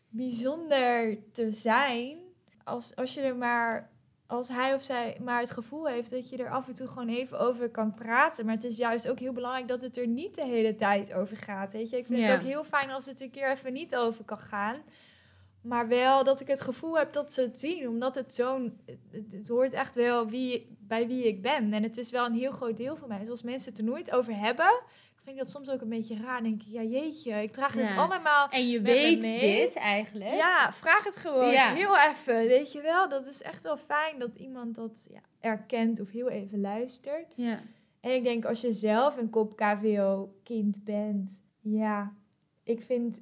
bijzonder 0.10 1.18
te 1.32 1.52
zijn. 1.52 2.18
Als, 2.64 2.96
als 2.96 3.14
je 3.14 3.22
er 3.22 3.36
maar, 3.36 3.91
als 4.32 4.50
hij 4.50 4.74
of 4.74 4.84
zij 4.84 5.18
maar 5.24 5.40
het 5.40 5.52
gevoel 5.52 5.88
heeft 5.88 6.12
dat 6.12 6.30
je 6.30 6.38
er 6.38 6.50
af 6.50 6.68
en 6.68 6.74
toe 6.74 6.88
gewoon 6.88 7.10
even 7.10 7.40
over 7.40 7.70
kan 7.70 7.94
praten. 7.94 8.46
Maar 8.46 8.56
het 8.56 8.64
is 8.64 8.78
juist 8.78 9.10
ook 9.10 9.20
heel 9.20 9.34
belangrijk 9.34 9.68
dat 9.68 9.82
het 9.82 9.98
er 9.98 10.08
niet 10.08 10.36
de 10.36 10.46
hele 10.46 10.76
tijd 10.76 11.14
over 11.14 11.38
gaat. 11.38 11.74
Weet 11.74 11.90
je, 11.90 11.98
ik 11.98 12.06
vind 12.06 12.28
het 12.28 12.36
ook 12.36 12.46
heel 12.46 12.64
fijn 12.64 12.90
als 12.90 13.06
het 13.06 13.22
een 13.22 13.32
keer 13.32 13.52
even 13.52 13.74
niet 13.74 13.96
over 13.96 14.24
kan 14.24 14.38
gaan. 14.38 14.76
Maar 15.62 15.88
wel 15.88 16.24
dat 16.24 16.40
ik 16.40 16.48
het 16.48 16.62
gevoel 16.62 16.98
heb 16.98 17.14
dat 17.14 17.34
ze 17.34 17.42
het 17.42 17.60
zien. 17.60 17.88
Omdat 17.88 18.16
het 18.16 18.34
zo'n. 18.34 18.80
Het, 19.32 19.48
hoort 19.48 19.74
echt 19.74 19.96
wel 19.96 20.30
wie, 20.30 20.78
bij 20.80 21.08
wie 21.08 21.28
ik 21.28 21.42
ben. 21.42 21.74
En 21.74 21.84
het 21.84 21.98
is 21.98 22.12
wel 22.12 22.26
een 22.26 22.34
heel 22.34 22.52
groot 22.52 22.78
deel 22.78 22.96
van 22.96 23.08
mij. 23.08 23.20
Dus 23.20 23.30
als 23.30 23.44
mensen 23.44 23.70
het 23.70 23.80
er 23.80 23.86
nooit 23.86 24.12
over 24.12 24.38
hebben 24.38 24.82
vind 25.24 25.36
ik 25.36 25.42
dat 25.42 25.52
soms 25.52 25.70
ook 25.70 25.82
een 25.82 25.90
beetje 25.90 26.18
raar. 26.18 26.44
denk 26.44 26.62
ik, 26.62 26.68
ja 26.68 26.84
jeetje, 26.84 27.34
ik 27.34 27.54
draag 27.54 27.74
het 27.74 27.98
allemaal 27.98 28.50
En 28.50 28.70
je 28.70 28.82
weet 28.82 29.22
dit 29.22 29.76
eigenlijk. 29.76 30.36
Ja, 30.36 30.74
vraag 30.74 31.04
het 31.04 31.18
gewoon 31.18 31.54
heel 31.54 31.98
even. 31.98 32.48
Weet 32.48 32.72
je 32.72 32.82
wel, 32.82 33.10
dat 33.10 33.28
is 33.28 33.42
echt 33.42 33.64
wel 33.64 33.78
fijn 33.78 34.20
dat 34.20 34.36
iemand 34.36 34.76
dat 34.76 35.08
ja, 35.10 35.22
erkent 35.40 36.00
of 36.00 36.12
heel 36.12 36.30
even 36.30 36.62
luistert. 36.62 37.34
Ja. 37.36 37.60
En 38.02 38.16
ik 38.16 38.24
denk, 38.24 38.46
als 38.46 38.62
je 38.62 38.72
zelf 38.72 39.18
een 39.18 39.30
kop 39.30 39.56
KVO-kind 39.56 40.84
bent, 40.84 41.42
ja, 41.60 42.14
ik 42.64 42.82
vind 42.82 43.22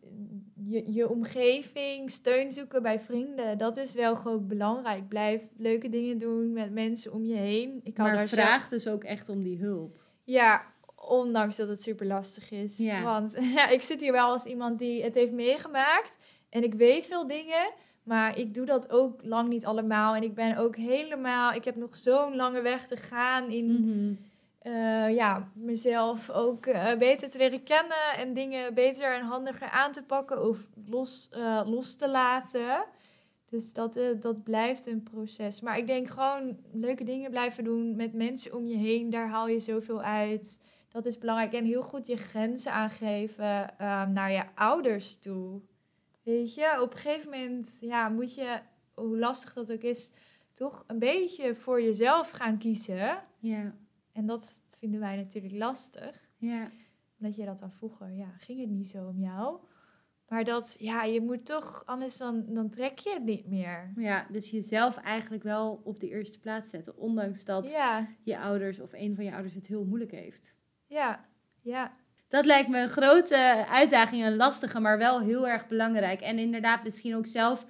je, 0.56 0.94
je 0.94 1.10
omgeving, 1.10 2.12
steun 2.12 2.52
zoeken 2.52 2.82
bij 2.82 3.00
vrienden, 3.00 3.58
dat 3.58 3.78
is 3.78 3.94
wel 3.94 4.16
gewoon 4.16 4.48
belangrijk. 4.48 5.08
Blijf 5.08 5.42
leuke 5.58 5.90
dingen 5.90 6.18
doen 6.18 6.54
met 6.54 6.72
mensen 6.72 7.14
om 7.14 7.24
je 7.24 7.36
heen. 7.36 7.80
Ik 7.84 7.98
maar 7.98 8.28
vraag 8.28 8.70
dus 8.70 8.88
ook 8.88 9.04
echt 9.04 9.30
om 9.30 9.44
die 9.44 9.58
hulp. 9.58 10.04
Ja, 10.24 10.66
Ondanks 11.10 11.56
dat 11.56 11.68
het 11.68 11.82
super 11.82 12.06
lastig 12.06 12.52
is. 12.52 12.78
Ja. 12.78 13.04
Want 13.04 13.36
ja, 13.56 13.68
ik 13.68 13.84
zit 13.84 14.02
hier 14.02 14.12
wel 14.12 14.28
als 14.28 14.46
iemand 14.46 14.80
die 14.80 15.04
het 15.04 15.16
heeft 15.16 15.32
meegemaakt. 15.32 16.18
En 16.50 16.64
ik 16.64 16.74
weet 16.74 17.06
veel 17.06 17.28
dingen. 17.28 17.72
Maar 18.04 18.38
ik 18.38 18.54
doe 18.54 18.66
dat 18.66 18.92
ook 18.92 19.24
lang 19.24 19.50
niet 19.50 19.66
allemaal. 19.66 20.16
En 20.16 20.24
ik 20.24 20.34
ben 20.34 20.58
ook 20.58 20.76
helemaal. 20.76 21.54
Ik 21.54 21.66
heb 21.66 21.76
nog 21.76 21.98
zo'n 21.98 22.36
lange 22.36 22.62
weg 22.62 22.88
te 22.88 22.98
gaan 22.98 23.50
in. 23.50 23.66
Mhm. 23.66 24.14
Eh, 24.60 25.16
ja, 25.16 25.52
mezelf 25.54 26.30
ook 26.30 26.66
uh, 26.66 26.96
beter 26.98 27.30
te 27.30 27.38
leren 27.38 27.64
kennen 27.64 28.14
en 28.18 28.34
dingen 28.34 28.74
beter 28.74 29.14
en 29.14 29.26
handiger 29.26 29.70
aan 29.70 29.92
te 29.92 30.04
pakken 30.04 30.48
of 30.48 30.58
los, 30.86 31.30
uh, 31.38 31.62
los 31.66 31.96
te 31.96 32.10
laten. 32.10 32.84
Dus 33.50 33.74
dat, 33.74 34.00
dat 34.20 34.44
blijft 34.44 34.88
een 34.88 35.04
proces. 35.04 35.62
Maar 35.62 35.78
ik 35.78 35.88
denk 35.88 36.10
gewoon 36.10 36.58
leuke 36.72 37.04
dingen 37.04 37.32
blijven 37.32 37.64
doen 37.64 37.96
met 37.96 38.14
mensen 38.14 38.56
om 38.56 38.66
je 38.66 38.78
heen. 38.78 39.10
Daar 39.10 39.30
haal 39.30 39.48
je 39.48 39.60
zoveel 39.60 40.02
uit. 40.02 40.60
Dat 40.90 41.06
is 41.06 41.18
belangrijk. 41.18 41.54
En 41.54 41.66
heel 41.66 41.82
goed 41.82 42.08
je 42.08 42.18
grenzen 42.18 42.72
aangeven 42.72 43.62
um, 43.62 44.14
naar 44.14 44.32
je 44.32 44.44
ouders 44.56 45.20
toe. 45.20 45.62
Weet 46.24 46.54
je, 46.54 46.82
op 46.82 46.92
een 46.92 46.98
gegeven 46.98 47.30
moment 47.30 47.78
ja, 47.80 48.10
moet 48.10 48.36
je, 48.36 48.60
hoe 48.94 49.18
lastig 49.18 49.54
dat 49.54 49.72
ook 49.72 49.82
is, 49.82 50.12
toch 50.54 50.84
een 50.88 51.00
beetje 51.00 51.56
voor 51.56 51.82
jezelf 51.82 52.30
gaan 52.32 52.58
kiezen. 52.58 53.24
Ja. 53.40 53.76
En 54.12 54.26
dat 54.26 54.64
vinden 54.78 55.00
wij 55.00 55.16
natuurlijk 55.16 55.54
lastig. 55.54 56.30
Ja. 56.38 56.72
Omdat 57.20 57.36
je 57.36 57.46
dat 57.46 57.60
dan 57.60 57.72
vroeger, 57.72 58.12
ja, 58.12 58.32
ging 58.38 58.60
het 58.60 58.70
niet 58.70 58.90
zo 58.90 59.08
om 59.08 59.20
jou. 59.20 59.60
Maar 60.28 60.44
dat, 60.44 60.76
ja, 60.80 61.04
je 61.04 61.22
moet 61.22 61.46
toch, 61.46 61.84
anders 61.86 62.18
dan, 62.18 62.46
dan 62.48 62.70
trek 62.70 63.00
je 63.00 63.14
het 63.14 63.24
niet 63.24 63.48
meer. 63.48 63.94
Ja, 63.96 64.28
dus 64.32 64.52
jezelf 64.52 64.98
eigenlijk 64.98 65.44
wel 65.44 65.82
op 65.84 66.00
de 66.00 66.10
eerste 66.10 66.40
plaats 66.40 66.70
zetten. 66.70 66.98
Ondanks 66.98 67.46
dat 67.46 67.70
ja. 67.70 68.08
je 68.24 68.40
ouders 68.40 68.80
of 68.80 68.94
een 68.94 69.16
van 69.16 69.24
je 69.24 69.34
ouders 69.34 69.54
het 69.54 69.68
heel 69.68 69.86
moeilijk 69.86 70.12
heeft. 70.12 70.58
Ja, 70.90 71.26
ja. 71.64 71.92
Dat 72.28 72.46
lijkt 72.46 72.70
me 72.70 72.82
een 72.82 72.90
grote 72.90 73.66
uitdaging, 73.70 74.26
een 74.26 74.36
lastige, 74.36 74.80
maar 74.80 74.98
wel 74.98 75.20
heel 75.20 75.48
erg 75.48 75.68
belangrijk. 75.68 76.22
En 76.22 76.40
inderdaad, 76.40 76.84
misschien 76.84 77.16
ook 77.16 77.26
zelf, 77.26 77.66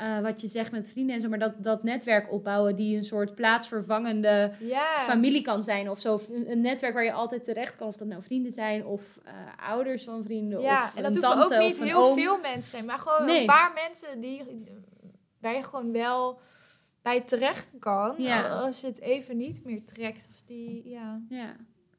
uh, 0.00 0.20
wat 0.20 0.40
je 0.40 0.46
zegt 0.46 0.70
met 0.72 0.88
vrienden 0.88 1.14
en 1.14 1.20
zo, 1.20 1.28
maar 1.28 1.38
dat, 1.38 1.52
dat 1.58 1.82
netwerk 1.82 2.32
opbouwen 2.32 2.76
die 2.76 2.96
een 2.96 3.04
soort 3.04 3.34
plaatsvervangende 3.34 4.52
familie 4.98 5.42
kan 5.42 5.62
zijn 5.62 5.90
of 5.90 6.00
zo. 6.00 6.12
Of 6.12 6.28
een, 6.28 6.60
netwerk 6.60 6.94
waar 6.94 7.04
je 7.04 7.12
altijd 7.12 7.44
terecht 7.44 7.76
kan, 7.76 7.86
of 7.86 7.96
dat 7.96 8.08
nou 8.08 8.22
vrienden 8.22 8.52
zijn 8.52 8.86
of 8.86 9.18
uh, 9.26 9.68
ouders 9.68 10.04
van 10.04 10.24
vrienden 10.24 10.60
ja, 10.60 10.84
of 10.84 10.94
en 10.94 11.02
dat 11.02 11.24
hoeven 11.24 11.56
ook 11.56 11.62
niet 11.62 11.82
heel 11.82 12.14
veel 12.14 12.38
mensen 12.38 12.70
zijn, 12.70 12.84
maar 12.84 12.98
gewoon 12.98 13.28
een 13.28 13.46
paar 13.46 13.72
mensen 13.74 14.20
die, 14.20 14.64
waar 15.40 15.54
je 15.54 15.62
gewoon 15.62 15.92
wel 15.92 16.40
bij 17.02 17.20
terecht 17.20 17.72
kan. 17.78 18.14
Ja. 18.18 18.48
Als 18.48 18.80
je 18.80 18.86
het 18.86 19.00
even 19.00 19.36
niet 19.36 19.64
meer 19.64 19.84
trekt. 19.84 20.28
Of 20.30 20.42
die, 20.46 20.88
ja. 20.88 21.20
ja 21.28 21.56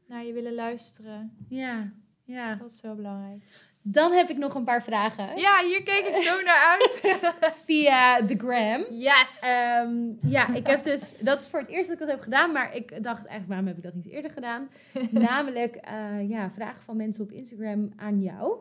naar 0.08 0.26
je 0.26 0.34
willen 0.34 0.54
luisteren. 0.54 1.38
Ja, 1.50 1.92
ja. 2.24 2.56
Dat 2.56 2.72
is 2.72 2.80
zo 2.80 2.96
belangrijk. 2.96 3.44
Dan 3.82 4.12
heb 4.12 4.30
ik 4.30 4.38
nog 4.38 4.54
een 4.56 4.64
paar 4.64 4.84
vragen. 4.84 5.38
Ja, 5.38 5.64
hier 5.64 5.84
keek 5.84 6.06
ik 6.06 6.16
zo 6.16 6.42
naar 6.42 6.78
uit. 6.80 7.18
Via 7.66 8.22
de 8.22 8.36
gram. 8.38 8.86
Yes. 8.90 9.44
Um, 9.84 10.18
ja, 10.22 10.54
ik 10.54 10.68
heb 10.68 10.84
dus... 10.84 11.14
Dat 11.20 11.40
is 11.42 11.48
voor 11.48 11.60
het 11.60 11.70
eerst 11.70 11.90
dat 11.90 11.94
ik 12.00 12.06
dat 12.06 12.12
heb 12.16 12.22
gedaan. 12.24 12.52
Maar 12.52 12.76
ik 12.76 13.04
dacht 13.04 13.18
eigenlijk, 13.26 13.48
waarom 13.48 13.68
heb 13.68 13.78
ik 13.78 13.84
dat 13.84 13.94
niet 13.94 14.08
eerder 14.08 14.32
gedaan? 14.32 14.70
Namelijk, 15.12 15.76
uh, 15.92 16.30
ja, 16.30 16.52
vragen 16.56 16.84
van 16.84 16.98
mensen 16.98 17.24
op 17.24 17.32
Instagram 17.32 17.92
aan 17.96 18.22
jou. 18.22 18.58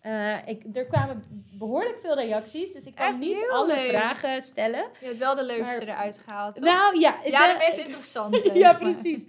Eh, 0.00 0.46
ik, 0.46 0.62
er 0.76 0.86
kwamen 0.86 1.22
behoorlijk 1.58 1.98
veel 2.02 2.14
reacties, 2.14 2.72
dus 2.72 2.86
ik 2.86 2.94
kan 2.94 3.06
Echt 3.06 3.18
niet 3.18 3.48
alle 3.50 3.74
leuk. 3.74 3.88
vragen 3.88 4.42
stellen. 4.42 4.84
Je 5.00 5.06
hebt 5.06 5.18
wel 5.18 5.34
de 5.34 5.44
leukste 5.44 5.84
Maar- 5.84 5.94
eruit 5.94 6.20
gehaald, 6.24 6.54
toch? 6.54 6.64
Nou 6.64 7.00
ja, 7.00 7.14
ja, 7.24 7.46
de 7.46 7.52
de- 7.52 7.58
meest 7.58 7.78
interessante. 7.78 8.50
ja, 8.58 8.72
precies. 8.72 9.24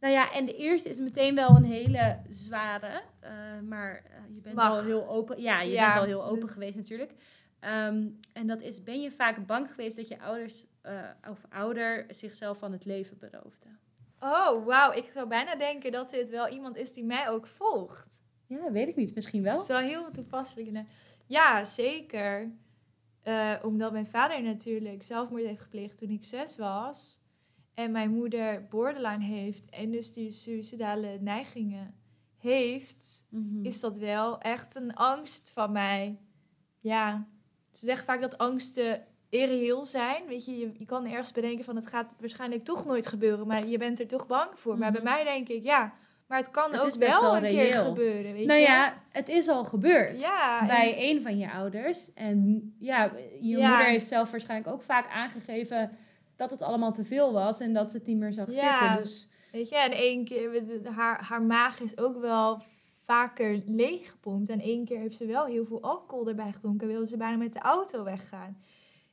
Nou 0.00 0.12
ja, 0.12 0.32
en 0.32 0.44
de 0.46 0.56
eerste 0.56 0.88
is 0.88 0.98
meteen 0.98 1.34
wel 1.34 1.56
een 1.56 1.64
hele 1.64 2.18
zware. 2.28 3.02
eh, 3.20 3.30
maar 3.68 3.94
eh, 4.04 4.34
je 4.34 4.40
bent 4.40 4.54
Mag. 4.54 4.70
al 4.70 4.82
heel 4.82 5.08
open. 5.08 5.40
Ja, 5.40 5.60
je 5.60 5.70
Ja, 5.72 5.84
bent 5.88 6.00
al 6.00 6.06
heel 6.06 6.24
open 6.24 6.48
geweest 6.48 6.76
natuurlijk. 6.76 7.12
Ehm, 7.60 8.06
en 8.32 8.46
dat 8.46 8.60
is, 8.60 8.82
ben 8.82 9.00
je 9.00 9.10
vaak 9.10 9.46
bang 9.46 9.70
geweest 9.70 9.96
dat 9.96 10.08
je 10.08 10.20
ouders 10.20 10.66
eh, 10.82 11.04
of 11.30 11.38
ouder 11.48 12.04
zichzelf 12.08 12.58
van 12.58 12.72
het 12.72 12.84
leven 12.84 13.18
beroofde? 13.18 13.68
Oh, 14.20 14.64
wauw. 14.66 14.92
Ik 14.92 15.10
zou 15.14 15.28
bijna 15.28 15.54
denken 15.54 15.92
dat 15.92 16.10
dit 16.10 16.30
wel 16.30 16.48
iemand 16.48 16.76
is 16.76 16.92
die 16.92 17.04
mij 17.04 17.28
ook 17.28 17.46
volgt. 17.46 18.22
Ja, 18.46 18.72
weet 18.72 18.88
ik 18.88 18.96
niet. 18.96 19.14
Misschien 19.14 19.42
wel. 19.42 19.52
Dat 19.52 19.62
is 19.62 19.68
wel 19.68 19.78
heel 19.78 20.10
toepasselijk. 20.10 20.70
Ja, 21.26 21.64
zeker. 21.64 22.50
Omdat 23.62 23.92
mijn 23.92 24.06
vader 24.06 24.42
natuurlijk 24.42 25.04
zelfmoord 25.04 25.42
heeft 25.44 25.60
gepleegd 25.60 25.98
toen 25.98 26.10
ik 26.10 26.24
zes 26.24 26.56
was. 26.56 27.17
En 27.78 27.90
mijn 27.90 28.10
moeder 28.10 28.66
borderline 28.70 29.24
heeft 29.24 29.68
en 29.70 29.90
dus 29.90 30.12
die 30.12 30.30
suïcidale 30.30 31.18
neigingen 31.20 31.94
heeft. 32.38 33.26
Mhm. 33.30 33.64
is 33.64 33.80
dat 33.80 33.98
wel 33.98 34.40
echt 34.40 34.74
een 34.74 34.94
angst 34.94 35.50
van 35.54 35.72
mij. 35.72 36.18
Ja, 36.80 37.26
ze 37.72 37.84
zeggen 37.84 38.04
vaak 38.06 38.20
dat 38.20 38.38
angsten 38.38 39.04
irreëel 39.28 39.86
zijn. 39.86 40.26
Weet 40.26 40.44
je, 40.44 40.58
je, 40.58 40.70
je 40.78 40.84
kan 40.84 41.06
ergens 41.06 41.32
bedenken 41.32 41.64
van 41.64 41.76
het 41.76 41.86
gaat 41.86 42.14
waarschijnlijk 42.20 42.64
toch 42.64 42.84
nooit 42.86 43.06
gebeuren, 43.06 43.46
maar 43.46 43.66
je 43.66 43.78
bent 43.78 44.00
er 44.00 44.06
toch 44.06 44.26
bang 44.26 44.50
voor. 44.54 44.78
Maar 44.78 44.92
bij 44.92 45.00
Mhm. 45.02 45.10
mij 45.10 45.24
denk 45.24 45.48
ik, 45.48 45.62
ja, 45.64 45.92
maar 46.26 46.38
het 46.38 46.50
kan 46.50 46.72
Het 46.72 46.80
ook 46.80 46.94
wel, 46.94 47.20
wel 47.20 47.36
een 47.36 47.42
keer 47.42 47.74
gebeuren. 47.74 48.32
Weet 48.32 48.46
nou 48.46 48.60
je? 48.60 48.66
ja, 48.66 49.02
het 49.10 49.28
is 49.28 49.48
al 49.48 49.64
gebeurd. 49.64 50.20
ja, 50.20 50.60
en- 50.60 50.66
bij 50.66 51.10
een 51.10 51.22
van 51.22 51.38
je 51.38 51.50
ouders. 51.52 52.12
En 52.14 52.62
ja, 52.78 53.12
je 53.40 53.48
Ja. 53.56 53.68
moeder 53.68 53.86
heeft 53.86 54.08
zelf 54.08 54.30
waarschijnlijk 54.30 54.70
ook 54.74 54.82
vaak 54.82 55.08
aangegeven 55.10 55.90
dat 56.38 56.50
het 56.50 56.62
allemaal 56.62 56.92
te 56.92 57.04
veel 57.04 57.32
was 57.32 57.60
en 57.60 57.72
dat 57.72 57.90
ze 57.90 57.96
het 57.96 58.06
niet 58.06 58.16
meer 58.18 58.32
zag 58.32 58.54
Ja. 58.54 58.78
zitten. 58.78 59.02
Dus 59.02 59.28
Weet 59.52 59.68
je, 59.68 59.76
en 59.76 59.92
één 59.92 60.24
keer, 60.24 60.62
haar, 60.84 61.24
haar 61.24 61.42
maag 61.42 61.80
is 61.80 61.98
ook 61.98 62.20
wel 62.20 62.62
vaker 63.04 63.62
leeggepompt. 63.66 64.48
En 64.48 64.60
één 64.60 64.84
keer 64.84 64.98
heeft 64.98 65.16
ze 65.16 65.26
wel 65.26 65.44
heel 65.44 65.64
veel 65.64 65.82
alcohol 65.82 66.28
erbij 66.28 66.52
gedronken. 66.52 66.86
Wilde 66.88 67.06
ze 67.06 67.16
bijna 67.16 67.36
met 67.36 67.52
de 67.52 67.58
auto 67.58 68.04
weggaan. 68.04 68.62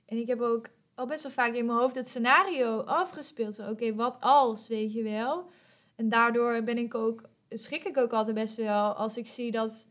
En 0.05 0.17
ik 0.17 0.27
heb 0.27 0.41
ook 0.41 0.69
al 0.95 1.05
best 1.05 1.23
wel 1.23 1.31
vaak 1.31 1.53
in 1.53 1.65
mijn 1.65 1.77
hoofd 1.77 1.95
het 1.95 2.09
scenario 2.09 2.79
afgespeeld. 2.79 3.59
Oké, 3.69 3.95
wat 3.95 4.17
als, 4.19 4.67
weet 4.67 4.93
je 4.93 5.03
wel. 5.03 5.49
En 5.95 6.09
daardoor 6.09 6.63
ben 6.63 6.77
ik 6.77 6.95
ook, 6.95 7.21
schrik 7.49 7.83
ik 7.83 7.97
ook 7.97 8.11
altijd 8.13 8.35
best 8.35 8.55
wel 8.55 8.93
als 8.93 9.17
ik 9.17 9.27
zie 9.27 9.51
dat 9.51 9.87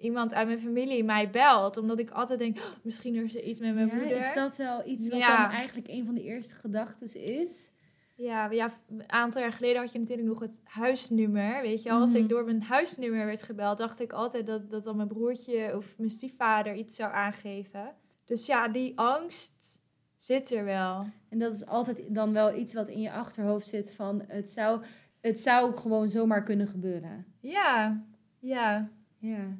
iemand 0.00 0.34
uit 0.34 0.46
mijn 0.46 0.60
familie 0.60 1.04
mij 1.04 1.30
belt. 1.30 1.76
Omdat 1.76 1.98
ik 1.98 2.10
altijd 2.10 2.38
denk, 2.38 2.56
"Oh, 2.56 2.64
misschien 2.82 3.14
is 3.14 3.34
er 3.34 3.42
iets 3.42 3.60
met 3.60 3.74
mijn 3.74 3.86
ja, 3.86 3.94
moeder. 3.94 4.16
is 4.16 4.32
dat 4.34 4.56
wel 4.56 4.86
iets 4.86 5.08
wat 5.08 5.18
Ja. 5.18 5.42
dan 5.42 5.50
eigenlijk 5.56 5.88
een 5.88 6.04
van 6.04 6.14
de 6.14 6.22
eerste 6.22 6.54
gedachten 6.54 7.24
is? 7.24 7.70
Ja, 8.14 8.50
ja, 8.50 8.70
een 8.88 9.02
aantal 9.12 9.40
jaar 9.42 9.52
geleden 9.52 9.80
had 9.80 9.92
je 9.92 9.98
natuurlijk 9.98 10.28
nog 10.28 10.40
het 10.40 10.60
huisnummer. 10.64 11.62
Weet 11.62 11.82
je, 11.82 11.90
als 11.90 12.10
Mhm. 12.12 12.20
ik 12.22 12.28
door 12.28 12.44
mijn 12.44 12.62
huisnummer 12.62 13.26
werd 13.26 13.42
gebeld, 13.42 13.78
dacht 13.78 14.00
ik 14.00 14.12
altijd 14.12 14.46
dat, 14.46 14.70
dat 14.70 14.84
dan 14.84 14.96
mijn 14.96 15.08
broertje 15.08 15.76
of 15.76 15.94
mijn 15.98 16.10
stiefvader 16.10 16.74
iets 16.74 16.96
zou 16.96 17.12
aangeven. 17.12 17.94
Dus 18.24 18.46
ja, 18.46 18.68
die 18.68 18.98
angst 18.98 19.80
zit 20.16 20.50
er 20.50 20.64
wel. 20.64 21.06
En 21.28 21.38
dat 21.38 21.54
is 21.54 21.66
altijd 21.66 22.14
dan 22.14 22.32
wel 22.32 22.56
iets 22.56 22.74
wat 22.74 22.88
in 22.88 23.00
je 23.00 23.12
achterhoofd 23.12 23.66
zit 23.66 23.94
van 23.94 24.22
het 24.26 24.50
zou, 24.50 24.82
het 25.20 25.40
zou 25.40 25.76
gewoon 25.76 26.10
zomaar 26.10 26.42
kunnen 26.42 26.68
gebeuren. 26.68 27.26
Ja, 27.40 28.02
ja, 28.38 28.88
Ja, 29.20 29.56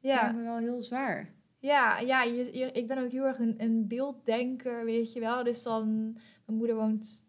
ja. 0.00 0.20
lijkt 0.22 0.36
me 0.36 0.42
wel 0.42 0.56
heel 0.58 0.82
zwaar. 0.82 1.32
Ja, 1.58 1.98
ja 1.98 2.22
je, 2.22 2.58
je- 2.58 2.72
ik 2.72 2.86
ben 2.86 2.98
ook 2.98 3.10
heel 3.10 3.24
erg 3.24 3.38
een, 3.38 3.54
een 3.58 3.88
beelddenker, 3.88 4.84
weet 4.84 5.12
je 5.12 5.20
wel. 5.20 5.44
Dus 5.44 5.62
dan, 5.62 6.02
mijn 6.46 6.58
moeder 6.58 6.76
woont 6.76 7.26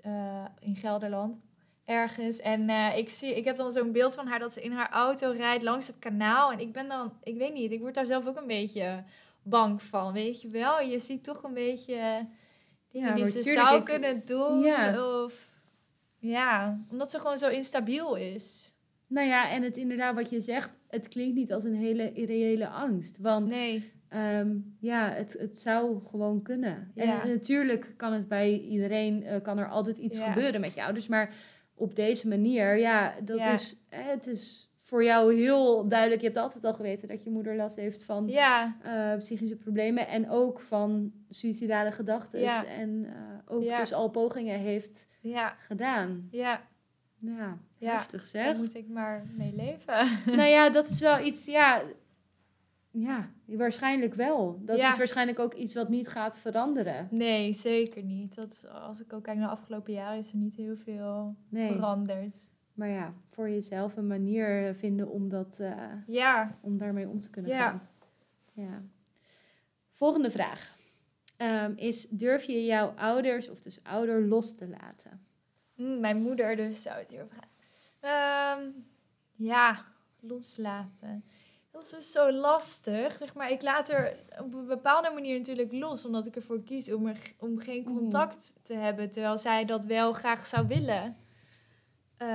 eh, 0.00 0.44
in 0.58 0.76
Gelderland, 0.76 1.36
ergens. 1.84 2.40
En 2.40 2.68
eh, 2.68 2.96
ik, 2.96 3.10
zie, 3.10 3.36
ik 3.36 3.44
heb 3.44 3.56
dan 3.56 3.72
zo'n 3.72 3.92
beeld 3.92 4.14
van 4.14 4.26
haar 4.26 4.38
dat 4.38 4.52
ze 4.52 4.62
in 4.62 4.72
haar 4.72 4.90
auto 4.90 5.30
rijdt 5.30 5.62
langs 5.62 5.86
het 5.86 5.98
kanaal. 5.98 6.52
En 6.52 6.58
ik 6.60 6.72
ben 6.72 6.88
dan, 6.88 7.12
ik 7.22 7.36
weet 7.36 7.52
niet, 7.52 7.72
ik 7.72 7.80
word 7.80 7.94
daar 7.94 8.06
zelf 8.06 8.26
ook 8.26 8.36
een 8.36 8.46
beetje 8.46 9.04
bang 9.42 9.82
van, 9.82 10.12
weet 10.12 10.40
je 10.42 10.48
wel. 10.48 10.80
Je 10.80 10.98
ziet 10.98 11.24
toch 11.24 11.42
een 11.42 11.54
beetje 11.54 12.26
dingen 12.90 13.08
Ja, 13.08 13.14
die 13.14 13.26
ze 13.26 13.40
zou 13.40 13.76
ik- 13.78 13.84
kunnen 13.84 14.24
doen. 14.24 14.60
Ja. 14.60 15.22
Of, 15.24 15.48
ja, 16.18 16.80
omdat 16.90 17.10
ze 17.10 17.18
gewoon 17.18 17.38
zo 17.38 17.48
instabiel 17.48 18.14
is. 18.14 18.69
Nou 19.10 19.26
ja, 19.26 19.50
en 19.50 19.62
het 19.62 19.76
inderdaad 19.76 20.14
wat 20.14 20.30
je 20.30 20.40
zegt, 20.40 20.70
het 20.88 21.08
klinkt 21.08 21.34
niet 21.34 21.52
als 21.52 21.64
een 21.64 21.74
hele 21.74 22.12
irreële 22.12 22.68
angst. 22.68 23.18
Want 23.18 23.48
Nee, 23.48 23.92
Ehm, 24.08 24.56
ja, 24.80 25.10
het, 25.12 25.36
het 25.38 25.58
zou 25.58 26.04
gewoon 26.04 26.42
kunnen. 26.42 26.90
Ja. 26.94 27.22
En 27.22 27.28
natuurlijk 27.28 27.94
kan 27.96 28.12
het 28.12 28.28
bij 28.28 28.58
iedereen, 28.60 29.22
eh, 29.24 29.40
kan 29.42 29.58
er 29.58 29.68
altijd 29.68 29.98
iets 29.98 30.18
Ja. 30.18 30.32
gebeuren 30.32 30.60
met 30.60 30.74
je 30.74 30.82
ouders. 30.84 31.06
Maar 31.06 31.34
op 31.74 31.94
deze 31.94 32.28
manier, 32.28 32.76
ja, 32.78 33.14
dat 33.24 33.38
Ja. 33.38 33.52
is, 33.52 33.76
eh, 33.88 33.98
het 34.06 34.26
is 34.26 34.70
voor 34.82 35.04
jou 35.04 35.34
heel 35.34 35.88
duidelijk. 35.88 36.20
Je 36.20 36.26
hebt 36.26 36.38
altijd 36.38 36.64
al 36.64 36.74
geweten 36.74 37.08
dat 37.08 37.24
je 37.24 37.30
moeder 37.30 37.56
last 37.56 37.76
heeft 37.76 38.04
van 38.04 38.28
ja, 38.28 38.76
eh, 38.82 39.18
psychische 39.18 39.56
problemen. 39.56 40.08
En 40.08 40.30
ook 40.30 40.60
van 40.60 41.12
suïcidale 41.28 41.92
gedachten. 41.92 42.40
Ja. 42.40 42.66
En 42.66 43.04
eh, 43.06 43.54
ook 43.54 43.76
dus 43.76 43.92
al 43.92 44.08
pogingen 44.08 44.58
heeft 44.58 45.06
ja, 45.20 45.54
gedaan. 45.58 46.28
ja. 46.30 46.68
Ja, 47.20 47.58
Ja, 47.78 47.92
heftig 47.92 48.26
zeg. 48.26 48.44
Daar 48.46 48.56
moet 48.56 48.74
ik 48.74 48.88
maar 48.88 49.26
mee 49.36 49.54
leven. 49.54 50.18
nou 50.36 50.48
ja, 50.48 50.70
dat 50.70 50.88
is 50.88 51.00
wel 51.00 51.18
iets, 51.24 51.44
ja, 51.44 51.82
ja, 52.90 53.30
waarschijnlijk 53.44 54.14
wel. 54.14 54.60
Dat 54.64 54.78
Ja. 54.78 54.88
is 54.88 54.96
waarschijnlijk 54.98 55.38
ook 55.38 55.54
iets 55.54 55.74
wat 55.74 55.88
niet 55.88 56.08
gaat 56.08 56.38
veranderen. 56.38 57.08
Nee, 57.10 57.52
zeker 57.52 58.02
niet. 58.02 58.34
Dat, 58.34 58.66
als 58.72 59.00
ik 59.00 59.12
ook 59.12 59.22
kijk 59.22 59.36
naar 59.38 59.46
de 59.46 59.52
afgelopen 59.52 59.92
jaren, 59.92 60.18
is 60.18 60.30
er 60.30 60.36
niet 60.36 60.56
heel 60.56 60.76
veel 60.76 61.34
Nee, 61.48 61.72
veranderd. 61.72 62.50
maar 62.74 62.88
ja, 62.88 63.12
voor 63.30 63.48
jezelf 63.50 63.96
een 63.96 64.06
manier 64.06 64.74
vinden 64.74 65.08
om, 65.08 65.28
dat, 65.28 65.58
eh, 65.60 65.76
Ja, 66.06 66.58
om 66.60 66.78
daarmee 66.78 67.08
om 67.08 67.20
te 67.20 67.30
kunnen 67.30 67.50
Ja. 67.50 67.68
gaan. 67.68 67.88
Ja. 68.52 68.82
Volgende 69.92 70.30
vraag 70.30 70.78
Ehm, 71.36 71.72
is, 71.76 72.08
durf 72.08 72.44
je 72.44 72.64
jouw 72.64 72.86
ouders 72.96 73.48
of 73.50 73.60
dus 73.60 73.80
ouder 73.84 74.26
los 74.26 74.54
te 74.54 74.68
laten? 74.68 75.20
Hm, 75.80 76.00
mijn 76.00 76.22
moeder 76.22 76.56
dus 76.56 76.82
zou 76.82 76.98
het 76.98 77.08
hierover 77.10 77.36
gaan. 77.36 77.48
Ehm, 78.00 78.70
ja, 79.36 79.84
loslaten. 80.20 81.24
Dat 81.70 81.82
is 81.82 81.90
dus 81.90 82.12
zo 82.12 82.32
lastig. 82.32 83.16
Zeg 83.16 83.34
maar, 83.34 83.50
ik 83.50 83.62
laat 83.62 83.88
er 83.88 84.16
op 84.40 84.54
een 84.54 84.66
bepaalde 84.66 85.10
manier 85.14 85.38
natuurlijk 85.38 85.72
los, 85.72 86.04
omdat 86.06 86.26
ik 86.26 86.36
ervoor 86.36 86.62
kies 86.62 86.92
om, 86.92 87.06
er, 87.06 87.32
om 87.38 87.58
geen 87.58 87.82
Mhm. 87.82 87.92
contact 87.96 88.54
te 88.62 88.74
hebben, 88.74 89.10
terwijl 89.10 89.38
zij 89.38 89.64
dat 89.64 89.84
wel 89.84 90.12
graag 90.12 90.46
zou 90.46 90.66
willen. 90.66 91.16
Eh, 92.16 92.28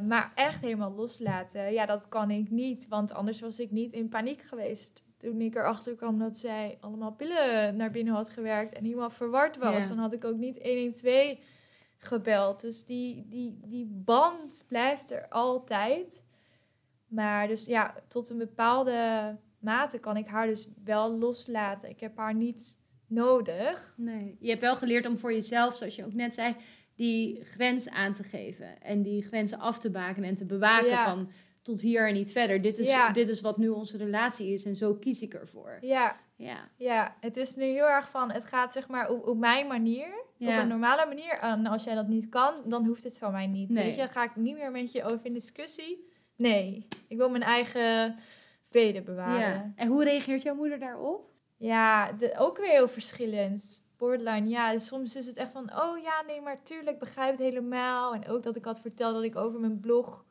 maar 0.00 0.32
echt 0.34 0.60
helemaal 0.60 0.92
loslaten, 0.92 1.72
ja, 1.72 1.86
dat 1.86 2.08
kan 2.08 2.30
ik 2.30 2.50
niet, 2.50 2.88
want 2.88 3.12
anders 3.14 3.40
was 3.40 3.60
ik 3.60 3.70
niet 3.70 3.92
in 3.92 4.08
paniek 4.08 4.42
geweest. 4.42 5.02
Toen 5.16 5.40
ik 5.40 5.54
erachter 5.54 5.94
kwam 5.94 6.18
dat 6.18 6.36
zij 6.38 6.78
allemaal 6.80 7.12
pillen 7.12 7.76
naar 7.76 7.90
binnen 7.90 8.14
had 8.14 8.30
gewerkt 8.30 8.74
en 8.74 8.84
helemaal 8.84 9.10
verward 9.10 9.56
was, 9.56 9.82
Ja. 9.82 9.88
dan 9.88 9.98
had 9.98 10.12
ik 10.12 10.24
ook 10.24 10.36
niet 10.36 10.58
112 10.62 11.38
gebeld. 11.98 12.60
Dus 12.60 12.84
die, 12.84 13.26
die, 13.28 13.58
die 13.66 13.86
band 13.86 14.64
blijft 14.68 15.10
er 15.10 15.28
altijd. 15.28 16.24
Maar 17.06 17.48
dus 17.48 17.64
ja, 17.64 17.94
tot 18.08 18.30
een 18.30 18.38
bepaalde 18.38 19.36
mate 19.58 19.98
kan 19.98 20.16
ik 20.16 20.26
haar 20.26 20.46
dus 20.46 20.68
wel 20.84 21.18
loslaten. 21.18 21.88
Ik 21.88 22.00
heb 22.00 22.16
haar 22.16 22.34
niet 22.34 22.80
nodig. 23.06 23.94
Nee, 23.96 24.36
je 24.40 24.48
hebt 24.48 24.60
wel 24.60 24.76
geleerd 24.76 25.06
om 25.06 25.16
voor 25.16 25.32
jezelf, 25.32 25.76
zoals 25.76 25.96
je 25.96 26.04
ook 26.04 26.14
net 26.14 26.34
zei, 26.34 26.56
die 26.94 27.44
grens 27.44 27.88
aan 27.90 28.12
te 28.12 28.22
geven. 28.22 28.80
En 28.82 29.02
die 29.02 29.22
grenzen 29.22 29.58
af 29.58 29.78
te 29.78 29.90
baken 29.90 30.24
en 30.24 30.34
te 30.36 30.44
bewaken 30.44 30.88
Ja. 30.88 31.04
van 31.04 31.30
tot 31.62 31.80
hier 31.80 32.08
en 32.08 32.14
niet 32.14 32.32
verder. 32.32 32.62
Dit 32.62 32.78
is, 32.78 32.88
Ja. 32.88 33.12
dit 33.12 33.28
is 33.28 33.40
wat 33.40 33.56
nu 33.58 33.68
onze 33.68 33.96
relatie 33.96 34.52
is 34.52 34.64
en 34.64 34.76
zo 34.76 34.94
kies 34.94 35.22
ik 35.22 35.34
ervoor. 35.34 35.78
Ja, 35.80 36.16
Ja, 36.36 36.68
ja, 36.76 37.16
het 37.20 37.36
is 37.36 37.54
nu 37.54 37.64
heel 37.64 37.88
erg 37.88 38.10
van, 38.10 38.30
het 38.30 38.44
gaat 38.44 38.72
zeg 38.72 38.88
maar 38.88 39.08
op, 39.08 39.26
op 39.26 39.36
mijn 39.36 39.66
manier. 39.66 40.24
Ja. 40.36 40.56
Op 40.56 40.62
een 40.62 40.68
normale 40.68 41.06
manier. 41.06 41.38
En 41.38 41.66
als 41.66 41.84
jij 41.84 41.94
dat 41.94 42.08
niet 42.08 42.28
kan, 42.28 42.54
dan 42.64 42.86
hoeft 42.86 43.04
het 43.04 43.18
van 43.18 43.32
mij 43.32 43.46
niet. 43.46 43.68
Nee. 43.68 43.84
Weet 43.84 43.94
je, 43.94 44.00
dan 44.00 44.08
ga 44.08 44.22
ik 44.24 44.36
niet 44.36 44.56
meer 44.56 44.70
met 44.70 44.92
je 44.92 45.04
over 45.04 45.26
in 45.26 45.32
discussie. 45.32 46.08
Nee, 46.36 46.86
ik 47.08 47.16
wil 47.16 47.30
mijn 47.30 47.42
eigen 47.42 48.18
vrede 48.64 49.02
bewaren. 49.02 49.40
ja. 49.40 49.72
En 49.76 49.88
hoe 49.88 50.04
reageert 50.04 50.42
jouw 50.42 50.54
moeder 50.54 50.78
daarop? 50.78 51.30
Ja, 51.56 52.12
de, 52.12 52.34
ook 52.38 52.56
weer 52.56 52.70
heel 52.70 52.88
verschillend. 52.88 53.84
Borderline, 53.96 54.48
ja, 54.48 54.78
soms 54.78 55.16
is 55.16 55.26
het 55.26 55.36
echt 55.36 55.52
van, 55.52 55.70
oh 55.76 56.02
ja, 56.02 56.22
nee, 56.26 56.40
maar 56.40 56.62
tuurlijk, 56.62 56.98
begrijp 56.98 57.30
het 57.30 57.46
helemaal. 57.46 58.14
En 58.14 58.28
ook 58.28 58.42
dat 58.42 58.56
ik 58.56 58.64
had 58.64 58.80
verteld 58.80 59.14
dat 59.14 59.22
ik 59.22 59.36
over 59.36 59.60
mijn 59.60 59.80
blog, 59.80 60.25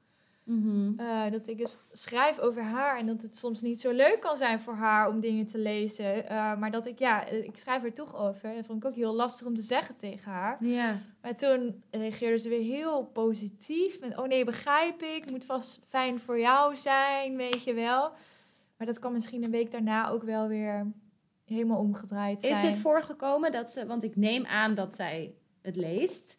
eh, 0.47 1.31
dat 1.31 1.47
ik 1.47 1.57
dus 1.57 1.77
schrijf 1.91 2.39
over 2.39 2.63
haar. 2.63 2.97
En 2.97 3.05
dat 3.05 3.21
het 3.21 3.37
soms 3.37 3.61
niet 3.61 3.81
zo 3.81 3.91
leuk 3.91 4.19
kan 4.19 4.37
zijn 4.37 4.59
voor 4.59 4.73
haar 4.73 5.09
om 5.09 5.19
dingen 5.19 5.45
te 5.45 5.57
lezen. 5.57 6.27
Eh, 6.27 6.57
maar 6.57 6.71
dat 6.71 6.85
ik, 6.85 6.99
ja, 6.99 7.27
eh, 7.27 7.43
ik 7.43 7.57
schrijf 7.57 7.83
er 7.83 7.93
toch 7.93 8.15
over. 8.15 8.55
Dat 8.55 8.65
vond 8.65 8.83
ik 8.83 8.89
ook 8.89 8.95
heel 8.95 9.13
lastig 9.13 9.47
om 9.47 9.55
te 9.55 9.61
zeggen 9.61 9.95
tegen 9.95 10.31
haar. 10.31 10.65
Ja, 10.65 11.01
Maar 11.21 11.35
toen 11.35 11.83
reageerde 11.91 12.39
ze 12.39 12.49
weer 12.49 12.61
heel 12.61 13.05
positief. 13.05 13.99
Met, 13.99 14.17
oh 14.17 14.27
nee, 14.27 14.45
begrijp 14.45 15.01
ik. 15.01 15.31
Moet 15.31 15.45
vast 15.45 15.79
fijn 15.87 16.19
voor 16.19 16.39
jou 16.39 16.75
zijn, 16.75 17.35
weet 17.35 17.63
je 17.63 17.73
wel. 17.73 18.11
Maar 18.77 18.87
dat 18.87 18.99
kan 18.99 19.13
misschien 19.13 19.43
een 19.43 19.51
week 19.51 19.71
daarna 19.71 20.09
ook 20.09 20.23
wel 20.23 20.47
weer 20.47 20.91
helemaal 21.45 21.79
omgedraaid 21.79 22.41
zijn. 22.41 22.53
Is 22.53 22.61
het 22.61 22.77
voorgekomen 22.77 23.51
dat 23.51 23.71
ze, 23.71 23.85
want 23.85 24.03
ik 24.03 24.15
neem 24.15 24.45
aan 24.45 24.75
dat 24.75 24.93
zij 24.93 25.35
het 25.61 25.75
leest. 25.75 26.37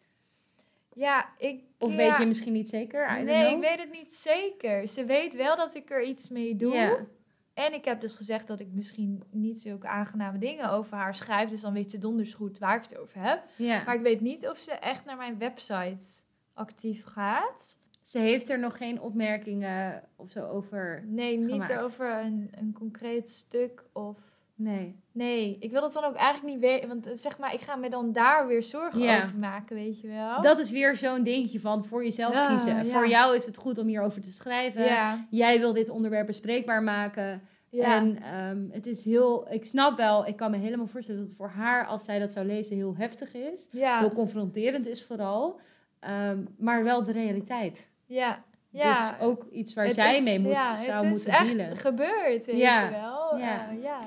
Ja, 0.97 1.29
ik... 1.37 1.63
Of 1.79 1.91
ja, 1.91 1.97
weet 1.97 2.17
je 2.17 2.25
misschien 2.25 2.53
niet 2.53 2.69
zeker? 2.69 3.23
Nee, 3.23 3.55
ik 3.55 3.61
weet 3.61 3.79
het 3.79 3.91
niet 3.91 4.13
zeker. 4.13 4.87
Ze 4.87 5.05
weet 5.05 5.35
wel 5.35 5.55
dat 5.55 5.75
ik 5.75 5.89
er 5.89 6.03
iets 6.03 6.29
mee 6.29 6.55
doe. 6.55 6.73
Ja. 6.73 7.05
En 7.53 7.73
ik 7.73 7.85
heb 7.85 8.01
dus 8.01 8.13
gezegd 8.13 8.47
dat 8.47 8.59
ik 8.59 8.67
misschien 8.71 9.23
niet 9.31 9.61
zulke 9.61 9.87
aangename 9.87 10.37
dingen 10.37 10.69
over 10.69 10.97
haar 10.97 11.15
schrijf. 11.15 11.49
Dus 11.49 11.61
dan 11.61 11.73
weet 11.73 11.91
ze 11.91 11.97
donders 11.97 12.33
goed 12.33 12.59
waar 12.59 12.75
ik 12.75 12.81
het 12.81 12.97
over 12.97 13.21
heb. 13.21 13.43
Ja. 13.55 13.83
Maar 13.83 13.95
ik 13.95 14.01
weet 14.01 14.21
niet 14.21 14.47
of 14.47 14.57
ze 14.57 14.71
echt 14.71 15.05
naar 15.05 15.17
mijn 15.17 15.37
website 15.37 16.21
actief 16.53 17.03
gaat. 17.03 17.77
Ze 18.01 18.19
heeft 18.19 18.49
er 18.49 18.59
nog 18.59 18.77
geen 18.77 19.01
opmerkingen 19.01 20.03
of 20.15 20.31
zo 20.31 20.47
over. 20.47 21.03
Nee, 21.07 21.37
niet 21.37 21.49
Gemaakt. 21.49 21.79
over 21.79 22.19
een, 22.19 22.49
een 22.51 22.73
concreet 22.73 23.29
stuk 23.29 23.83
of... 23.93 24.17
Nee. 24.55 24.99
Nee, 25.17 25.57
ik 25.59 25.71
wil 25.71 25.81
dat 25.81 25.93
dan 25.93 26.03
ook 26.03 26.15
eigenlijk 26.15 26.53
niet 26.53 26.63
weten. 26.63 26.87
Want 26.87 27.05
eh, 27.05 27.11
zeg 27.15 27.37
maar, 27.39 27.53
ik 27.53 27.59
ga 27.59 27.75
me 27.75 27.89
dan 27.89 28.11
daar 28.11 28.47
weer 28.47 28.63
zorgen 28.63 28.99
Ja. 28.99 29.23
over 29.23 29.37
maken, 29.37 29.75
weet 29.75 30.01
je 30.01 30.07
wel. 30.07 30.41
Dat 30.41 30.59
is 30.59 30.71
weer 30.71 30.95
zo'n 30.95 31.23
dingetje 31.23 31.59
van 31.59 31.85
voor 31.85 32.03
jezelf 32.03 32.33
Ja, 32.33 32.47
kiezen. 32.47 32.75
ja. 32.75 32.83
Voor 32.85 33.07
jou 33.07 33.35
is 33.35 33.45
het 33.45 33.57
goed 33.57 33.77
om 33.77 33.87
hierover 33.87 34.21
te 34.21 34.31
schrijven. 34.31 34.83
Jij 35.29 35.59
wil 35.59 35.73
dit 35.73 35.89
onderwerp 35.89 36.25
bespreekbaar 36.27 36.83
maken. 36.83 37.41
En 37.71 38.21
ehm, 38.21 38.65
het 38.71 38.85
is 38.85 39.03
heel, 39.03 39.47
ik 39.51 39.65
snap 39.65 39.97
wel, 39.97 40.25
ik 40.27 40.35
kan 40.35 40.51
me 40.51 40.57
helemaal 40.57 40.87
voorstellen 40.87 41.19
dat 41.21 41.29
het 41.29 41.37
voor 41.39 41.49
haar, 41.49 41.85
als 41.87 42.03
zij 42.05 42.19
dat 42.19 42.31
zou 42.31 42.45
lezen, 42.45 42.75
heel 42.75 42.95
heftig 42.97 43.33
is. 43.33 43.67
Heel 43.71 44.11
confronterend 44.11 44.87
is 44.87 45.05
vooral. 45.05 45.59
Ehm, 45.99 46.39
maar 46.57 46.83
wel 46.83 47.03
de 47.03 47.11
realiteit. 47.11 47.89
ja, 48.05 48.43
ja. 48.69 49.09
Dus 49.11 49.19
ook 49.27 49.45
iets 49.51 49.73
waar 49.73 49.85
Het 49.85 49.93
zij 49.95 50.17
is- 50.17 50.23
mee 50.23 50.39
moet, 50.39 50.51
ja, 50.51 50.75
zou 50.75 50.91
het 50.97 51.07
moeten 51.09 51.31
is 51.31 51.37
echt 51.37 51.55
dealen. 51.57 51.75
gebeurd, 51.77 52.45
weet 52.45 52.57
Ja, 52.57 52.83
je 52.83 52.91
wel. 52.91 53.37
ja. 53.37 53.67
Eh, 53.69 53.83
ja. 53.83 53.97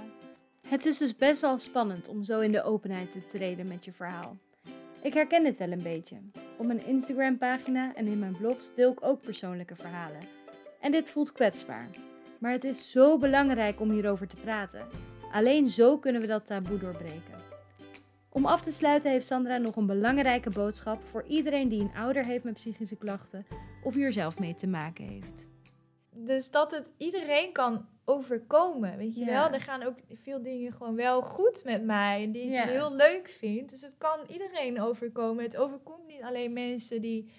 Het 0.71 0.87
is 0.87 0.99
dus 0.99 1.17
best 1.17 1.41
wel 1.41 1.59
spannend 1.59 2.09
om 2.09 2.25
zo 2.25 2.41
in 2.41 2.51
de 2.51 2.63
openheid 2.63 3.13
te 3.13 3.25
treden 3.25 3.69
met 3.69 3.85
je 3.85 3.93
verhaal. 3.93 4.37
Ik 5.03 5.15
herken 5.15 5.45
dit 5.45 5.57
wel 5.57 5.71
een 5.71 5.83
beetje. 5.83 6.17
Op 6.59 6.67
mijn 6.67 6.87
Instagram-pagina 6.87 7.95
en 7.95 8.07
in 8.07 8.19
mijn 8.19 8.37
blogs 8.37 8.75
deel 8.75 8.93
ik 8.93 9.05
ook 9.05 9.21
persoonlijke 9.21 9.77
verhalen. 9.77 10.21
En 10.81 10.93
dit 10.93 11.11
voelt 11.11 11.33
kwetsbaar. 11.33 11.89
Maar 12.39 12.53
het 12.53 12.65
is 12.65 12.91
zo 12.91 13.19
belangrijk 13.19 13.81
om 13.81 13.91
hierover 13.91 14.29
te 14.29 14.37
praten. 14.37 14.87
Alleen 15.33 15.69
zo 15.69 15.99
kunnen 15.99 16.21
we 16.21 16.27
dat 16.27 16.47
taboe 16.47 16.79
doorbreken. 16.79 17.39
Om 18.29 18.47
af 18.47 18.61
te 18.61 18.73
sluiten 18.73 19.11
heeft 19.11 19.27
Sandra 19.27 19.57
nog 19.57 19.77
een 19.77 19.87
belangrijke 19.87 20.51
boodschap 20.51 21.03
voor 21.05 21.25
iedereen 21.27 21.69
die 21.69 21.81
een 21.81 21.97
ouder 21.97 22.25
heeft 22.25 22.45
met 22.45 22.55
psychische 22.55 22.97
klachten 22.97 23.47
of 23.85 23.95
hier 23.95 24.13
zelf 24.13 24.39
mee 24.39 24.55
te 24.55 24.67
maken 24.67 25.05
heeft. 25.05 25.47
Dus 26.11 26.51
dat 26.51 26.71
het 26.71 26.93
iedereen 26.97 27.53
kan 27.53 27.87
overkomen, 28.15 28.97
weet 28.97 29.17
je 29.17 29.25
wel. 29.25 29.51
Er 29.53 29.61
gaan 29.61 29.83
ook 29.83 29.97
veel 30.23 30.43
dingen 30.43 30.73
gewoon 30.73 30.95
wel 30.95 31.23
goed 31.23 31.65
met 31.65 31.85
mij, 31.85 32.29
die 32.33 32.43
ik 32.53 32.63
heel 32.63 32.95
leuk 32.95 33.29
vind. 33.39 33.71
Dus 33.71 33.83
het 33.83 33.95
kan 33.99 34.19
iedereen 34.29 34.81
overkomen. 34.81 35.45
Het 35.45 35.57
overkomt 35.57 36.07
niet 36.07 36.23
alleen 36.23 36.53
mensen 36.53 37.01
die, 37.01 37.31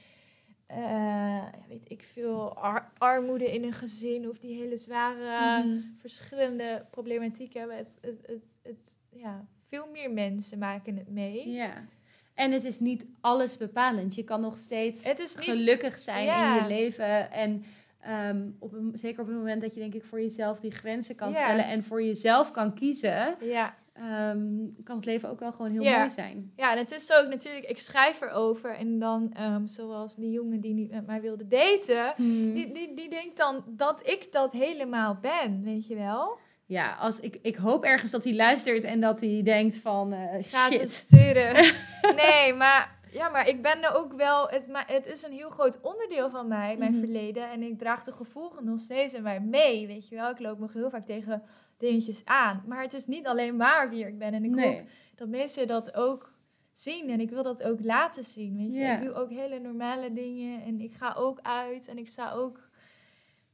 eh, 0.67 1.43
weet 1.67 1.89
ik 1.91 2.03
veel, 2.03 2.55
ar- 2.55 2.91
armoede 2.97 3.51
in 3.53 3.63
een 3.63 3.73
gezin 3.73 4.29
of 4.29 4.37
die 4.39 4.61
hele 4.61 4.77
zware, 4.77 5.63
Mhm. 5.63 5.79
verschillende 5.97 6.85
problematiek 6.91 7.53
hebben. 7.53 7.77
Het, 7.77 7.91
het, 8.01 8.19
het, 8.27 8.43
het, 8.61 8.97
ja, 9.09 9.45
veel 9.67 9.87
meer 9.91 10.11
mensen 10.11 10.57
maken 10.59 10.97
het 10.97 11.09
mee. 11.09 11.49
Ja. 11.49 11.85
En 12.33 12.51
het 12.51 12.63
is 12.63 12.79
niet 12.79 13.05
alles 13.21 13.57
bepalend. 13.57 14.15
Je 14.15 14.23
kan 14.23 14.41
nog 14.41 14.57
steeds 14.57 15.03
Het 15.03 15.19
is 15.19 15.35
niet 15.35 15.45
gelukkig 15.45 15.99
zijn 15.99 16.27
in 16.27 16.61
je 16.61 16.67
leven. 16.67 17.31
En 17.31 17.63
ehm, 18.01 18.47
op 18.59 18.73
een, 18.73 18.91
zeker 18.93 19.21
op 19.21 19.27
het 19.27 19.35
moment 19.35 19.61
dat 19.61 19.73
je 19.73 19.79
denk 19.79 19.93
ik 19.93 20.03
voor 20.03 20.21
jezelf 20.21 20.59
die 20.59 20.71
grenzen 20.71 21.15
kan 21.15 21.33
stellen 21.33 21.65
en 21.65 21.83
voor 21.83 22.03
jezelf 22.03 22.51
kan 22.51 22.73
kiezen, 22.73 23.35
Ja. 23.41 23.73
ehm, 23.93 24.47
kan 24.83 24.95
het 24.95 25.05
leven 25.05 25.29
ook 25.29 25.39
wel 25.39 25.51
gewoon 25.51 25.71
heel 25.71 25.83
mooi 25.97 26.09
zijn. 26.09 26.51
Ja, 26.55 26.71
en 26.71 26.77
het 26.77 26.91
is 26.91 27.11
ook 27.13 27.27
natuurlijk, 27.29 27.65
ik 27.65 27.79
schrijf 27.79 28.21
erover 28.21 28.75
en 28.75 28.99
dan, 28.99 29.31
ehm, 29.33 29.65
zoals 29.65 30.15
die 30.15 30.31
jongen 30.31 30.59
die 30.61 30.73
niet 30.73 30.91
met 30.91 31.05
mij 31.05 31.21
wilde 31.21 31.47
daten, 31.47 32.13
Hmm. 32.15 32.53
die, 32.53 32.71
die, 32.73 32.93
die 32.95 33.09
denkt 33.09 33.37
dan 33.37 33.63
dat 33.67 34.07
ik 34.09 34.27
dat 34.31 34.51
helemaal 34.51 35.17
ben, 35.21 35.63
weet 35.63 35.87
je 35.87 35.95
wel? 35.95 36.37
Ja, 36.65 36.95
als 36.99 37.19
ik, 37.19 37.37
ik 37.41 37.55
hoop 37.55 37.83
ergens 37.83 38.11
dat 38.11 38.23
hij 38.23 38.35
luistert 38.35 38.83
en 38.83 39.01
dat 39.01 39.21
hij 39.21 39.41
denkt 39.43 39.79
van 39.79 40.13
eh 40.13 40.19
Gaat 40.43 40.71
shit. 40.71 40.79
het 40.79 40.91
sturen? 40.91 41.53
nee, 42.25 42.53
maar, 42.53 42.99
ja, 43.11 43.29
maar 43.29 43.47
ik 43.47 43.61
ben 43.61 43.83
er 43.83 43.93
ook 43.95 44.13
wel, 44.13 44.47
het, 44.49 44.67
maar 44.67 44.87
het 44.87 45.07
is 45.07 45.23
een 45.23 45.31
heel 45.31 45.49
groot 45.49 45.81
onderdeel 45.81 46.29
van 46.29 46.47
mij, 46.47 46.77
mijn 46.77 46.91
Mhm. 46.91 46.99
verleden. 46.99 47.49
En 47.51 47.61
ik 47.61 47.77
draag 47.77 48.03
de 48.03 48.11
gevolgen 48.11 48.65
nog 48.65 48.79
steeds 48.79 49.13
in 49.13 49.23
mij 49.23 49.39
mee, 49.39 49.87
weet 49.87 50.07
je 50.09 50.15
wel? 50.15 50.29
Ik 50.29 50.39
loop 50.39 50.59
nog 50.59 50.73
heel 50.73 50.89
vaak 50.89 51.05
tegen 51.05 51.43
dingetjes 51.77 52.21
aan. 52.25 52.63
Maar 52.67 52.81
het 52.81 52.93
is 52.93 53.05
niet 53.05 53.27
alleen 53.27 53.55
maar 53.55 53.89
wie 53.89 54.05
ik 54.07 54.17
ben. 54.17 54.33
En 54.33 54.43
ik 54.43 54.51
Nee. 54.51 54.75
hoop 54.75 54.87
dat 55.15 55.27
mensen 55.27 55.67
dat 55.67 55.95
ook 55.95 56.33
zien. 56.73 57.09
En 57.09 57.19
ik 57.19 57.29
wil 57.29 57.43
dat 57.43 57.63
ook 57.63 57.79
laten 57.83 58.23
zien. 58.25 58.57
Weet 58.57 58.73
je? 58.73 58.79
Ik 58.83 58.99
doe 58.99 59.13
ook 59.13 59.29
hele 59.29 59.59
normale 59.59 60.13
dingen. 60.13 60.63
En 60.63 60.81
ik 60.81 60.93
ga 60.93 61.13
ook 61.17 61.39
uit. 61.41 61.87
En 61.87 61.97
ik 61.97 62.09
sta 62.09 62.31
ook 62.31 62.69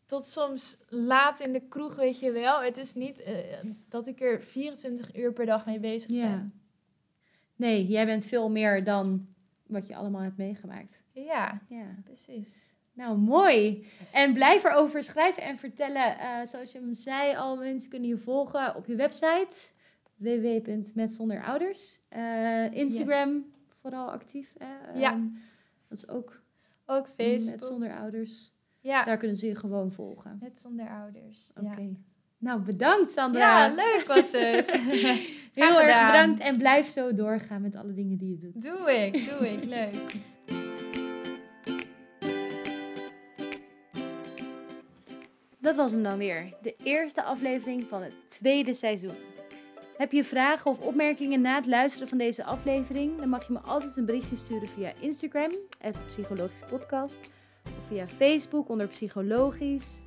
tot 0.05 0.25
soms 0.25 0.83
laat 0.89 1.39
in 1.39 1.53
de 1.53 1.67
kroeg, 1.67 1.95
weet 1.95 2.19
je 2.19 2.31
wel. 2.31 2.61
Het 2.61 2.77
is 2.77 2.93
niet 2.93 3.19
eh, 3.21 3.33
dat 3.89 4.07
ik 4.07 4.21
er 4.21 4.41
24 4.43 5.15
uur 5.15 5.33
per 5.33 5.45
dag 5.45 5.65
mee 5.65 5.79
bezig 5.79 6.09
ben. 6.11 6.53
Nee, 7.55 7.85
jij 7.85 8.05
bent 8.05 8.25
veel 8.25 8.49
meer 8.49 8.83
dan 8.83 9.27
wat 9.67 9.87
je 9.87 9.95
allemaal 9.95 10.21
hebt 10.21 10.37
meegemaakt. 10.37 11.01
Ja, 11.11 11.61
Ja. 11.69 11.85
precies. 12.03 12.67
Nou, 12.93 13.17
mooi. 13.17 13.85
En 14.11 14.33
blijf 14.33 14.63
erover 14.63 15.03
schrijven 15.03 15.43
en 15.43 15.57
vertellen. 15.57 16.19
Eh, 16.19 16.45
zoals 16.45 16.71
je 16.71 16.79
hem 16.79 16.93
zei 16.93 17.35
al, 17.35 17.55
mensen 17.57 17.89
kunnen 17.89 18.09
je 18.09 18.17
volgen 18.17 18.75
op 18.75 18.85
je 18.85 18.95
website. 18.95 19.67
www.metzonderouders. 20.15 21.99
Eh 22.09 22.71
Instagram 22.73 23.45
vooral 23.81 24.11
actief. 24.11 24.53
Hè? 24.57 24.99
Ja. 24.99 25.11
Ehm, 25.11 25.27
dat 25.87 25.97
is 25.97 26.07
ook 26.09 26.41
Ook 26.85 27.05
met 27.07 27.13
Facebook. 27.15 27.63
zonder 27.63 27.97
ouders. 27.97 28.53
Ja, 28.79 29.03
Daar 29.05 29.17
kunnen 29.17 29.37
ze 29.37 29.47
je 29.47 29.55
gewoon 29.55 29.91
volgen. 29.91 30.37
met 30.41 30.61
zonder 30.61 30.89
ouders. 30.89 31.51
Oké. 31.55 31.81
Ja. 31.81 31.87
Nou, 32.37 32.59
bedankt 32.61 33.11
Sandra. 33.11 33.65
ja, 33.65 33.73
leuk 33.75 34.03
was 34.07 34.31
het. 34.31 34.71
Heel 35.53 35.67
Graag 35.67 35.81
erg 35.81 36.11
bedankt 36.11 36.39
en 36.39 36.57
blijf 36.57 36.87
zo 36.87 37.13
doorgaan 37.13 37.61
met 37.61 37.75
alle 37.75 37.93
dingen 37.93 38.17
die 38.17 38.29
je 38.29 38.37
doet. 38.37 38.61
Doe 38.61 38.91
ik, 38.91 39.29
doe 39.29 39.47
ik. 39.47 39.63
Leuk. 39.63 39.93
Dat 45.59 45.75
was 45.75 45.91
hem 45.91 46.03
dan 46.03 46.17
weer. 46.17 46.53
De 46.61 46.75
eerste 46.83 47.23
aflevering 47.23 47.83
van 47.89 48.01
het 48.01 48.13
tweede 48.25 48.73
seizoen. 48.73 49.15
Heb 49.97 50.11
je 50.11 50.23
vragen 50.23 50.71
of 50.71 50.79
opmerkingen 50.79 51.41
na 51.41 51.55
het 51.55 51.65
luisteren 51.65 52.07
van 52.07 52.17
deze 52.17 52.43
aflevering? 52.43 53.19
Dan 53.19 53.29
mag 53.29 53.47
je 53.47 53.53
me 53.53 53.59
altijd 53.59 53.97
een 53.97 54.05
berichtje 54.05 54.37
sturen 54.37 54.67
via 54.67 54.91
Instagram, 54.99 55.51
het 55.77 55.97
Psychologisch 56.07 56.63
Podcast. 56.69 57.19
Of 57.63 57.87
via 57.87 58.07
Facebook 58.07 58.69
onder 58.69 58.87
Psychologisch. 58.87 59.99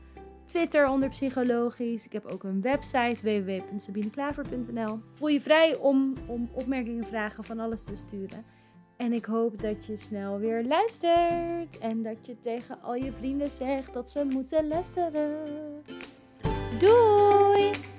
Twitter 0.50 0.88
onder 0.88 1.08
Psychologisch. 1.08 2.04
Ik 2.04 2.12
heb 2.12 2.24
ook 2.24 2.44
een 2.44 2.60
website 2.60 3.22
www.sabineklaver.nl. 3.22 4.98
Voel 5.14 5.28
je 5.28 5.40
vrij 5.40 5.76
om, 5.76 6.14
om 6.26 6.48
opmerkingen, 6.52 7.06
vragen, 7.06 7.44
van 7.44 7.58
alles 7.58 7.84
te 7.84 7.94
sturen. 7.94 8.44
En 8.96 9.12
ik 9.12 9.24
hoop 9.24 9.62
dat 9.62 9.86
je 9.86 9.96
snel 9.96 10.38
weer 10.38 10.64
luistert. 10.64 11.78
En 11.78 12.02
dat 12.02 12.26
je 12.26 12.40
tegen 12.40 12.82
al 12.82 12.94
je 12.94 13.12
vrienden 13.12 13.50
zegt 13.50 13.92
dat 13.92 14.10
ze 14.10 14.24
moeten 14.24 14.68
luisteren. 14.68 15.84
Doei! 16.78 17.89